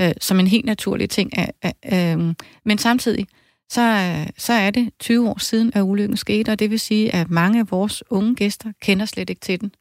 øh, 0.00 0.12
som 0.20 0.40
en 0.40 0.46
helt 0.46 0.64
naturlig 0.64 1.10
ting. 1.10 1.30
Øh, 1.38 1.72
øh, 1.92 2.34
men 2.64 2.78
samtidig, 2.78 3.26
så, 3.68 4.14
så 4.38 4.52
er 4.52 4.70
det 4.70 4.90
20 5.00 5.28
år 5.28 5.38
siden, 5.38 5.72
at 5.74 5.82
ulykken 5.82 6.16
skete, 6.16 6.50
og 6.50 6.58
det 6.58 6.70
vil 6.70 6.80
sige, 6.80 7.14
at 7.14 7.30
mange 7.30 7.60
af 7.60 7.70
vores 7.70 8.02
unge 8.10 8.34
gæster 8.34 8.72
kender 8.82 9.06
slet 9.06 9.30
ikke 9.30 9.40
til 9.40 9.60
den. 9.60 9.72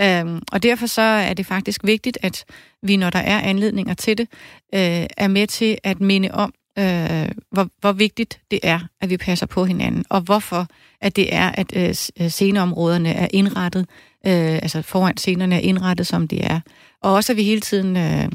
Øhm, 0.00 0.42
og 0.52 0.62
derfor 0.62 0.86
så 0.86 1.02
er 1.02 1.34
det 1.34 1.46
faktisk 1.46 1.80
vigtigt, 1.84 2.18
at 2.22 2.44
vi, 2.82 2.96
når 2.96 3.10
der 3.10 3.18
er 3.18 3.40
anledninger 3.40 3.94
til 3.94 4.18
det, 4.18 4.28
øh, 4.74 5.06
er 5.16 5.28
med 5.28 5.46
til 5.46 5.78
at 5.84 6.00
minde 6.00 6.30
om, 6.30 6.54
øh, 6.78 7.28
hvor, 7.50 7.68
hvor 7.80 7.92
vigtigt 7.92 8.40
det 8.50 8.60
er, 8.62 8.80
at 9.00 9.10
vi 9.10 9.16
passer 9.16 9.46
på 9.46 9.64
hinanden, 9.64 10.04
og 10.10 10.20
hvorfor 10.20 10.66
at 11.00 11.16
det 11.16 11.34
er, 11.34 11.48
at 11.48 11.76
øh, 11.76 11.94
øh, 12.20 12.30
sceneområderne 12.30 13.12
er 13.12 13.28
indrettet, 13.30 13.86
øh, 14.26 14.32
altså 14.54 14.82
foran 14.82 15.16
scenerne 15.16 15.54
er 15.54 15.60
indrettet, 15.60 16.06
som 16.06 16.28
de 16.28 16.40
er. 16.40 16.60
Og 17.02 17.12
også, 17.12 17.32
at 17.32 17.36
vi 17.36 17.42
hele 17.42 17.60
tiden 17.60 17.96
øh, 17.96 18.28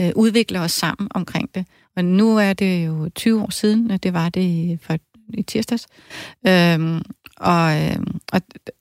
øh, 0.00 0.12
udvikler 0.16 0.60
os 0.60 0.72
sammen 0.72 1.08
omkring 1.14 1.54
det. 1.54 1.66
Og 1.96 2.04
nu 2.04 2.36
er 2.36 2.52
det 2.52 2.86
jo 2.86 3.08
20 3.14 3.42
år 3.42 3.50
siden, 3.50 3.90
at 3.90 4.02
det 4.02 4.12
var 4.12 4.28
det 4.28 4.78
for 4.82 4.96
i 5.34 5.42
tirsdags. 5.42 5.86
Øhm, 6.46 7.02
og, 7.36 7.82
øh, 7.82 7.96
og 8.32 8.40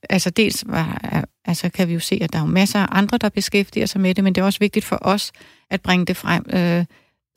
altså 0.10 0.30
dels 0.30 0.64
var, 0.68 1.24
altså 1.46 1.70
kan 1.70 1.88
vi 1.88 1.94
jo 1.94 2.00
se, 2.00 2.20
at 2.22 2.34
der 2.34 2.40
er 2.40 2.46
masser 2.46 2.80
af 2.80 2.88
andre, 2.92 3.18
der 3.18 3.30
beskæftiger 3.30 3.86
sig 3.86 4.02
med 4.02 4.16
det, 4.16 4.24
men 4.24 4.36
det 4.36 4.42
er 4.42 4.46
også 4.46 4.60
vigtigt 4.60 4.86
for 4.86 4.98
os 5.02 5.32
at 5.70 5.82
bringe 5.82 6.06
det 6.06 6.18
frem, 6.18 6.46
øh, 6.54 6.86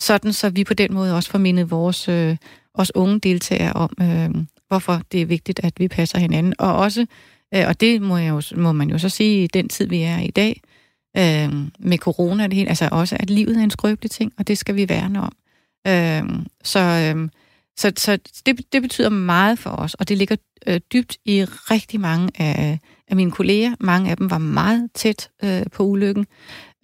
sådan 0.00 0.32
så 0.32 0.50
vi 0.50 0.64
på 0.64 0.74
den 0.74 0.94
måde 0.94 1.16
også 1.16 1.30
får 1.30 1.38
mindet 1.38 1.70
vores, 1.70 2.08
øh, 2.08 2.36
vores 2.76 2.94
unge 2.94 3.20
deltagere 3.20 3.72
om, 3.72 3.90
øh, 4.00 4.44
hvorfor 4.68 5.02
det 5.12 5.22
er 5.22 5.26
vigtigt, 5.26 5.60
at 5.62 5.72
vi 5.80 5.88
passer 5.88 6.18
hinanden. 6.18 6.54
Og 6.58 6.76
også, 6.76 7.06
øh, 7.54 7.64
og 7.68 7.80
det 7.80 8.02
må, 8.02 8.16
jeg 8.16 8.30
jo, 8.30 8.42
må 8.56 8.72
man 8.72 8.90
jo 8.90 8.98
så 8.98 9.08
sige 9.08 9.44
i 9.44 9.46
den 9.46 9.68
tid, 9.68 9.88
vi 9.88 10.02
er 10.02 10.18
i 10.18 10.30
dag, 10.30 10.60
øh, 11.16 11.52
med 11.78 11.98
corona 11.98 12.44
det 12.44 12.54
hele, 12.54 12.68
altså 12.68 12.88
også, 12.92 13.16
at 13.20 13.30
livet 13.30 13.56
er 13.56 13.62
en 13.62 13.70
skrøbelig 13.70 14.10
ting, 14.10 14.32
og 14.38 14.48
det 14.48 14.58
skal 14.58 14.74
vi 14.74 14.88
værne 14.88 15.20
om. 15.20 15.32
Øh, 15.86 16.44
så... 16.64 16.80
Øh, 16.80 17.28
så, 17.76 17.92
så 17.96 18.18
det, 18.46 18.72
det 18.72 18.82
betyder 18.82 19.08
meget 19.08 19.58
for 19.58 19.70
os, 19.70 19.94
og 19.94 20.08
det 20.08 20.18
ligger 20.18 20.36
øh, 20.66 20.80
dybt 20.92 21.18
i 21.24 21.44
rigtig 21.44 22.00
mange 22.00 22.30
af, 22.34 22.78
af 23.08 23.16
mine 23.16 23.30
kolleger. 23.30 23.74
Mange 23.80 24.10
af 24.10 24.16
dem 24.16 24.30
var 24.30 24.38
meget 24.38 24.90
tæt 24.94 25.30
øh, 25.44 25.62
på 25.72 25.82
ulykken. 25.82 26.26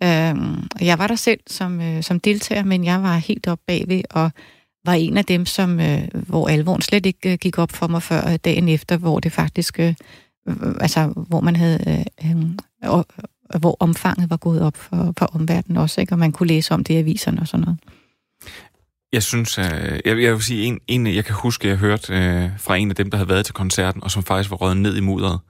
Øh, 0.03 0.36
jeg 0.80 0.99
var 0.99 1.07
der 1.07 1.14
selv 1.14 1.40
som, 1.47 1.80
øh, 1.80 2.03
som 2.03 2.20
deltager, 2.20 2.64
men 2.64 2.84
jeg 2.84 3.03
var 3.03 3.16
helt 3.16 3.49
oppe 3.49 3.64
bagved 3.66 4.03
og 4.11 4.30
var 4.84 4.92
en 4.92 5.16
af 5.16 5.24
dem, 5.24 5.47
som, 5.47 5.80
øh, 5.80 6.03
hvor 6.12 6.49
alvoren 6.49 6.82
slet 6.82 7.07
ikke 7.07 7.32
øh, 7.32 7.38
gik 7.38 7.59
op 7.59 7.72
for 7.72 7.86
mig 7.86 8.03
før 8.03 8.28
øh, 8.28 8.36
dagen 8.44 8.68
efter, 8.68 8.97
hvor 8.97 9.20
det 9.20 9.32
faktisk, 9.32 9.80
øh, 9.80 9.94
øh 10.49 10.55
altså 10.80 11.12
hvor 11.28 11.40
man 11.40 11.57
havde, 11.57 12.07
øh, 12.22 12.30
øh, 12.30 12.99
øh, 12.99 13.03
hvor 13.61 13.76
omfanget 13.80 14.30
var 14.30 14.36
gået 14.36 14.62
op 14.62 14.76
for, 14.76 15.12
for 15.18 15.26
omverdenen 15.26 15.76
også, 15.76 16.01
ikke? 16.01 16.12
og 16.12 16.18
man 16.18 16.32
kunne 16.32 16.47
læse 16.47 16.74
om 16.74 16.84
det 16.84 16.94
i 16.94 16.97
aviserne 16.97 17.40
og 17.40 17.49
sådan 17.49 17.64
noget. 17.64 17.78
Jeg 19.12 19.22
synes, 19.22 19.59
øh, 19.59 19.64
jeg, 20.05 20.22
jeg 20.22 20.32
vil 20.32 20.42
sige, 20.42 20.64
en, 20.64 20.80
en, 20.88 21.07
jeg 21.07 21.24
kan 21.24 21.34
huske, 21.34 21.68
jeg 21.68 21.76
hørte 21.76 22.14
øh, 22.14 22.51
fra 22.59 22.76
en 22.76 22.90
af 22.90 22.97
dem, 22.97 23.11
der 23.11 23.18
havde 23.18 23.28
været 23.28 23.44
til 23.44 23.55
koncerten, 23.55 24.05
og 24.05 24.11
som 24.11 24.22
faktisk 24.22 24.51
var 24.51 24.57
røget 24.57 24.76
ned 24.76 24.97
i 24.97 25.01
mudderet, 25.01 25.40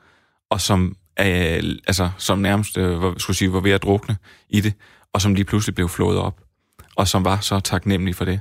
og 0.50 0.60
som, 0.60 0.96
øh, 1.20 1.78
altså, 1.86 2.10
som 2.18 2.38
nærmest 2.38 2.78
øh, 2.78 3.02
var, 3.02 3.14
skulle 3.18 3.36
sige, 3.36 3.52
var 3.52 3.60
ved 3.60 3.70
at 3.70 3.82
drukne 3.82 4.16
i 4.48 4.60
det, 4.60 4.74
og 5.12 5.22
som 5.22 5.34
lige 5.34 5.44
pludselig 5.44 5.74
blev 5.74 5.88
flået 5.88 6.18
op, 6.18 6.40
og 6.96 7.08
som 7.08 7.24
var 7.24 7.40
så 7.40 7.60
taknemmelig 7.60 8.14
for 8.14 8.24
det. 8.24 8.40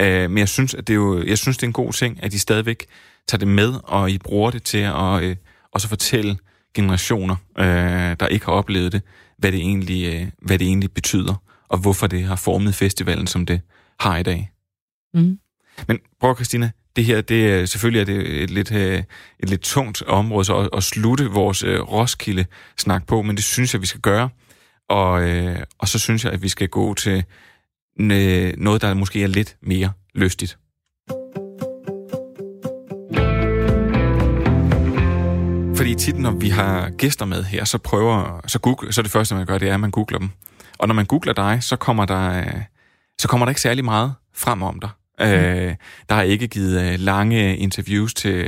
Øh, 0.00 0.30
men 0.30 0.38
jeg 0.38 0.48
synes, 0.48 0.74
at 0.74 0.86
det 0.86 0.92
er 0.92 0.96
jo, 0.96 1.22
jeg 1.24 1.38
synes, 1.38 1.56
det 1.56 1.62
er 1.62 1.68
en 1.68 1.72
god 1.72 1.92
ting, 1.92 2.22
at 2.22 2.32
de 2.32 2.38
stadigvæk 2.38 2.86
tager 3.28 3.38
det 3.38 3.48
med, 3.48 3.74
og 3.84 4.10
I 4.10 4.18
bruger 4.18 4.50
det 4.50 4.62
til 4.62 4.78
at 4.78 5.22
øh, 5.22 5.36
også 5.72 5.88
fortælle 5.88 6.36
generationer, 6.74 7.36
øh, 7.58 8.16
der 8.20 8.26
ikke 8.26 8.46
har 8.46 8.52
oplevet 8.52 8.92
det, 8.92 9.02
hvad 9.38 9.52
det, 9.52 9.60
egentlig, 9.60 10.14
øh, 10.14 10.26
hvad 10.42 10.58
det 10.58 10.66
egentlig 10.66 10.92
betyder, 10.92 11.34
og 11.68 11.78
hvorfor 11.78 12.06
det 12.06 12.24
har 12.24 12.36
formet 12.36 12.74
festivalen, 12.74 13.26
som 13.26 13.46
det 13.46 13.60
har 14.00 14.16
i 14.16 14.22
dag. 14.22 14.50
Mm. 15.14 15.38
Men 15.88 15.98
prøv 16.20 16.34
Christina, 16.34 16.70
det 16.96 17.04
her, 17.04 17.20
det 17.20 17.50
er 17.50 17.66
selvfølgelig 17.66 18.00
er 18.00 18.04
det 18.04 18.42
et 18.42 18.50
lidt, 18.50 18.72
øh, 18.72 19.02
et 19.40 19.50
lidt 19.50 19.60
tungt 19.60 20.02
område 20.02 20.44
så 20.44 20.56
at, 20.56 20.68
at 20.76 20.82
slutte 20.82 21.24
vores 21.24 21.62
øh, 21.62 21.80
Roskilde-snak 21.80 23.06
på, 23.06 23.22
men 23.22 23.36
det 23.36 23.44
synes 23.44 23.74
jeg, 23.74 23.80
vi 23.80 23.86
skal 23.86 24.00
gøre. 24.00 24.28
Og, 24.88 25.28
øh, 25.28 25.58
og 25.78 25.88
så 25.88 25.98
synes 25.98 26.24
jeg, 26.24 26.32
at 26.32 26.42
vi 26.42 26.48
skal 26.48 26.68
gå 26.68 26.94
til 26.94 27.24
noget, 27.96 28.82
der 28.82 28.94
måske 28.94 29.22
er 29.22 29.26
lidt 29.26 29.56
mere 29.62 29.92
lystigt. 30.14 30.58
Fordi 35.76 35.94
tit, 35.94 36.18
når 36.18 36.30
vi 36.30 36.48
har 36.48 36.90
gæster 36.90 37.24
med 37.24 37.44
her, 37.44 37.64
så 37.64 37.78
prøver, 37.78 38.40
så, 38.46 38.58
google, 38.58 38.92
så 38.92 39.02
det 39.02 39.10
første, 39.10 39.34
man 39.34 39.46
gør, 39.46 39.58
det 39.58 39.68
er, 39.68 39.74
at 39.74 39.80
man 39.80 39.90
googler 39.90 40.18
dem. 40.18 40.30
Og 40.78 40.88
når 40.88 40.94
man 40.94 41.06
googler 41.06 41.32
dig, 41.32 41.58
så 41.62 41.76
kommer 41.76 42.04
der, 42.04 42.40
øh, 42.40 42.62
så 43.20 43.28
kommer 43.28 43.46
der 43.46 43.50
ikke 43.50 43.60
særlig 43.60 43.84
meget 43.84 44.14
frem 44.34 44.62
om 44.62 44.80
dig. 44.80 44.90
Mm. 45.20 45.26
Øh, 45.26 45.74
der 46.08 46.14
er 46.14 46.22
ikke 46.22 46.48
givet 46.48 46.80
øh, 46.82 47.00
lange 47.00 47.56
interviews 47.56 48.14
til 48.14 48.46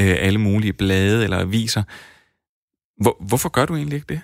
øh, 0.00 0.16
alle 0.18 0.38
mulige 0.38 0.72
blade 0.72 1.24
eller 1.24 1.38
aviser. 1.38 1.82
Hvor, 3.00 3.16
hvorfor 3.20 3.48
gør 3.48 3.66
du 3.66 3.76
egentlig 3.76 3.96
ikke 3.96 4.06
det? 4.08 4.20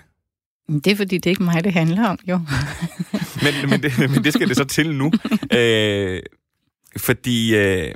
Det 0.83 0.87
er 0.87 0.95
fordi, 0.95 1.15
det 1.17 1.25
er 1.25 1.29
ikke 1.29 1.43
mig, 1.43 1.63
det 1.63 1.73
handler 1.73 2.07
om, 2.07 2.19
jo. 2.27 2.37
men, 3.43 3.69
men, 3.69 3.83
det, 3.83 3.99
men 4.11 4.23
det 4.23 4.33
skal 4.33 4.49
det 4.49 4.57
så 4.57 4.63
til 4.63 4.95
nu. 4.95 5.11
øh, 5.57 6.21
fordi 6.97 7.55
øh, 7.55 7.93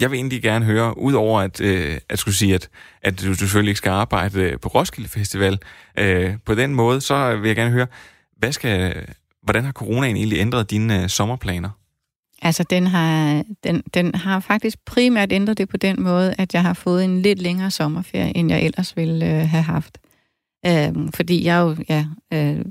jeg 0.00 0.10
vil 0.10 0.16
egentlig 0.16 0.42
gerne 0.42 0.64
høre, 0.64 0.98
udover 0.98 1.40
at, 1.40 1.60
øh, 1.60 1.98
at 2.08 2.18
skulle 2.18 2.34
sige, 2.34 2.54
at, 2.54 2.68
at 3.02 3.20
du 3.20 3.34
selvfølgelig 3.34 3.70
ikke 3.70 3.78
skal 3.78 3.90
arbejde 3.90 4.40
øh, 4.40 4.60
på 4.60 4.68
Roskilde 4.68 5.08
Festival 5.08 5.58
øh, 5.98 6.34
på 6.44 6.54
den 6.54 6.74
måde, 6.74 7.00
så 7.00 7.36
vil 7.36 7.48
jeg 7.48 7.56
gerne 7.56 7.70
høre, 7.70 7.86
hvad 8.38 8.52
skal, 8.52 9.06
hvordan 9.42 9.64
har 9.64 9.72
coronaen 9.72 10.16
egentlig 10.16 10.38
ændret 10.38 10.70
dine 10.70 11.02
øh, 11.02 11.08
sommerplaner? 11.08 11.70
Altså, 12.42 12.64
den 12.70 12.86
har, 12.86 13.44
den, 13.64 13.82
den 13.94 14.14
har 14.14 14.40
faktisk 14.40 14.78
primært 14.84 15.32
ændret 15.32 15.58
det 15.58 15.68
på 15.68 15.76
den 15.76 16.02
måde, 16.02 16.34
at 16.38 16.54
jeg 16.54 16.62
har 16.62 16.72
fået 16.72 17.04
en 17.04 17.22
lidt 17.22 17.42
længere 17.42 17.70
sommerferie, 17.70 18.36
end 18.36 18.50
jeg 18.50 18.62
ellers 18.62 18.96
ville 18.96 19.26
øh, 19.26 19.48
have 19.48 19.62
haft. 19.62 19.98
Øh, 20.66 20.94
fordi 21.14 21.44
jeg 21.44 21.60
jo 21.60 21.76
ja, 21.88 22.06
øh, 22.32 22.64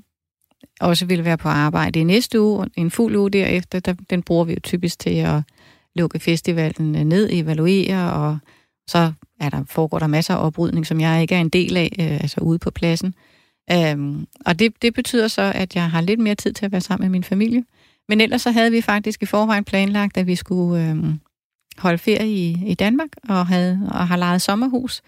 også 0.79 1.05
ville 1.05 1.25
være 1.25 1.37
på 1.37 1.49
arbejde 1.49 1.99
i 1.99 2.03
næste 2.03 2.41
uge, 2.41 2.59
og 2.59 2.67
en 2.77 2.91
fuld 2.91 3.15
uge 3.15 3.31
derefter, 3.31 3.79
der, 3.79 3.93
den 4.09 4.23
bruger 4.23 4.43
vi 4.45 4.53
jo 4.53 4.59
typisk 4.59 4.99
til 4.99 5.15
at 5.15 5.41
lukke 5.95 6.19
festivalen 6.19 6.95
øh, 6.95 7.03
ned, 7.03 7.29
evaluere, 7.31 8.13
og 8.13 8.37
så 8.87 9.13
er 9.39 9.49
der, 9.49 9.63
foregår 9.65 9.99
der 9.99 10.07
masser 10.07 10.33
af 10.33 10.45
oprydning, 10.45 10.87
som 10.87 10.99
jeg 10.99 11.21
ikke 11.21 11.35
er 11.35 11.41
en 11.41 11.49
del 11.49 11.77
af, 11.77 11.95
øh, 11.99 12.11
altså 12.11 12.41
ude 12.41 12.59
på 12.59 12.71
pladsen. 12.71 13.13
Øh, 13.71 14.25
og 14.45 14.59
det, 14.59 14.81
det 14.81 14.93
betyder 14.93 15.27
så, 15.27 15.51
at 15.55 15.75
jeg 15.75 15.91
har 15.91 16.01
lidt 16.01 16.19
mere 16.19 16.35
tid 16.35 16.53
til 16.53 16.65
at 16.65 16.71
være 16.71 16.81
sammen 16.81 17.05
med 17.05 17.09
min 17.09 17.23
familie. 17.23 17.63
Men 18.09 18.21
ellers 18.21 18.41
så 18.41 18.51
havde 18.51 18.71
vi 18.71 18.81
faktisk 18.81 19.23
i 19.23 19.25
forvejen 19.25 19.63
planlagt, 19.63 20.17
at 20.17 20.27
vi 20.27 20.35
skulle 20.35 20.89
øh, 20.89 20.97
holde 21.77 21.97
ferie 21.97 22.29
i, 22.29 22.57
i 22.65 22.73
Danmark 22.73 23.09
og, 23.29 23.47
havde, 23.47 23.89
og 23.91 24.07
har 24.07 24.17
lejet 24.17 24.41
sommerhus. 24.41 25.01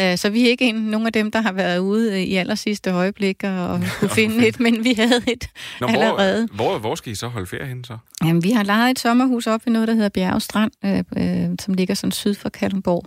Øh, 0.00 0.18
så 0.18 0.30
vi 0.30 0.46
er 0.46 0.48
ikke 0.48 0.64
en, 0.64 0.74
nogen 0.74 1.06
af 1.06 1.12
dem, 1.12 1.30
der 1.30 1.40
har 1.40 1.52
været 1.52 1.78
ude 1.78 2.24
i 2.24 2.34
aller 2.34 2.54
sidste 2.54 2.90
øjeblik 2.90 3.44
og, 3.44 3.68
og 3.68 3.80
kunne 4.00 4.10
finde 4.10 4.48
et, 4.48 4.60
men 4.60 4.84
vi 4.84 4.92
havde 4.92 5.22
et 5.26 5.48
Nå, 5.80 5.86
allerede. 5.86 6.48
Hvor, 6.54 6.70
hvor, 6.70 6.78
hvor 6.78 6.94
skal 6.94 7.12
I 7.12 7.14
så 7.14 7.28
holde 7.28 7.46
ferie 7.46 7.66
hen 7.66 7.84
så? 7.84 7.98
Jamen, 8.24 8.42
vi 8.42 8.50
har 8.50 8.62
lejet 8.62 8.90
et 8.90 8.98
sommerhus 8.98 9.46
op 9.46 9.60
i 9.66 9.70
noget, 9.70 9.88
der 9.88 9.94
hedder 9.94 10.08
Bjergestrand, 10.08 10.72
øh, 10.84 11.04
øh, 11.16 11.56
som 11.60 11.74
ligger 11.74 11.94
sådan 11.94 12.12
syd 12.12 12.34
for 12.34 12.48
Kalundborg 12.48 13.04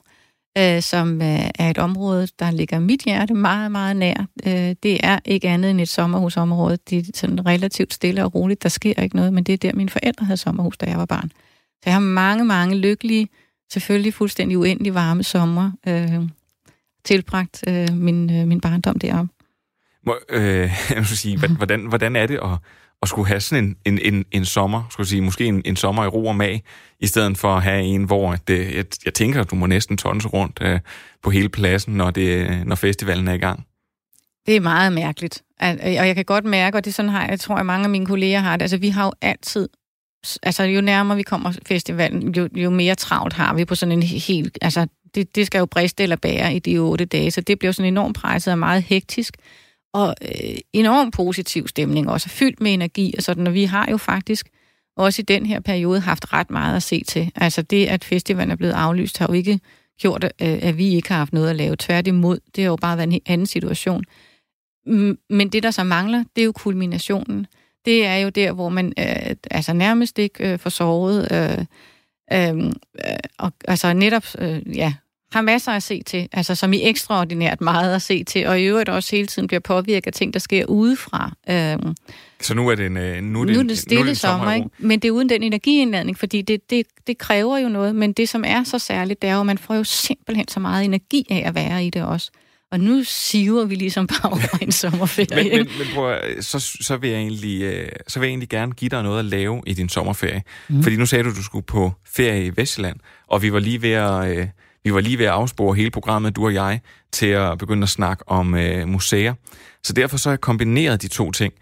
øh, 0.60 0.82
som 0.82 1.22
øh, 1.22 1.50
er 1.60 1.70
et 1.70 1.78
område, 1.78 2.28
der 2.40 2.52
ligger 2.52 2.80
mit 2.80 3.02
hjerte 3.02 3.34
meget, 3.34 3.72
meget 3.72 3.96
nær. 3.96 4.26
Øh, 4.46 4.76
det 4.84 5.00
er 5.04 5.20
ikke 5.26 5.50
andet 5.50 5.72
end 5.72 5.82
et 5.82 5.90
sommerhusområde. 5.90 6.78
Det 6.90 6.98
er 6.98 7.12
sådan 7.14 7.46
relativt 7.46 7.94
stille 7.94 8.24
og 8.24 8.36
roligt. 8.36 8.64
Der 8.64 8.70
sker 8.70 9.02
ikke 9.02 9.16
noget, 9.16 9.34
men 9.34 9.44
det 9.44 9.54
er 9.54 9.58
der, 9.58 9.72
mine 9.74 9.90
forældre 9.90 10.26
havde 10.26 10.38
sommerhus, 10.38 10.78
da 10.78 10.86
jeg 10.86 10.98
var 10.98 11.06
barn. 11.06 11.32
Så 11.70 11.84
jeg 11.86 11.94
har 11.94 12.00
mange, 12.00 12.46
mange 12.46 12.78
lykkelige, 12.78 13.30
selvfølgelig 13.72 14.14
fuldstændig 14.14 14.58
uendelig 14.58 14.94
varme 14.94 15.24
sommer 15.24 15.72
øh, 15.88 16.30
tilbragt 17.06 17.64
øh, 17.68 17.88
min, 17.94 18.36
øh, 18.36 18.48
min 18.48 18.62
barndom 18.62 19.00
deroppe. 19.00 19.34
Må, 20.06 20.16
øh, 20.30 20.72
jeg 20.96 21.06
sige, 21.06 21.38
hvordan, 21.58 21.86
hvordan 21.86 22.16
er 22.16 22.26
det 22.26 22.40
at, 22.44 22.58
at 23.02 23.10
skulle 23.10 23.28
have 23.28 23.40
sådan 23.40 23.64
en, 23.64 23.78
en, 23.86 24.14
en, 24.14 24.26
en 24.32 24.46
sommer, 24.46 24.84
skulle 24.90 25.08
sige, 25.08 25.22
måske 25.22 25.46
en, 25.46 25.62
en 25.66 25.76
sommer 25.76 26.04
i 26.04 26.08
ro 26.08 26.26
og 26.26 26.36
mag, 26.36 26.64
i 27.00 27.08
stedet 27.08 27.38
for 27.38 27.56
at 27.56 27.64
have 27.64 27.84
en, 27.84 28.04
hvor 28.04 28.36
det, 28.36 28.76
jeg, 28.76 28.86
jeg 29.06 29.14
tænker, 29.14 29.42
at 29.42 29.52
du 29.52 29.56
må 29.56 29.66
næsten 29.66 29.98
tonse 29.98 30.28
rundt 30.28 30.60
øh, 30.62 30.80
på 31.24 31.30
hele 31.30 31.50
pladsen, 31.50 31.94
når, 31.94 32.12
det, 32.12 32.68
når 32.68 32.76
festivalen 32.76 33.28
er 33.28 33.34
i 33.34 33.38
gang. 33.38 33.66
Det 34.46 34.56
er 34.56 34.60
meget 34.62 34.94
mærkeligt. 34.94 35.44
Øh, 35.64 35.70
og 35.82 36.08
jeg 36.08 36.16
kan 36.16 36.26
godt 36.26 36.46
mærke, 36.46 36.78
og 36.78 36.86
det 36.86 36.92
er 36.92 36.94
sådan 36.94 37.12
har 37.12 37.28
jeg 37.28 37.40
tror, 37.40 37.56
at 37.56 37.66
mange 37.66 37.84
af 37.84 37.90
mine 37.90 38.06
kolleger 38.06 38.40
har 38.40 38.58
det. 38.58 38.62
Altså, 38.62 38.78
vi 38.78 38.90
har 38.90 39.06
jo 39.06 39.12
altid 39.22 39.70
altså 40.44 40.64
jo 40.64 40.82
nærmere 40.82 41.18
vi 41.18 41.24
kommer 41.24 41.54
festivalen, 41.66 42.36
jo, 42.36 42.50
jo 42.56 42.70
mere 42.70 42.96
travlt 42.96 43.34
har 43.34 43.54
vi 43.54 43.66
på 43.66 43.76
sådan 43.76 43.92
en 43.92 44.04
helt, 44.04 44.58
altså 44.62 44.88
det, 45.16 45.36
det 45.36 45.48
skal 45.48 45.60
jo 45.60 45.66
briste 45.66 46.04
eller 46.04 46.16
bære 46.16 46.56
i 46.56 46.60
de 46.60 46.78
otte 46.78 47.06
dage, 47.06 47.32
så 47.32 47.42
det 47.42 47.60
bliver 47.60 47.72
sådan 47.72 47.94
enormt 47.94 48.18
presset 48.18 48.52
og 48.52 48.60
meget 48.60 48.84
hektisk. 48.84 49.38
Og 49.94 50.16
øh, 50.22 50.58
enormt 50.74 51.14
positiv 51.14 51.68
stemning 51.68 52.10
også, 52.10 52.30
fyldt 52.30 52.62
med 52.62 52.74
energi 52.74 53.14
og 53.18 53.24
sådan, 53.24 53.48
og 53.48 53.54
vi 53.54 53.64
har 53.64 53.88
jo 53.92 53.98
faktisk 53.98 54.50
også 54.98 55.22
i 55.22 55.26
den 55.26 55.46
her 55.46 55.60
periode 55.60 56.00
haft 56.00 56.34
ret 56.34 56.50
meget 56.50 56.76
at 56.76 56.84
se 56.84 57.04
til. 57.08 57.32
Altså 57.36 57.62
det, 57.62 57.88
at 57.88 58.04
festivalen 58.04 58.52
er 58.52 58.56
blevet 58.56 58.74
aflyst, 58.74 59.18
har 59.18 59.28
jo 59.28 59.34
ikke 59.34 59.60
gjort, 60.00 60.24
øh, 60.24 60.32
at 60.40 60.78
vi 60.78 60.96
ikke 60.96 61.10
har 61.10 61.18
haft 61.18 61.34
noget 61.34 61.50
at 61.50 61.56
lave. 61.56 61.76
Tværtimod, 61.76 62.40
det 62.56 62.64
har 62.64 62.72
jo 62.72 62.76
bare 62.76 62.98
været 62.98 63.14
en 63.14 63.22
anden 63.26 63.48
situation. 63.48 64.04
Men 65.30 65.50
det, 65.50 65.64
der 65.64 65.72
så 65.72 65.84
mangler, 65.84 66.24
det 66.36 66.42
er 66.42 66.46
jo 66.46 66.52
kulminationen. 66.52 67.48
Det 67.86 68.06
er 68.06 68.16
jo 68.16 68.30
der, 68.30 68.52
hvor 68.52 68.70
man 68.70 68.94
øh, 69.00 69.36
altså 69.52 69.74
nærmest 69.74 70.20
ikke 70.20 70.54
øh, 70.54 70.60
får 70.60 70.70
sovet, 70.70 71.28
øh, 71.32 71.66
øh, 72.34 72.66
øh 72.66 72.74
og 73.40 73.52
altså 73.68 73.94
netop, 73.94 74.26
øh, 74.40 74.78
ja, 74.78 74.94
har 75.32 75.42
masser 75.42 75.72
at 75.72 75.84
se 75.84 76.04
til, 76.04 76.28
altså 76.32 76.56
som 76.56 76.74
i 76.74 76.84
ekstraordinært 76.84 77.62
meget 77.62 77.96
at 77.96 78.02
se 78.02 78.24
til, 78.24 78.48
og 78.48 78.60
i 78.60 78.64
øvrigt 78.64 78.90
også 78.90 79.16
hele 79.16 79.28
tiden 79.28 79.48
bliver 79.48 79.60
påvirket 79.60 80.08
af 80.08 80.14
ting, 80.14 80.34
der 80.34 80.40
sker 80.40 80.66
udefra. 80.66 81.34
Øh, 81.50 81.94
så 82.42 82.54
nu 82.54 82.68
er 82.68 82.76
det 82.76 82.86
en, 82.86 82.94
nu 82.94 83.42
er 83.42 83.46
det, 83.46 83.54
nu 83.54 83.60
er 83.60 83.64
det 83.64 83.78
stille 83.78 84.00
nu 84.00 84.02
er 84.02 84.06
det 84.06 84.18
sommer, 84.18 84.38
sommer 84.38 84.54
ikke? 84.54 84.70
men 84.78 85.00
det 85.00 85.08
er 85.08 85.12
uden 85.12 85.30
den 85.30 85.44
energiindladning, 85.44 86.18
fordi 86.18 86.42
det, 86.42 86.70
det, 86.70 86.86
det 87.08 87.18
kræver 87.18 87.58
jo 87.58 87.70
noget, 87.70 87.96
men 87.96 88.14
det, 88.14 88.30
som 88.30 88.44
er 88.48 88.64
så 88.64 88.80
særligt, 88.80 89.22
det 89.22 89.30
er 89.30 89.34
jo, 89.34 89.40
at 89.40 89.46
man 89.46 89.58
får 89.58 89.76
jo 89.76 89.84
simpelthen 89.84 90.48
så 90.48 90.60
meget 90.60 90.86
energi 90.86 91.26
af 91.30 91.44
at 91.46 91.56
være 91.56 91.86
i 91.86 91.90
det 91.90 92.04
også. 92.04 92.32
Og 92.72 92.80
nu 92.80 93.04
siver 93.04 93.66
vi 93.66 93.76
ligesom 93.76 94.08
bare 94.08 94.32
over 94.32 94.58
en 94.62 94.72
sommerferie. 94.72 95.44
men, 95.44 95.58
men, 95.58 95.68
men 95.78 95.88
prøv, 95.94 96.18
så, 96.42 96.60
så, 96.82 96.98
vil 96.98 97.10
jeg 97.10 97.20
egentlig, 97.20 97.62
øh, 97.62 97.90
så 98.08 98.20
vil 98.20 98.28
jeg 98.28 98.32
egentlig 98.32 98.50
gerne 98.50 98.72
give 98.72 98.90
dig 98.90 99.04
noget 99.04 99.20
at 99.20 99.26
lave 99.26 99.62
i 99.68 99.74
din 99.74 99.90
sommerferie. 99.90 100.44
Mm. 100.70 100.84
Fordi 100.84 100.96
nu 100.96 101.06
sagde 101.06 101.24
du, 101.24 101.30
at 101.30 101.36
du 101.36 101.44
skulle 101.44 101.66
på 101.66 101.92
ferie 102.06 102.46
i 102.46 102.52
Vestjylland, 102.56 102.98
og 103.28 103.42
vi 103.42 103.54
var 103.54 103.60
lige 103.60 103.82
ved 103.82 103.92
at, 103.92 104.38
øh, 104.38 104.48
vi 104.84 104.94
var 104.94 105.02
lige 105.02 105.18
ved 105.18 105.26
at 105.26 105.32
afspore 105.32 105.76
hele 105.76 105.92
programmet, 105.92 106.36
du 106.36 106.46
og 106.46 106.54
jeg, 106.54 106.82
til 107.12 107.28
at 107.28 107.58
begynde 107.58 107.84
at 107.84 107.90
snakke 107.90 108.24
om 108.28 108.56
øh, 108.56 108.88
museer. 108.88 109.34
Så 109.84 109.94
derfor 109.94 110.18
så 110.18 110.30
har 110.30 110.34
jeg 110.34 110.42
kombineret 110.42 111.02
de 111.02 111.08
to 111.08 111.32
ting. 111.32 111.54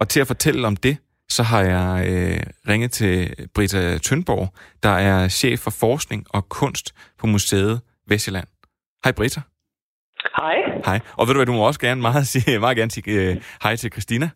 Og 0.00 0.08
til 0.08 0.20
at 0.20 0.26
fortælle 0.26 0.66
om 0.66 0.76
det, 0.76 0.96
så 1.28 1.42
har 1.42 1.62
jeg 1.62 2.06
øh, 2.08 2.42
ringet 2.68 2.92
til 2.92 3.34
Britta 3.54 3.98
Tønborg, 3.98 4.54
der 4.82 4.88
er 4.88 5.28
chef 5.28 5.60
for 5.60 5.70
forskning 5.70 6.26
og 6.30 6.48
kunst 6.48 6.94
på 7.18 7.26
Museet 7.26 7.80
Vestjylland. 8.08 8.46
Hej 9.04 9.12
Britta. 9.12 9.40
Hej. 10.36 10.56
Hej. 10.84 11.00
Og 11.16 11.26
ved 11.26 11.34
du 11.34 11.38
hvad, 11.38 11.46
du 11.46 11.52
må 11.52 11.66
også 11.66 11.80
gerne 11.80 12.00
meget, 12.00 12.26
sige, 12.32 12.58
meget 12.58 12.76
gerne 12.76 12.90
sige 12.90 13.30
uh, 13.30 13.36
hej 13.62 13.76
til 13.76 13.92
Christina. 13.92 14.30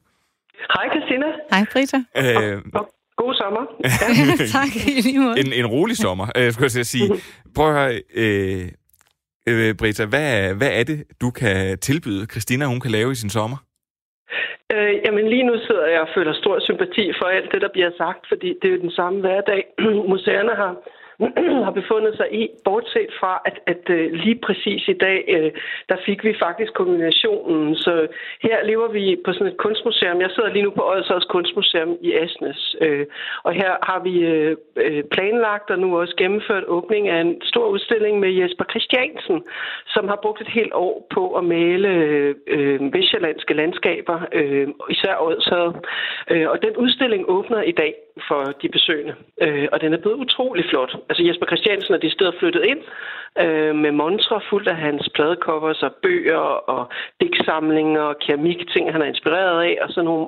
Hej 0.74 0.84
Christina. 0.90 1.26
Hej 1.50 1.64
Britta. 1.72 1.96
Uh, 1.96 2.97
god 3.22 3.32
sommer. 3.42 3.64
Ja. 3.84 4.08
tak 4.58 4.72
i 4.76 5.00
lige 5.06 5.20
måde. 5.24 5.36
En, 5.40 5.52
en 5.60 5.66
rolig 5.66 5.96
sommer, 5.96 6.26
uh, 6.38 6.48
skulle 6.52 6.70
jeg 6.82 6.90
sige. 6.94 7.08
Prøv 7.56 7.66
at 7.68 7.74
høre, 7.78 7.92
uh, 8.22 8.64
uh, 9.50 9.76
Britta, 9.78 10.04
hvad, 10.12 10.54
hvad 10.60 10.70
er 10.80 10.84
det, 10.90 10.98
du 11.22 11.28
kan 11.30 11.78
tilbyde 11.78 12.26
Christina, 12.32 12.64
hun 12.66 12.80
kan 12.80 12.90
lave 12.90 13.12
i 13.12 13.14
sin 13.22 13.30
sommer? 13.30 13.58
Øh, 14.74 14.94
jamen 15.04 15.28
lige 15.28 15.48
nu 15.50 15.54
sidder 15.66 15.86
jeg 15.86 16.00
og 16.00 16.08
føler 16.16 16.32
stor 16.32 16.56
sympati 16.68 17.04
for 17.18 17.26
alt 17.36 17.52
det, 17.52 17.60
der 17.62 17.68
bliver 17.76 17.90
sagt, 18.02 18.22
fordi 18.28 18.48
det 18.60 18.68
er 18.68 18.74
jo 18.76 18.80
den 18.86 18.94
samme 19.00 19.20
hverdag. 19.20 19.62
Museerne 20.12 20.54
har 20.62 20.72
har 21.66 21.70
befundet 21.70 22.16
sig 22.16 22.28
i, 22.40 22.48
bortset 22.64 23.10
fra, 23.20 23.42
at, 23.44 23.56
at 23.66 23.90
øh, 23.90 24.12
lige 24.12 24.38
præcis 24.46 24.88
i 24.88 24.92
dag, 24.92 25.24
øh, 25.36 25.50
der 25.88 25.96
fik 26.06 26.24
vi 26.24 26.34
faktisk 26.38 26.72
kombinationen. 26.74 27.76
Så 27.76 28.06
her 28.42 28.64
lever 28.64 28.88
vi 28.88 29.16
på 29.24 29.32
sådan 29.32 29.46
et 29.46 29.56
kunstmuseum. 29.56 30.20
Jeg 30.20 30.30
sidder 30.30 30.52
lige 30.52 30.62
nu 30.62 30.70
på 30.70 30.84
Odsers 30.90 31.24
Kunstmuseum 31.24 31.96
i 32.00 32.12
Asnes, 32.12 32.76
øh, 32.80 33.06
og 33.42 33.52
her 33.52 33.72
har 33.82 34.00
vi 34.06 34.14
planlagt 35.10 35.70
og 35.70 35.78
nu 35.78 35.98
også 36.00 36.14
gennemført 36.16 36.64
åbning 36.66 37.08
af 37.08 37.20
en 37.20 37.40
stor 37.42 37.66
udstilling 37.68 38.20
med 38.20 38.30
Jesper 38.32 38.64
Christiansen, 38.70 39.42
som 39.86 40.08
har 40.08 40.18
brugt 40.22 40.40
et 40.40 40.48
helt 40.48 40.72
år 40.74 41.06
på 41.14 41.34
at 41.34 41.44
male 41.44 41.90
vestjyllandske 42.92 43.54
landskaber, 43.54 44.18
især 44.90 45.14
Odsher. 45.20 45.66
Og 46.52 46.62
den 46.62 46.76
udstilling 46.76 47.24
åbner 47.28 47.62
i 47.62 47.72
dag 47.72 47.94
for 48.28 48.42
de 48.62 48.68
besøgende, 48.68 49.14
uh, 49.46 49.66
og 49.72 49.80
den 49.80 49.92
er 49.92 50.00
blevet 50.02 50.16
utrolig 50.16 50.64
flot. 50.70 50.92
Altså 51.08 51.22
Jesper 51.26 51.46
Christiansen 51.46 51.94
er 51.94 51.98
det 51.98 52.12
sted 52.12 52.32
flyttet 52.40 52.64
ind 52.64 52.82
øh, 53.42 53.74
med 53.74 53.92
montre 53.92 54.40
fuldt 54.50 54.68
af 54.68 54.76
hans 54.76 55.08
pladecovers 55.14 55.82
og 55.82 55.92
bøger 56.02 56.44
og 56.74 56.88
digtsamlinger 57.20 58.00
og 58.00 58.18
keramik, 58.18 58.68
ting 58.68 58.92
han 58.92 59.02
er 59.02 59.06
inspireret 59.06 59.62
af, 59.62 59.78
og 59.82 59.88
så 59.90 60.02
nogle 60.02 60.26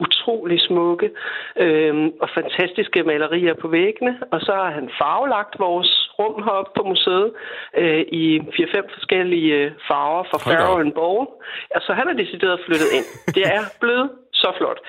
utrolig 0.00 0.60
smukke 0.60 1.10
øh, 1.56 1.94
og 2.20 2.28
fantastiske 2.34 3.02
malerier 3.02 3.54
på 3.54 3.68
væggene. 3.68 4.18
Og 4.32 4.40
så 4.40 4.52
har 4.52 4.70
han 4.70 4.90
farvelagt 5.00 5.54
vores 5.58 5.90
rum 6.18 6.42
heroppe 6.42 6.70
på 6.76 6.82
museet 6.88 7.32
øh, 7.76 8.00
i 8.22 8.40
fire-fem 8.56 8.84
forskellige 8.94 9.72
farver 9.88 10.24
fra 10.30 10.38
Farrow 10.38 10.90
Ball. 10.98 11.26
Altså 11.70 11.92
han 11.92 12.08
er 12.08 12.16
decideret 12.22 12.60
flyttet 12.66 12.90
ind. 12.98 13.06
Det 13.36 13.44
er 13.56 13.62
blevet 13.80 14.10
så 14.42 14.50
flot. 14.58 14.80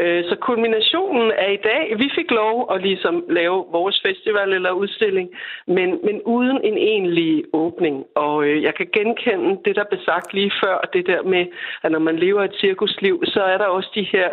Øh, 0.00 0.24
så 0.28 0.34
kulminationen 0.48 1.32
er 1.44 1.50
i 1.58 1.60
dag, 1.70 1.82
vi 2.02 2.08
fik 2.18 2.30
lov 2.30 2.54
at 2.74 2.82
ligesom 2.82 3.24
lave 3.28 3.58
vores 3.76 3.96
festival 4.06 4.52
eller 4.52 4.70
udstilling, 4.70 5.28
men, 5.66 5.88
men 6.06 6.16
uden 6.22 6.58
en 6.64 6.78
egentlig 6.78 7.44
åbning. 7.52 8.04
Og 8.14 8.44
øh, 8.46 8.62
jeg 8.62 8.74
kan 8.74 8.88
genkende 8.92 9.60
det, 9.64 9.76
der 9.76 9.84
blev 9.90 10.00
sagt 10.04 10.34
lige 10.34 10.52
før, 10.62 10.76
det 10.92 11.06
der 11.06 11.22
med, 11.22 11.44
at 11.82 11.92
når 11.92 11.98
man 11.98 12.16
lever 12.16 12.42
et 12.44 12.56
cirkusliv, 12.60 13.22
så 13.24 13.42
er 13.42 13.58
der 13.58 13.66
også 13.66 13.90
de 13.94 14.06
her 14.12 14.28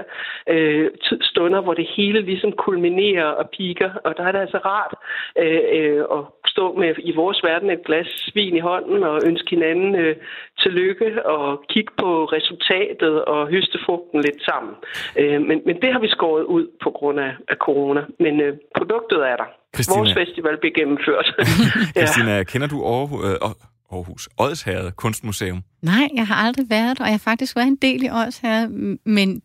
øh, 0.48 0.90
stunder, 1.22 1.62
hvor 1.62 1.74
det 1.74 1.88
hele 1.98 2.22
ligesom 2.22 2.52
kulminerer 2.52 3.26
og 3.26 3.50
piker, 3.50 3.92
og 4.04 4.18
der 4.18 4.24
er 4.24 4.32
det 4.32 4.40
altså 4.40 4.58
rart 4.58 4.94
øh, 5.38 5.62
øh, 5.78 6.04
at 6.18 6.24
stå 6.54 6.66
med 6.82 6.96
i 7.00 7.12
vores 7.16 7.40
verden 7.44 7.70
et 7.70 7.86
glas 7.86 8.30
vin 8.36 8.56
i 8.56 8.60
hånden 8.70 9.04
og 9.04 9.20
ønske 9.26 9.50
hinanden 9.50 9.96
øh, 9.96 10.16
tillykke 10.64 11.26
og 11.26 11.64
kigge 11.70 11.94
på 11.98 12.26
resultatet 12.26 13.26
og 13.26 13.48
høste 13.48 13.80
frugten 13.86 14.22
lidt 14.22 14.42
sammen 14.50 14.61
sammen. 14.62 14.76
Øh, 15.22 15.48
men, 15.50 15.58
men 15.68 15.76
det 15.82 15.90
har 15.94 16.00
vi 16.00 16.10
skåret 16.18 16.44
ud 16.44 16.66
på 16.84 16.90
grund 16.98 17.20
af, 17.20 17.32
af 17.50 17.58
corona. 17.66 18.02
Men 18.20 18.34
øh, 18.42 18.54
produktet 18.78 19.20
er 19.32 19.36
der. 19.42 19.50
Christina. 19.76 19.98
Vores 19.98 20.14
festival 20.22 20.58
bliver 20.62 20.76
gennemført. 20.80 21.28
ja. 21.96 22.06
Christina, 22.06 22.44
kender 22.44 22.68
du 22.68 22.78
Aarhus, 22.86 23.26
øh, 23.26 23.36
Aarhus 23.96 24.30
Odsherred 24.38 24.92
Kunstmuseum? 24.92 25.60
Nej, 25.82 26.08
jeg 26.16 26.28
har 26.28 26.36
aldrig 26.46 26.66
været 26.70 26.98
der, 26.98 27.04
og 27.04 27.10
jeg 27.10 27.20
har 27.20 27.26
faktisk 27.32 27.56
været 27.56 27.68
en 27.68 27.76
del 27.76 28.04
i 28.04 28.10
Odsherred, 28.10 28.68
men 29.18 29.42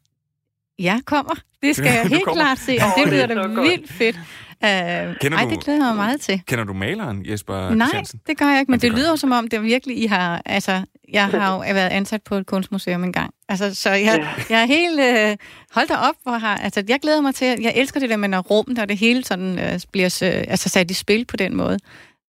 jeg 0.78 0.98
kommer. 1.06 1.34
Det 1.62 1.76
skal 1.76 1.92
jeg 1.98 2.06
helt 2.08 2.24
kommer. 2.24 2.42
klart 2.42 2.58
se, 2.58 2.72
og 2.84 2.90
det 2.98 3.04
bliver 3.08 3.26
da 3.26 3.60
vildt 3.60 3.92
fedt. 3.92 4.16
Uh, 4.64 5.16
kender 5.20 5.38
ej, 5.38 5.44
du, 5.44 5.50
det 5.50 5.64
glæder 5.64 5.78
jeg 5.78 5.86
mig 5.86 5.96
meget 5.96 6.20
til. 6.20 6.42
Kender 6.46 6.64
du 6.64 6.72
maleren 6.72 7.26
Jesper 7.30 7.70
Nej, 7.70 7.86
Christiansen? 7.86 8.20
det 8.26 8.38
gør 8.38 8.46
jeg 8.46 8.61
ikke, 8.61 8.70
men, 8.70 8.74
men 8.74 8.80
det, 8.80 8.90
det 8.90 8.98
lyder 8.98 9.16
som 9.16 9.32
om, 9.32 9.48
det 9.48 9.62
virkelig, 9.62 10.02
I 10.02 10.07
har, 10.07 10.42
altså, 10.46 10.82
jeg 11.12 11.26
har 11.26 11.52
jo 11.54 11.59
været 11.59 11.90
ansat 11.90 12.22
på 12.22 12.34
et 12.34 12.46
kunstmuseum 12.46 13.04
engang. 13.04 13.34
Altså, 13.48 13.74
så 13.74 13.90
jeg, 13.90 14.28
jeg 14.50 14.62
er 14.62 14.66
helt... 14.66 15.00
Øh, 15.00 15.36
hold 15.72 15.88
da 15.88 15.94
op, 15.94 16.14
hvor 16.22 16.32
har... 16.32 16.57
Altså, 16.57 16.82
jeg 16.88 17.00
glæder 17.00 17.20
mig 17.20 17.34
til... 17.34 17.46
Jeg 17.61 17.72
elsker 17.76 18.00
det 18.00 18.11
der 18.11 18.16
med, 18.16 18.28
når 18.28 18.40
rummet 18.40 18.78
og 18.78 18.88
det 18.88 18.96
hele 18.98 19.24
sådan 19.24 19.59
øh, 19.59 19.80
bliver 19.92 20.18
øh, 20.22 20.44
altså, 20.48 20.68
sat 20.68 20.90
i 20.90 20.94
spil 20.94 21.24
på 21.24 21.36
den 21.36 21.57
måde. 21.57 21.78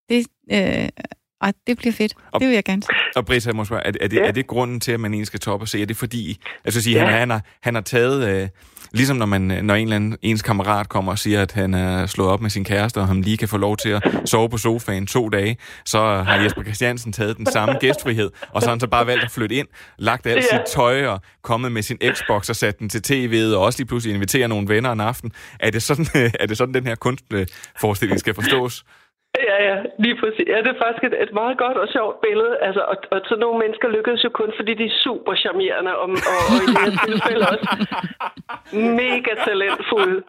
Det, 0.10 0.28
øh, 0.52 0.90
og 1.42 1.54
det 1.68 1.78
bliver 1.78 1.94
fedt. 1.94 2.14
Og, 2.32 2.40
det 2.40 2.48
vil 2.48 2.54
jeg 2.54 2.64
gerne 2.64 2.84
se. 2.84 2.90
Og 3.16 3.26
Britta, 3.26 3.54
må 3.54 3.66
spørge, 3.66 3.82
er, 3.86 3.92
er, 4.02 4.08
det, 4.08 4.18
ja. 4.18 4.28
er 4.28 4.32
det 4.32 4.48
grunden 4.48 4.80
til, 4.80 4.92
at 4.92 5.00
man 5.00 5.14
egentlig 5.14 5.28
skal 5.28 5.40
toppe 5.40 5.64
og 5.64 5.68
se? 5.68 5.82
Er 5.82 5.86
det 5.86 5.98
fordi... 5.98 6.38
Altså, 6.66 6.82
sige, 6.82 6.98
ja. 6.98 7.06
han, 7.06 7.20
han, 7.20 7.30
har, 7.30 7.42
han 7.62 7.76
har 7.76 7.82
taget... 7.82 8.28
Øh, 8.28 8.50
Ligesom 8.92 9.18
når, 9.18 9.26
man, 9.26 9.42
når 9.42 9.76
en 9.76 9.84
eller 9.84 9.96
anden 9.96 10.18
ens 10.22 10.42
kammerat 10.42 10.90
kommer 10.90 11.12
og 11.12 11.20
siger, 11.20 11.42
at 11.42 11.52
han 11.52 11.74
er 11.74 12.06
slået 12.06 12.30
op 12.30 12.42
med 12.42 12.50
sin 12.50 12.64
kæreste, 12.64 12.98
og 12.98 13.08
han 13.08 13.22
lige 13.22 13.38
kan 13.38 13.48
få 13.48 13.58
lov 13.58 13.78
til 13.78 13.90
at 13.90 14.04
sove 14.26 14.50
på 14.50 14.58
sofaen 14.58 15.08
to 15.08 15.30
dage, 15.30 15.58
så 15.86 16.00
har 16.00 16.42
Jesper 16.42 16.64
Christiansen 16.64 17.14
taget 17.14 17.38
den 17.38 17.46
samme 17.46 17.76
gæstfrihed, 17.82 18.30
og 18.52 18.62
så 18.62 18.68
har 18.68 18.74
han 18.74 18.80
så 18.80 18.88
bare 18.88 19.08
valgt 19.08 19.24
at 19.24 19.32
flytte 19.32 19.56
ind, 19.56 19.68
lagt 19.98 20.28
alt 20.28 20.46
ja. 20.52 20.58
sit 20.58 20.66
tøj 20.76 21.06
og 21.06 21.22
kommet 21.44 21.72
med 21.72 21.82
sin 21.82 21.98
Xbox 22.14 22.50
og 22.50 22.56
sat 22.56 22.80
den 22.80 22.90
til 22.90 23.02
tv'et, 23.08 23.56
og 23.56 23.64
også 23.64 23.80
lige 23.80 23.88
pludselig 23.88 24.16
inviterer 24.16 24.48
nogle 24.48 24.68
venner 24.68 24.92
en 24.92 25.00
aften. 25.00 25.32
Er 25.60 25.70
det 25.70 25.84
sådan, 25.84 26.06
er 26.40 26.46
det 26.46 26.58
sådan 26.58 26.74
den 26.74 26.88
her 26.88 26.96
kunstforestilling 26.96 28.20
skal 28.20 28.34
forstås? 28.34 28.84
Ja, 29.50 29.58
ja, 29.70 29.76
lige 30.04 30.18
præcis. 30.22 30.48
Ja, 30.48 30.58
det 30.66 30.72
er 30.76 30.84
faktisk 30.86 31.04
et, 31.10 31.16
et 31.26 31.34
meget 31.42 31.58
godt 31.58 31.78
og 31.84 31.88
sjovt 31.96 32.22
billede. 32.28 32.54
Altså, 32.68 32.82
og, 32.92 32.98
og 33.12 33.20
så 33.30 33.36
nogle 33.36 33.58
mennesker 33.64 33.88
lykkedes 33.88 34.24
jo 34.24 34.30
kun, 34.30 34.52
fordi 34.60 34.74
de 34.74 34.86
er 34.86 35.00
super 35.06 35.34
charmerende, 35.44 35.92
og, 36.04 36.10
og, 36.32 36.40
og 36.52 36.58
i 36.64 36.68
det 36.74 36.82
her 36.86 36.94
tilfælde 37.08 37.46
også 37.54 37.68
mega 39.02 39.34
talentfulde. 39.48 40.20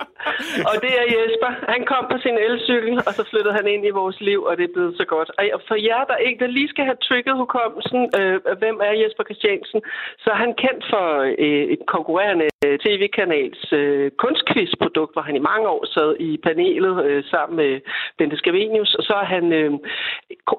Og 0.71 0.75
det 0.85 0.93
er 1.01 1.07
Jesper. 1.15 1.51
Han 1.75 1.83
kom 1.93 2.05
på 2.13 2.17
sin 2.25 2.37
elcykel, 2.47 2.95
og 3.07 3.13
så 3.19 3.23
flyttede 3.31 3.55
han 3.59 3.67
ind 3.75 3.83
i 3.87 3.99
vores 4.01 4.19
liv, 4.21 4.41
og 4.49 4.53
det 4.59 4.65
er 4.65 4.75
blevet 4.77 4.95
så 5.01 5.05
godt. 5.15 5.29
Og 5.57 5.61
for 5.69 5.77
jer, 5.89 6.03
der 6.11 6.17
ikke 6.27 6.41
der 6.45 6.51
lige 6.59 6.69
skal 6.69 6.85
have 6.85 7.01
trigget 7.09 7.35
hukommelsen, 7.43 8.01
øh, 8.19 8.37
hvem 8.61 8.77
er 8.89 8.93
Jesper 9.03 9.25
Christiansen, 9.29 9.81
så 10.23 10.29
er 10.35 10.39
han 10.45 10.55
kendt 10.65 10.83
for 10.93 11.07
øh, 11.45 11.65
et 11.75 11.83
konkurrerende 11.95 12.47
tv-kanals 12.85 13.73
øh, 13.73 14.11
kunstquizprodukt, 14.23 15.13
hvor 15.15 15.23
han 15.29 15.37
i 15.37 15.43
mange 15.51 15.67
år 15.69 15.83
sad 15.95 16.11
i 16.29 16.31
panelet 16.47 17.05
øh, 17.07 17.25
sammen 17.33 17.57
med 17.57 17.73
Bente 18.19 18.37
Scavenius, 18.37 18.95
og 18.95 19.03
så 19.09 19.15
er 19.23 19.27
han 19.35 19.45
øh, 19.53 19.71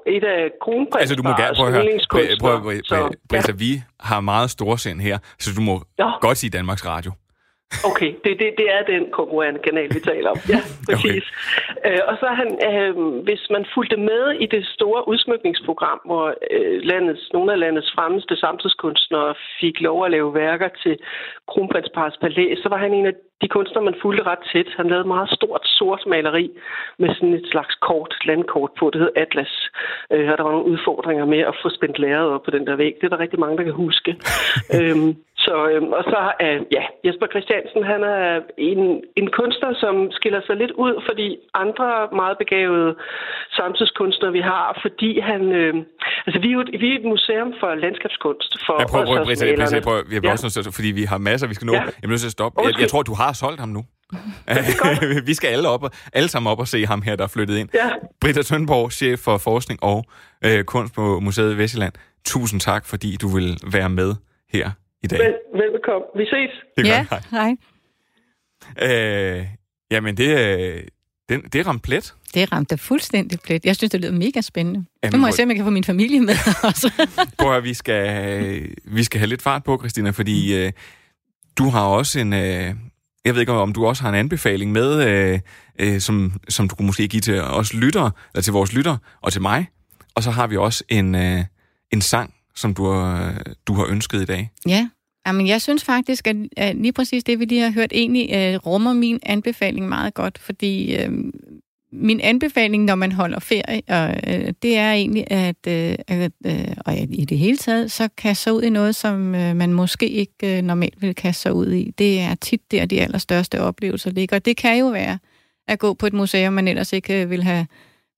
et 0.07 0.23
af 0.23 0.41
kronprins. 0.63 1.01
Altså, 1.03 1.15
du 1.15 1.23
må 1.23 1.29
gerne 1.29 1.55
prøve 1.55 1.67
at 1.67 1.73
høre. 1.73 1.99
Prøv, 2.11 2.21
prøv, 2.39 2.57
prøv, 3.29 3.59
vi 3.65 3.71
har 3.99 4.19
meget 4.19 4.49
store 4.49 4.77
sind 4.77 4.99
her, 5.01 5.17
så 5.39 5.49
du 5.57 5.61
må 5.61 5.75
ja. 5.99 6.09
godt 6.21 6.37
sige 6.37 6.49
Danmarks 6.49 6.85
Radio. 6.85 7.11
Okay, 7.89 8.11
det, 8.23 8.39
det, 8.39 8.47
det 8.57 8.67
er 8.75 8.83
den 8.93 9.03
konkurrerende 9.11 9.59
kanal, 9.67 9.89
vi 9.95 9.99
taler 9.99 10.29
om. 10.29 10.37
Ja, 10.53 10.59
præcis. 10.87 11.25
Okay. 11.27 11.91
Øh, 11.91 12.01
og 12.09 12.15
så 12.21 12.27
han, 12.41 12.49
øh, 12.69 12.93
hvis 13.27 13.43
man 13.49 13.65
fulgte 13.73 13.97
med 13.97 14.23
i 14.43 14.45
det 14.45 14.65
store 14.75 15.07
udsmykningsprogram, 15.07 15.99
hvor 16.05 16.25
øh, 16.51 16.81
landets, 16.91 17.23
nogle 17.33 17.51
af 17.53 17.59
landets 17.59 17.91
fremmeste 17.95 18.35
samtidskunstnere 18.35 19.33
fik 19.61 19.81
lov 19.81 20.05
at 20.05 20.11
lave 20.11 20.33
værker 20.33 20.69
til 20.83 20.97
Kronprinsparets 21.47 22.17
Palæ, 22.21 22.55
så 22.63 22.69
var 22.69 22.77
han 22.77 22.93
en 22.93 23.05
af 23.05 23.13
de 23.41 23.47
kunstnere, 23.47 23.83
man 23.83 24.01
fulgte 24.01 24.23
ret 24.23 24.43
tæt. 24.53 24.69
Han 24.77 24.87
lavede 24.87 25.01
et 25.01 25.13
meget 25.15 25.29
stort 25.29 25.63
sort 25.77 26.03
maleri 26.07 26.49
med 26.97 27.09
sådan 27.15 27.33
et 27.33 27.47
slags 27.51 27.75
kort, 27.75 28.13
landkort 28.25 28.71
på, 28.79 28.89
det 28.93 29.01
hed 29.01 29.11
Atlas. 29.15 29.53
Øh, 30.13 30.31
og 30.31 30.37
der 30.37 30.43
var 30.43 30.51
nogle 30.51 30.71
udfordringer 30.71 31.25
med 31.25 31.39
at 31.39 31.55
få 31.61 31.69
spændt 31.69 31.99
læret 31.99 32.29
op 32.29 32.43
på 32.43 32.51
den 32.51 32.67
der 32.67 32.75
væg. 32.75 32.93
Det 32.97 33.05
er 33.05 33.09
der 33.09 33.23
rigtig 33.23 33.39
mange, 33.39 33.57
der 33.57 33.63
kan 33.63 33.73
huske. 33.73 34.11
øhm, 34.77 35.15
så, 35.49 35.57
øhm, 35.73 35.91
og 35.99 36.03
så 36.11 36.19
øh, 36.45 36.59
ja, 36.77 36.83
Jesper 37.05 37.27
Christiansen, 37.33 37.81
han 37.91 38.01
er 38.17 38.25
en, 38.69 38.81
en 39.21 39.27
kunstner, 39.39 39.71
som 39.83 39.93
skiller 40.17 40.41
sig 40.47 40.55
lidt 40.61 40.73
ud, 40.85 40.93
fordi 41.07 41.27
andre 41.63 41.87
meget 42.21 42.35
begavede 42.43 42.91
samtidskunstnere, 43.57 44.31
vi 44.39 44.43
har, 44.51 44.65
fordi 44.85 45.11
han... 45.29 45.41
Øh, 45.61 45.73
altså, 46.25 46.37
vi 46.43 46.47
er 46.51 46.55
jo 46.57 46.61
et, 46.65 46.71
vi 46.81 46.87
er 46.91 46.95
et 47.01 47.05
museum 47.13 47.49
for 47.61 47.69
landskabskunst. 47.83 48.51
For 48.65 48.75
Ja, 48.81 48.85
prøv, 48.87 49.05
prøv, 49.05 49.15
prøv, 49.15 49.27
Odsherredsmalerne. 49.31 49.81
prøv, 49.87 49.93
prøv, 49.93 50.03
prøv, 50.03 50.09
vi 50.11 50.15
har 50.15 50.23
Ja. 50.23 50.31
også 50.31 50.71
fordi 50.77 50.89
vi 50.99 51.03
har 51.11 51.17
masser, 51.29 51.45
vi 51.51 51.55
skal 51.57 51.65
nå. 51.71 51.73
Ja. 51.73 51.83
Jeg 52.01 52.05
er 52.07 52.11
nødt 52.13 52.21
til 52.25 52.31
at 52.33 52.37
stoppe. 52.39 52.55
Jeg, 52.65 52.73
jeg 52.83 52.89
tror, 52.93 53.01
du 53.11 53.15
har 53.21 53.31
solgt 53.43 53.59
ham 53.63 53.69
nu. 53.77 53.81
vi 55.29 55.33
skal 55.39 55.47
alle, 55.55 55.67
op, 55.69 55.83
alle 56.13 56.29
sammen 56.29 56.51
op 56.51 56.59
og 56.59 56.67
se 56.67 56.79
ham 56.85 57.01
her, 57.01 57.15
der 57.15 57.23
er 57.23 57.33
flyttet 57.35 57.57
ind. 57.57 57.69
Ja. 57.73 57.89
Britta 58.21 58.41
Tønborg, 58.41 58.91
chef 58.91 59.19
for 59.19 59.37
forskning 59.37 59.83
og 59.83 60.05
øh, 60.45 60.63
kunst 60.63 60.95
på 60.95 61.19
Museet 61.19 61.53
i 61.55 61.57
Vestjylland. 61.57 61.93
Tusind 62.25 62.59
tak, 62.61 62.85
fordi 62.85 63.17
du 63.21 63.27
vil 63.27 63.57
være 63.73 63.89
med 63.89 64.15
her 64.53 64.69
i 65.03 65.07
dag. 65.07 65.19
Vel, 65.19 65.33
velbekomme. 65.53 66.05
Vi 66.15 66.25
ses. 66.25 66.51
Det 66.77 66.87
er 66.87 66.91
Ja, 66.91 67.05
godt, 67.09 67.25
hej. 67.31 67.55
hej. 68.79 69.37
Øh, 69.39 69.45
jamen, 69.91 70.17
det, 70.17 70.39
øh, 70.39 70.83
den, 71.29 71.41
det 71.41 71.67
ramte 71.67 71.81
plet. 71.81 72.13
Det 72.33 72.51
ramte 72.51 72.69
dig 72.69 72.79
fuldstændig 72.79 73.39
plet. 73.39 73.65
Jeg 73.65 73.75
synes, 73.75 73.91
det 73.91 74.01
lyder 74.01 74.11
mega 74.13 74.41
spændende. 74.41 74.85
Jamen, 75.03 75.13
nu 75.13 75.19
må 75.21 75.27
jeg 75.27 75.33
se, 75.33 75.43
om 75.43 75.49
jeg 75.49 75.55
kan 75.55 75.65
få 75.65 75.69
min 75.71 75.83
familie 75.83 76.19
med 76.21 76.35
også. 76.69 76.91
Prøv 77.37 77.57
at 77.57 77.63
vi 77.63 77.73
skal, 77.73 78.75
vi 78.85 79.03
skal 79.03 79.19
have 79.19 79.27
lidt 79.27 79.41
fart 79.41 79.63
på, 79.63 79.77
Christina, 79.77 80.09
fordi 80.09 80.55
øh, 80.65 80.71
du 81.57 81.69
har 81.69 81.85
også 81.85 82.19
en... 82.19 82.33
Øh, 82.33 82.73
jeg 83.25 83.33
ved 83.33 83.41
ikke, 83.41 83.51
om 83.51 83.73
du 83.73 83.85
også 83.85 84.01
har 84.03 84.09
en 84.09 84.15
anbefaling 84.15 84.71
med, 84.71 85.07
øh, 85.09 85.39
øh, 85.79 85.99
som, 85.99 86.33
som 86.49 86.67
du 86.69 86.75
kunne 86.75 86.85
måske 86.85 87.07
give 87.07 87.21
til 87.21 87.41
os 87.41 87.73
lyttere, 87.73 88.11
eller 88.33 88.41
til 88.41 88.53
vores 88.53 88.73
lyttere, 88.73 88.97
og 89.21 89.31
til 89.33 89.41
mig. 89.41 89.67
Og 90.15 90.23
så 90.23 90.31
har 90.31 90.47
vi 90.47 90.57
også 90.57 90.83
en, 90.89 91.15
øh, 91.15 91.39
en 91.93 92.01
sang, 92.01 92.33
som 92.55 92.73
du 92.73 92.85
har, 92.85 93.41
du 93.67 93.73
har 93.73 93.85
ønsket 93.85 94.21
i 94.21 94.25
dag. 94.25 94.51
Ja, 94.67 94.89
Jamen, 95.27 95.47
jeg 95.47 95.61
synes 95.61 95.83
faktisk, 95.83 96.27
at, 96.27 96.35
at 96.57 96.75
lige 96.75 96.93
præcis 96.93 97.23
det, 97.23 97.39
vi 97.39 97.45
lige 97.45 97.61
har 97.61 97.71
hørt, 97.71 97.91
egentlig 97.93 98.29
øh, 98.33 98.55
rummer 98.55 98.93
min 98.93 99.19
anbefaling 99.23 99.89
meget 99.89 100.13
godt, 100.13 100.37
fordi 100.37 100.95
øh, 100.95 101.11
min 101.91 102.19
anbefaling, 102.21 102.83
når 102.83 102.95
man 102.95 103.11
holder 103.11 103.39
ferie, 103.39 103.81
og, 103.87 104.15
øh, 104.27 104.53
det 104.61 104.77
er 104.77 104.91
egentlig, 104.91 105.31
at, 105.31 105.67
øh, 105.67 105.95
øh, 106.45 106.75
og 106.85 106.97
i 106.97 107.25
det 107.25 107.37
hele 107.37 107.57
taget, 107.57 107.91
så 107.91 108.09
kaste 108.17 108.43
sig 108.43 108.53
ud 108.53 108.61
i 108.61 108.69
noget, 108.69 108.95
som 108.95 109.35
øh, 109.35 109.55
man 109.55 109.73
måske 109.73 110.09
ikke 110.09 110.57
øh, 110.57 110.61
normalt 110.61 111.01
vil 111.01 111.15
kaste 111.15 111.41
sig 111.41 111.53
ud 111.53 111.71
i. 111.71 111.91
Det 111.97 112.19
er 112.19 112.35
tit 112.35 112.71
der, 112.71 112.85
de 112.85 113.01
allerstørste 113.01 113.61
oplevelser 113.61 114.11
ligger. 114.11 114.35
Og 114.35 114.45
det 114.45 114.57
kan 114.57 114.79
jo 114.79 114.87
være 114.87 115.19
at 115.67 115.79
gå 115.79 115.93
på 115.93 116.07
et 116.07 116.13
museum, 116.13 116.53
man 116.53 116.67
ellers 116.67 116.93
ikke 116.93 117.21
øh, 117.21 117.29
vil 117.29 117.43
have 117.43 117.67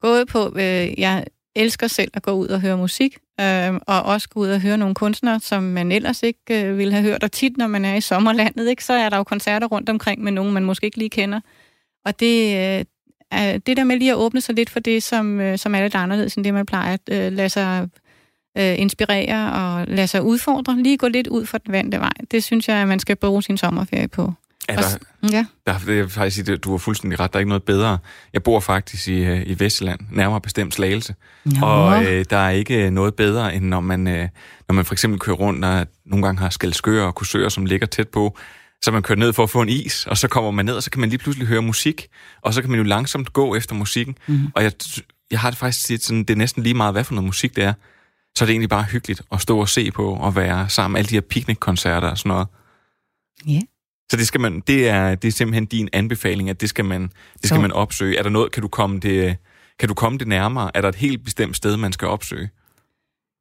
gået 0.01 0.27
på. 0.27 0.53
Øh, 0.55 0.99
jeg 0.99 1.25
elsker 1.55 1.87
selv 1.87 2.11
at 2.13 2.23
gå 2.23 2.31
ud 2.31 2.47
og 2.47 2.61
høre 2.61 2.77
musik, 2.77 3.17
øh, 3.41 3.73
og 3.87 4.03
også 4.03 4.29
gå 4.29 4.39
ud 4.39 4.49
og 4.49 4.61
høre 4.61 4.77
nogle 4.77 4.95
kunstnere, 4.95 5.39
som 5.39 5.63
man 5.63 5.91
ellers 5.91 6.23
ikke 6.23 6.65
øh, 6.65 6.77
ville 6.77 6.93
have 6.93 7.03
hørt. 7.03 7.23
Og 7.23 7.31
tit, 7.31 7.57
når 7.57 7.67
man 7.67 7.85
er 7.85 7.95
i 7.95 8.01
sommerlandet, 8.01 8.69
ikke, 8.69 8.83
så 8.83 8.93
er 8.93 9.09
der 9.09 9.17
jo 9.17 9.23
koncerter 9.23 9.67
rundt 9.67 9.89
omkring 9.89 10.23
med 10.23 10.31
nogen, 10.31 10.53
man 10.53 10.65
måske 10.65 10.85
ikke 10.85 10.97
lige 10.97 11.09
kender. 11.09 11.39
Og 12.05 12.19
det, 12.19 12.55
øh, 12.79 12.85
er 13.31 13.57
det 13.57 13.77
der 13.77 13.83
med 13.83 13.97
lige 13.97 14.11
at 14.11 14.17
åbne 14.17 14.41
sig 14.41 14.55
lidt 14.55 14.69
for 14.69 14.79
det, 14.79 15.03
som, 15.03 15.39
øh, 15.39 15.57
som 15.57 15.75
er 15.75 15.81
lidt 15.81 15.95
anderledes 15.95 16.35
end 16.35 16.43
det, 16.43 16.53
man 16.53 16.65
plejer 16.65 16.93
at 16.93 17.01
øh, 17.11 17.31
lade 17.33 17.49
sig 17.49 17.89
øh, 18.57 18.79
inspirere 18.79 19.53
og 19.53 19.87
lade 19.87 20.07
sig 20.07 20.23
udfordre, 20.23 20.83
lige 20.83 20.97
gå 20.97 21.07
lidt 21.07 21.27
ud 21.27 21.45
for 21.45 21.57
den 21.57 21.71
vante 21.71 21.99
vej. 21.99 22.13
Det 22.31 22.43
synes 22.43 22.67
jeg, 22.67 22.77
at 22.77 22.87
man 22.87 22.99
skal 22.99 23.15
bruge 23.15 23.43
sin 23.43 23.57
sommerferie 23.57 24.07
på. 24.07 24.33
Er 24.71 24.81
der, 24.81 25.31
Ja. 25.31 25.45
der, 25.67 25.77
det 25.85 25.99
er 25.99 26.07
faktisk, 26.07 26.63
du 26.63 26.71
har 26.71 26.77
fuldstændig 26.77 27.19
ret, 27.19 27.33
der 27.33 27.37
er 27.37 27.39
ikke 27.39 27.49
noget 27.49 27.63
bedre. 27.63 27.97
Jeg 28.33 28.43
bor 28.43 28.59
faktisk 28.59 29.07
i, 29.07 29.23
øh, 29.23 29.43
i 29.45 29.59
Vestjylland, 29.59 29.99
nærmere 30.11 30.41
bestemt 30.41 30.73
Slagelse. 30.73 31.15
Nå. 31.45 31.65
Og 31.65 32.03
øh, 32.05 32.25
der 32.29 32.37
er 32.37 32.49
ikke 32.49 32.89
noget 32.89 33.15
bedre, 33.15 33.55
end 33.55 33.65
når 33.65 33.79
man, 33.79 34.07
øh, 34.07 34.27
når 34.67 34.73
man 34.73 34.85
for 34.85 34.93
eksempel 34.93 35.19
kører 35.19 35.35
rundt, 35.35 35.65
og 35.65 35.87
nogle 36.05 36.25
gange 36.25 36.39
har 36.41 36.49
skældskøer 36.49 37.03
og 37.03 37.15
kursører, 37.15 37.49
som 37.49 37.65
ligger 37.65 37.87
tæt 37.87 38.07
på, 38.09 38.37
så 38.83 38.91
man 38.91 39.01
kører 39.01 39.19
ned 39.19 39.33
for 39.33 39.43
at 39.43 39.49
få 39.49 39.61
en 39.61 39.69
is, 39.69 40.05
og 40.07 40.17
så 40.17 40.27
kommer 40.27 40.51
man 40.51 40.65
ned, 40.65 40.73
og 40.75 40.83
så 40.83 40.91
kan 40.91 40.99
man 41.01 41.09
lige 41.09 41.19
pludselig 41.19 41.47
høre 41.47 41.61
musik, 41.61 42.07
og 42.41 42.53
så 42.53 42.61
kan 42.61 42.69
man 42.71 42.79
jo 42.79 42.83
langsomt 42.83 43.33
gå 43.33 43.55
efter 43.55 43.75
musikken. 43.75 44.17
Mm. 44.27 44.39
Og 44.55 44.63
jeg, 44.63 44.71
jeg 45.31 45.39
har 45.39 45.49
det 45.49 45.59
faktisk 45.59 45.85
set 45.85 46.03
sådan, 46.03 46.19
det 46.19 46.29
er 46.29 46.37
næsten 46.37 46.63
lige 46.63 46.73
meget, 46.73 46.93
hvad 46.93 47.03
for 47.03 47.13
noget 47.13 47.25
musik 47.25 47.55
det 47.55 47.63
er. 47.63 47.73
Så 48.37 48.43
er 48.43 48.45
det 48.45 48.53
egentlig 48.53 48.69
bare 48.69 48.83
hyggeligt 48.83 49.21
at 49.31 49.41
stå 49.41 49.59
og 49.59 49.69
se 49.69 49.91
på, 49.91 50.13
og 50.13 50.35
være 50.35 50.69
sammen 50.69 50.97
alle 50.97 51.09
de 51.09 51.13
her 51.15 51.21
piknikkoncerter 51.21 52.07
og 52.07 52.17
sådan 52.17 52.29
noget. 52.29 52.47
Ja. 53.47 53.59
Så 54.11 54.17
det, 54.17 54.27
skal 54.27 54.41
man, 54.41 54.59
det, 54.67 54.89
er, 54.89 55.15
det 55.15 55.27
er 55.27 55.31
simpelthen 55.31 55.65
din 55.65 55.89
anbefaling, 55.93 56.49
at 56.49 56.61
det 56.61 56.69
skal 56.69 56.85
man, 56.85 57.01
det 57.01 57.11
skal 57.37 57.49
Så- 57.55 57.61
man 57.61 57.71
opsøge. 57.71 58.17
Er 58.17 58.23
der 58.23 58.29
noget, 58.29 58.51
kan 58.51 58.61
du 58.61 58.67
komme 58.67 58.99
det, 58.99 59.37
kan 59.79 59.87
du 59.89 59.93
komme 59.93 60.17
det 60.17 60.27
nærmere? 60.27 60.71
Er 60.73 60.81
der 60.81 60.89
et 60.89 60.95
helt 60.95 61.23
bestemt 61.23 61.55
sted, 61.57 61.77
man 61.77 61.91
skal 61.93 62.07
opsøge? 62.07 62.49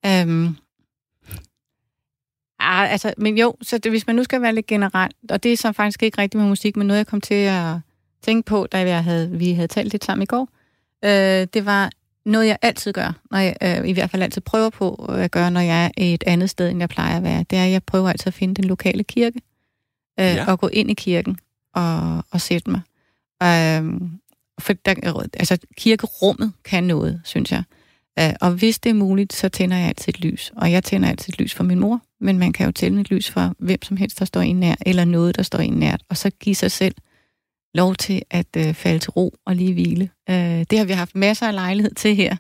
Øhm. 0.07 0.57
Ah, 2.59 2.93
altså, 2.93 3.14
men 3.18 3.39
jo, 3.39 3.55
så 3.62 3.79
det, 3.79 3.93
hvis 3.93 4.07
man 4.07 4.16
nu 4.16 4.25
skal 4.25 4.43
være 4.43 4.55
lidt 4.55 4.66
generelt, 4.66 5.16
og 5.31 5.43
det 5.43 5.53
er 5.53 5.57
så 5.57 5.73
faktisk 5.73 6.03
ikke 6.03 6.23
rigtigt 6.23 6.41
med 6.41 6.49
musik, 6.49 6.77
men 6.77 6.87
noget, 6.87 6.99
jeg 6.99 7.07
kom 7.07 7.21
til 7.21 7.35
at 7.35 7.75
tænke 8.23 8.47
på, 8.47 8.66
da 8.73 8.79
jeg 8.89 9.05
havde, 9.05 9.31
vi 9.31 9.53
havde 9.53 9.68
talt 9.68 9.93
lidt 9.93 10.05
sammen 10.05 10.23
i 10.23 10.27
går, 10.27 10.49
øh, 11.05 11.47
det 11.55 11.66
var 11.66 11.91
noget, 12.25 12.47
jeg 12.47 12.57
altid 12.62 12.93
gør, 12.93 13.12
når 13.31 13.39
jeg, 13.39 13.57
øh, 13.62 13.89
i 13.89 13.93
hvert 13.93 14.11
fald 14.11 14.23
altid 14.23 14.41
prøver 14.43 14.71
på 14.71 14.95
at 14.95 15.31
gøre, 15.31 15.51
når 15.51 15.61
jeg 15.61 15.85
er 15.85 15.91
et 15.97 16.25
andet 16.27 16.51
sted, 16.51 16.68
end 16.71 16.79
jeg 16.79 16.89
plejer 16.89 17.16
at 17.16 17.23
være. 17.23 17.45
Det 17.51 17.59
er, 17.59 17.64
at 17.64 17.71
jeg 17.71 17.83
prøver 17.83 18.09
altid 18.09 18.27
at 18.27 18.35
finde 18.35 18.55
den 18.55 18.64
lokale 18.64 19.05
kirke, 19.05 19.41
øh, 20.21 20.27
Ja. 20.27 20.51
og 20.53 20.61
gå 20.61 20.68
ind 20.68 20.91
i 20.91 20.95
kirken 20.95 21.39
og, 21.75 22.25
og 22.31 22.41
sætte 22.41 22.71
mig. 22.71 22.81
Øhm, 23.43 24.11
for 24.61 24.73
der, 24.73 24.95
altså, 25.35 25.59
kirkerummet 25.77 26.53
kan 26.64 26.85
noget, 26.85 27.21
synes 27.25 27.53
jeg. 27.53 27.62
Øh, 28.18 28.33
og 28.41 28.51
hvis 28.51 28.79
det 28.79 28.91
er 28.91 28.95
muligt, 28.95 29.33
så 29.33 29.49
tænder 29.49 29.77
jeg 29.77 29.89
altid 29.89 30.09
et 30.14 30.21
lys. 30.21 30.53
Og 30.57 30.73
jeg 30.73 30.85
tænder 30.85 31.09
altid 31.09 31.33
et 31.35 31.41
lys 31.41 31.55
for 31.55 31.64
min 31.64 31.79
mor, 31.81 32.01
men 32.21 32.39
man 32.39 32.53
kan 32.53 32.66
jo 32.66 32.73
tænde 32.73 33.01
et 33.01 33.11
lys 33.11 33.31
for 33.31 33.55
hvem 33.59 33.83
som 33.83 33.97
helst, 33.97 34.18
der 34.18 34.25
står 34.25 34.41
en 34.41 34.61
nær, 34.61 34.75
eller 34.87 35.05
noget, 35.05 35.37
der 35.37 35.43
står 35.43 35.59
en 35.59 35.73
nært, 35.73 36.03
og 36.09 36.16
så 36.16 36.31
give 36.31 36.55
sig 36.55 36.71
selv 36.71 36.95
lov 37.75 37.95
til 37.95 38.23
at 38.31 38.47
øh, 38.57 38.75
falde 38.75 38.99
til 38.99 39.11
ro 39.11 39.35
og 39.47 39.57
lige 39.57 39.73
hvile. 39.73 40.11
Øh, 40.31 40.64
det 40.71 40.79
har 40.79 40.85
vi 40.85 40.93
haft 40.93 41.16
masser 41.16 41.47
af 41.47 41.55
lejlighed 41.55 41.95
til 41.95 42.16
her 42.16 42.37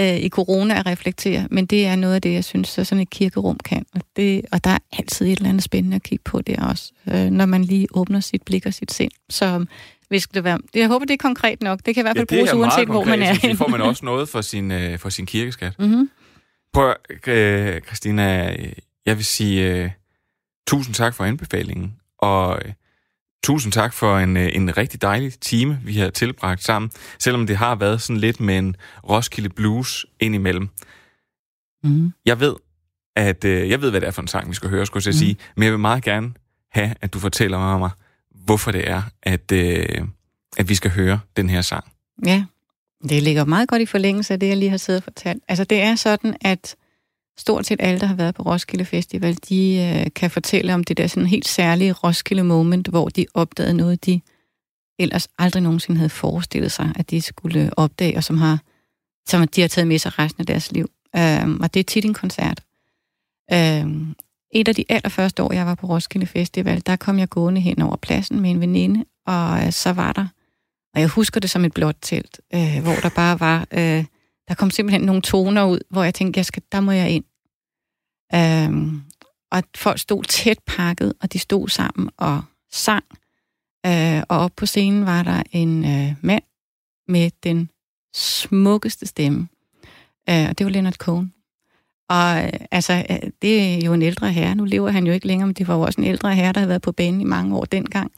øh, 0.00 0.16
i 0.16 0.28
corona 0.28 0.78
at 0.78 0.86
reflektere, 0.86 1.48
men 1.50 1.66
det 1.66 1.86
er 1.86 1.96
noget 1.96 2.14
af 2.14 2.22
det, 2.22 2.32
jeg 2.32 2.44
synes, 2.44 2.68
så 2.68 2.84
sådan 2.84 3.02
et 3.02 3.10
kirkerum 3.10 3.58
kan. 3.64 3.86
Og, 3.94 4.00
det, 4.16 4.46
og 4.52 4.64
der 4.64 4.70
er 4.70 4.78
altid 4.98 5.26
et 5.26 5.36
eller 5.36 5.48
andet 5.48 5.62
spændende 5.62 5.94
at 5.94 6.02
kigge 6.02 6.22
på 6.24 6.40
der 6.40 6.68
også, 6.68 6.92
øh, 7.08 7.30
når 7.30 7.46
man 7.46 7.64
lige 7.64 7.86
åbner 7.90 8.20
sit 8.20 8.42
blik 8.42 8.66
og 8.66 8.74
sit 8.74 8.92
sind. 8.92 9.12
Så 9.30 9.66
hvis 10.08 10.26
det 10.26 10.44
være, 10.44 10.58
jeg 10.74 10.88
håber, 10.88 11.06
det 11.06 11.14
er 11.14 11.18
konkret 11.18 11.62
nok. 11.62 11.80
Det 11.86 11.94
kan 11.94 12.00
i 12.00 12.04
hvert 12.04 12.16
fald 12.16 12.26
bruges, 12.26 12.52
uanset 12.52 12.88
hvor 12.88 13.04
man 13.04 13.22
er. 13.22 13.34
Så 13.34 13.54
får 13.56 13.68
man 13.68 13.80
også 13.80 14.04
noget 14.10 14.28
for 14.28 14.40
sin, 14.40 14.70
øh, 14.70 14.98
for 14.98 15.08
sin 15.08 15.26
kirkeskat. 15.26 15.78
Mm-hmm. 15.78 16.10
Prøv, 16.72 16.94
øh, 17.26 17.80
Christina, 17.80 18.52
øh, 18.52 18.72
jeg 19.06 19.16
vil 19.16 19.24
sige 19.24 19.74
øh, 19.74 19.90
tusind 20.66 20.94
tak 20.94 21.14
for 21.14 21.24
anbefalingen, 21.24 21.94
og 22.18 22.60
øh, 22.64 22.72
tusind 23.44 23.72
tak 23.72 23.92
for 23.92 24.18
en, 24.18 24.36
øh, 24.36 24.48
en 24.52 24.76
rigtig 24.76 25.02
dejlig 25.02 25.40
time, 25.40 25.80
vi 25.84 25.92
har 25.96 26.10
tilbragt 26.10 26.64
sammen, 26.64 26.90
selvom 27.18 27.46
det 27.46 27.56
har 27.56 27.74
været 27.74 28.02
sådan 28.02 28.20
lidt 28.20 28.40
med 28.40 28.58
en 28.58 28.76
Roskilde 29.08 29.48
Blues 29.48 30.06
indimellem. 30.20 30.68
Mm-hmm. 31.82 32.12
Jeg 32.26 32.40
ved, 32.40 32.54
at 33.16 33.44
øh, 33.44 33.70
jeg 33.70 33.82
ved, 33.82 33.90
hvad 33.90 34.00
det 34.00 34.06
er 34.06 34.10
for 34.10 34.22
en 34.22 34.28
sang, 34.28 34.48
vi 34.48 34.54
skal 34.54 34.70
høre, 34.70 34.86
skulle 34.86 35.02
jeg 35.06 35.14
mm. 35.14 35.18
sige, 35.18 35.36
men 35.56 35.62
jeg 35.62 35.72
vil 35.72 35.80
meget 35.80 36.04
gerne 36.04 36.32
have, 36.72 36.94
at 37.00 37.14
du 37.14 37.18
fortæller 37.18 37.78
mig, 37.78 37.90
hvorfor 38.44 38.70
det 38.70 38.90
er, 38.90 39.02
at, 39.22 39.52
øh, 39.52 39.86
at 40.56 40.68
vi 40.68 40.74
skal 40.74 40.90
høre 40.90 41.20
den 41.36 41.50
her 41.50 41.62
sang. 41.62 41.84
Ja, 42.26 42.44
det 43.08 43.22
ligger 43.22 43.44
meget 43.44 43.68
godt 43.68 43.82
i 43.82 43.86
forlængelse 43.86 44.34
af 44.34 44.40
det, 44.40 44.48
jeg 44.48 44.56
lige 44.56 44.70
har 44.70 44.76
siddet 44.76 45.00
og 45.00 45.04
fortalt. 45.04 45.42
Altså, 45.48 45.64
det 45.64 45.82
er 45.82 45.94
sådan, 45.94 46.36
at 46.40 46.76
stort 47.38 47.66
set 47.66 47.80
alle, 47.82 48.00
der 48.00 48.06
har 48.06 48.14
været 48.14 48.34
på 48.34 48.42
Roskilde 48.42 48.84
Festival, 48.84 49.38
de 49.48 49.76
øh, 49.76 50.12
kan 50.14 50.30
fortælle 50.30 50.74
om 50.74 50.84
det 50.84 50.96
der 50.96 51.06
sådan 51.06 51.26
helt 51.26 51.48
særlige 51.48 51.92
Roskilde 51.92 52.44
moment, 52.44 52.88
hvor 52.88 53.08
de 53.08 53.26
opdagede 53.34 53.74
noget, 53.74 54.06
de 54.06 54.20
ellers 54.98 55.28
aldrig 55.38 55.62
nogensinde 55.62 55.98
havde 55.98 56.10
forestillet 56.10 56.72
sig, 56.72 56.92
at 56.96 57.10
de 57.10 57.20
skulle 57.20 57.60
øh, 57.60 57.70
opdage, 57.76 58.16
og 58.16 58.24
som, 58.24 58.38
har, 58.38 58.58
som 59.28 59.48
de 59.48 59.60
har 59.60 59.68
taget 59.68 59.88
med 59.88 59.98
sig 59.98 60.18
resten 60.18 60.40
af 60.40 60.46
deres 60.46 60.72
liv. 60.72 60.90
Øhm, 61.16 61.60
og 61.60 61.74
det 61.74 61.80
er 61.80 61.84
tit 61.84 62.04
en 62.04 62.14
koncert. 62.14 62.62
Øhm, 63.52 64.14
et 64.54 64.68
af 64.68 64.74
de 64.74 64.84
allerførste 64.88 65.42
år, 65.42 65.52
jeg 65.52 65.66
var 65.66 65.74
på 65.74 65.86
Roskilde 65.86 66.26
Festival, 66.26 66.82
der 66.86 66.96
kom 66.96 67.18
jeg 67.18 67.28
gående 67.28 67.60
hen 67.60 67.82
over 67.82 67.96
pladsen 67.96 68.40
med 68.40 68.50
en 68.50 68.60
veninde, 68.60 69.04
og 69.26 69.66
øh, 69.66 69.72
så 69.72 69.92
var 69.92 70.12
der 70.12 70.26
og 70.96 71.00
jeg 71.00 71.08
husker 71.08 71.40
det 71.40 71.50
som 71.50 71.64
et 71.64 71.74
blåt 71.74 71.96
telt, 72.02 72.40
øh, 72.54 72.82
hvor 72.82 72.94
der 73.02 73.08
bare 73.16 73.40
var, 73.40 73.66
øh, 73.72 74.04
der 74.48 74.54
kom 74.54 74.70
simpelthen 74.70 75.02
nogle 75.02 75.22
toner 75.22 75.64
ud, 75.64 75.78
hvor 75.90 76.04
jeg 76.04 76.14
tænkte, 76.14 76.38
jeg 76.38 76.46
skal, 76.46 76.62
der 76.72 76.80
må 76.80 76.92
jeg 76.92 77.10
ind. 77.10 77.24
Øhm, 78.34 79.02
og 79.50 79.62
folk 79.76 79.98
stod 79.98 80.22
tæt 80.24 80.58
pakket, 80.66 81.12
og 81.22 81.32
de 81.32 81.38
stod 81.38 81.68
sammen 81.68 82.10
og 82.16 82.42
sang. 82.72 83.04
Øh, 83.86 84.22
og 84.28 84.38
op 84.38 84.50
på 84.56 84.66
scenen 84.66 85.06
var 85.06 85.22
der 85.22 85.42
en 85.52 85.84
øh, 85.84 86.14
mand 86.20 86.42
med 87.08 87.30
den 87.42 87.70
smukkeste 88.14 89.06
stemme. 89.06 89.48
Øh, 90.30 90.48
og 90.48 90.58
det 90.58 90.64
var 90.64 90.70
Leonard 90.70 90.94
Cohen. 90.94 91.32
Og 92.08 92.44
øh, 92.44 92.52
altså, 92.70 93.06
øh, 93.10 93.30
det 93.42 93.60
er 93.60 93.86
jo 93.86 93.92
en 93.92 94.02
ældre 94.02 94.32
herre. 94.32 94.54
Nu 94.54 94.64
lever 94.64 94.90
han 94.90 95.06
jo 95.06 95.12
ikke 95.12 95.26
længere, 95.26 95.46
men 95.46 95.54
det 95.54 95.68
var 95.68 95.74
jo 95.74 95.80
også 95.80 96.00
en 96.00 96.06
ældre 96.06 96.34
herre, 96.34 96.52
der 96.52 96.60
havde 96.60 96.68
været 96.68 96.82
på 96.82 96.92
banen 96.92 97.20
i 97.20 97.24
mange 97.24 97.56
år 97.56 97.64
dengang. 97.64 98.12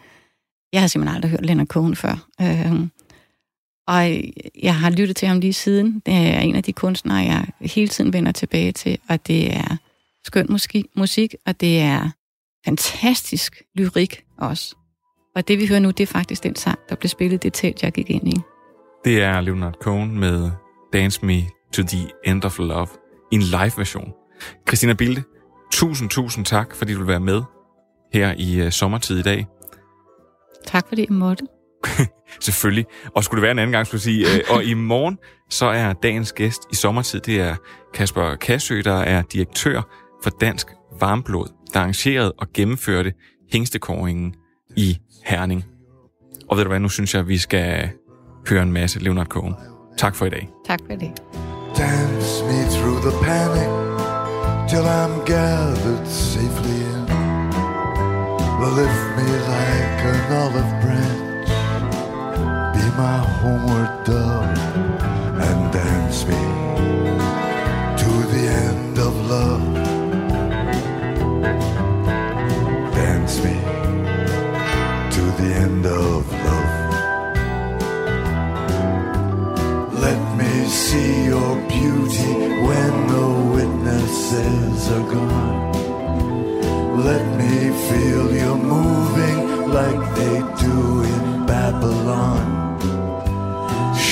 Jeg 0.72 0.80
har 0.80 0.88
simpelthen 0.88 1.14
aldrig 1.14 1.30
hørt 1.30 1.46
Leonard 1.46 1.66
Cohen 1.66 1.96
før. 1.96 2.26
Øh, 2.40 2.88
og 3.88 4.20
jeg 4.62 4.74
har 4.74 4.90
lyttet 4.90 5.16
til 5.16 5.28
ham 5.28 5.40
lige 5.40 5.52
siden. 5.52 6.02
Det 6.06 6.14
er 6.14 6.40
en 6.40 6.56
af 6.56 6.62
de 6.62 6.72
kunstnere, 6.72 7.16
jeg 7.16 7.46
hele 7.60 7.88
tiden 7.88 8.12
vender 8.12 8.32
tilbage 8.32 8.72
til, 8.72 8.98
og 9.08 9.26
det 9.26 9.56
er 9.56 9.76
skøn 10.24 10.46
musik, 10.48 10.86
musik 10.96 11.34
og 11.46 11.60
det 11.60 11.80
er 11.80 12.10
fantastisk 12.64 13.62
lyrik 13.74 14.24
også. 14.38 14.76
Og 15.36 15.48
det 15.48 15.58
vi 15.58 15.66
hører 15.66 15.80
nu, 15.80 15.90
det 15.90 16.00
er 16.00 16.06
faktisk 16.06 16.42
den 16.42 16.56
sang, 16.56 16.78
der 16.88 16.94
blev 16.94 17.08
spillet 17.08 17.42
det 17.42 17.52
telt, 17.52 17.82
jeg 17.82 17.92
gik 17.92 18.10
ind 18.10 18.28
i. 18.28 18.36
Det 19.04 19.22
er 19.22 19.40
Leonard 19.40 19.74
Cohen 19.82 20.18
med 20.18 20.50
Dance 20.92 21.26
Me 21.26 21.42
to 21.72 21.82
the 21.82 22.08
End 22.24 22.44
of 22.44 22.58
Love 22.58 22.88
i 23.32 23.34
en 23.34 23.42
live-version. 23.42 24.12
Christina 24.68 24.92
Bilde, 24.92 25.22
tusind, 25.72 26.10
tusind 26.10 26.44
tak, 26.44 26.74
fordi 26.74 26.92
du 26.92 26.98
vil 26.98 27.08
være 27.08 27.20
med 27.20 27.42
her 28.12 28.34
i 28.38 28.66
uh, 28.66 28.70
sommertid 28.70 29.18
i 29.18 29.22
dag. 29.22 29.46
Tak 30.66 30.88
fordi 30.88 31.06
jeg 31.08 31.16
måtte. 31.16 31.57
Selvfølgelig. 32.40 32.86
Og 33.14 33.24
skulle 33.24 33.38
det 33.38 33.42
være 33.42 33.50
en 33.52 33.58
anden 33.58 33.72
gang, 33.72 33.86
skulle 33.86 33.98
jeg 33.98 34.02
sige. 34.02 34.36
Øh, 34.38 34.56
og 34.56 34.64
i 34.64 34.74
morgen, 34.74 35.18
så 35.50 35.66
er 35.66 35.92
dagens 35.92 36.32
gæst 36.32 36.62
i 36.72 36.74
sommertid, 36.74 37.20
det 37.20 37.40
er 37.40 37.56
Kasper 37.94 38.34
Kassø, 38.34 38.82
der 38.84 38.98
er 39.00 39.22
direktør 39.22 39.82
for 40.22 40.30
Dansk 40.30 40.66
Varmblod, 41.00 41.46
der 41.74 41.80
arrangerede 41.80 42.32
og 42.32 42.46
gennemførte 42.54 43.12
hængstekåringen 43.52 44.34
i 44.76 44.98
Herning. 45.24 45.64
Og 46.48 46.56
ved 46.56 46.64
du 46.64 46.68
hvad, 46.68 46.80
nu 46.80 46.88
synes 46.88 47.14
jeg, 47.14 47.20
at 47.20 47.28
vi 47.28 47.38
skal 47.38 47.90
høre 48.48 48.62
en 48.62 48.72
masse 48.72 48.98
Leonard 48.98 49.26
Cohen. 49.26 49.54
Tak 49.98 50.14
for 50.14 50.26
i 50.26 50.30
dag. 50.30 50.48
Tak 50.66 50.78
for 50.90 50.96
det. 50.96 51.10
Dance 51.76 52.44
me 52.44 52.60
through 52.76 53.00
the 53.08 53.14
panic 53.24 53.68
till 54.68 54.84
I'm 55.00 55.24
gathered 55.26 56.06
safely 56.06 56.78
in. 56.92 57.04
Lift 58.78 59.04
me 59.16 59.28
like 59.54 60.04
an 60.12 60.32
olive 60.42 60.72
branch, 60.82 61.27
be 62.78 62.86
my 62.96 63.18
homeward 63.38 63.92
dove, 64.04 64.58
and 65.46 65.60
dance 65.72 66.24
me 66.30 66.42
to 68.02 68.10
the 68.32 68.44
end 68.66 68.96
of 68.98 69.14
love. 69.34 69.64
Dance 72.98 73.36
me 73.44 73.56
to 75.14 75.22
the 75.40 75.50
end 75.64 75.84
of 75.86 76.20
love. 76.48 76.74
Let 80.06 80.20
me 80.40 80.52
see 80.68 81.14
your 81.32 81.54
beauty 81.74 82.34
when 82.68 82.92
the 83.14 83.28
witnesses 83.56 84.78
are 84.96 85.06
gone. 85.14 85.56
Let 87.10 87.24
me 87.40 87.54
feel 87.88 88.26
you 88.40 88.52
moving 88.76 89.40
like 89.78 90.02
they 90.18 90.36
do 90.64 90.76
in 91.14 91.46
Babylon. 91.46 92.67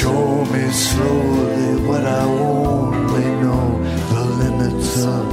Show 0.06 0.44
me 0.44 0.70
slowly 0.70 1.82
what 1.88 2.04
I 2.04 2.22
only 2.22 3.26
know 3.42 3.66
the 4.14 4.24
limits 4.40 5.02
of, 5.02 5.26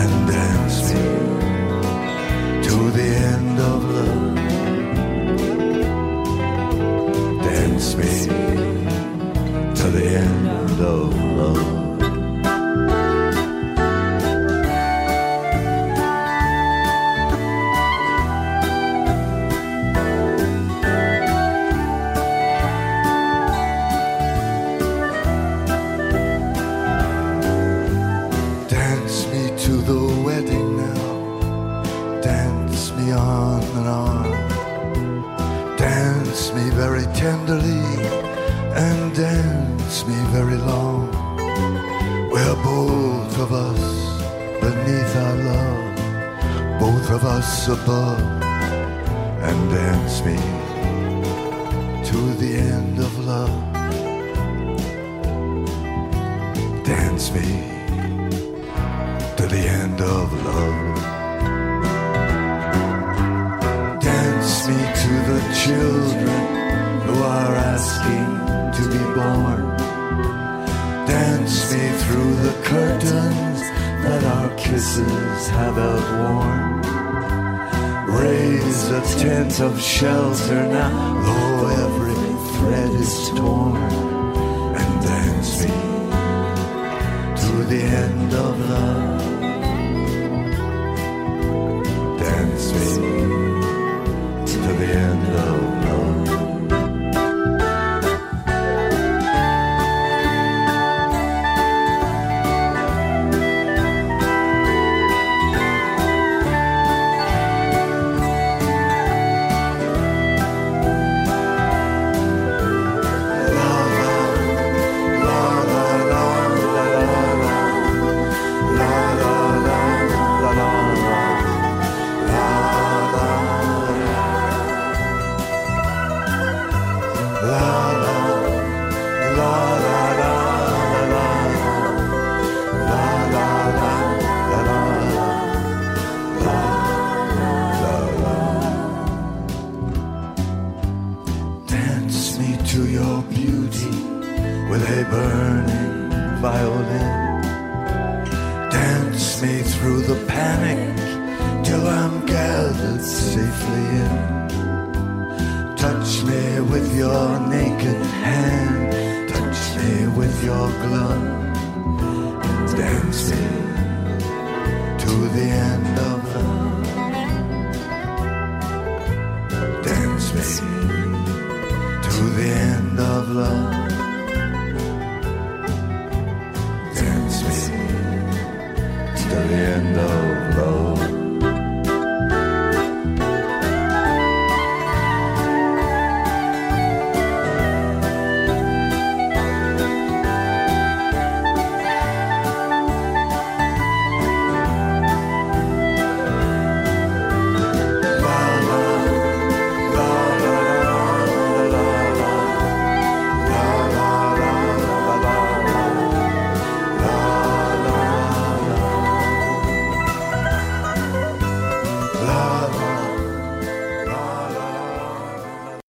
and 0.00 0.12
dance 0.26 0.78
me 0.88 1.04
to 2.66 2.76
the 2.96 3.08
end 3.30 3.58
of 3.60 3.78
love. 3.96 4.36
Dance 7.44 7.88
me 7.94 8.12
to 9.74 9.86
the 9.96 10.06
end 10.16 10.80
of 10.80 11.14
love. 11.36 11.91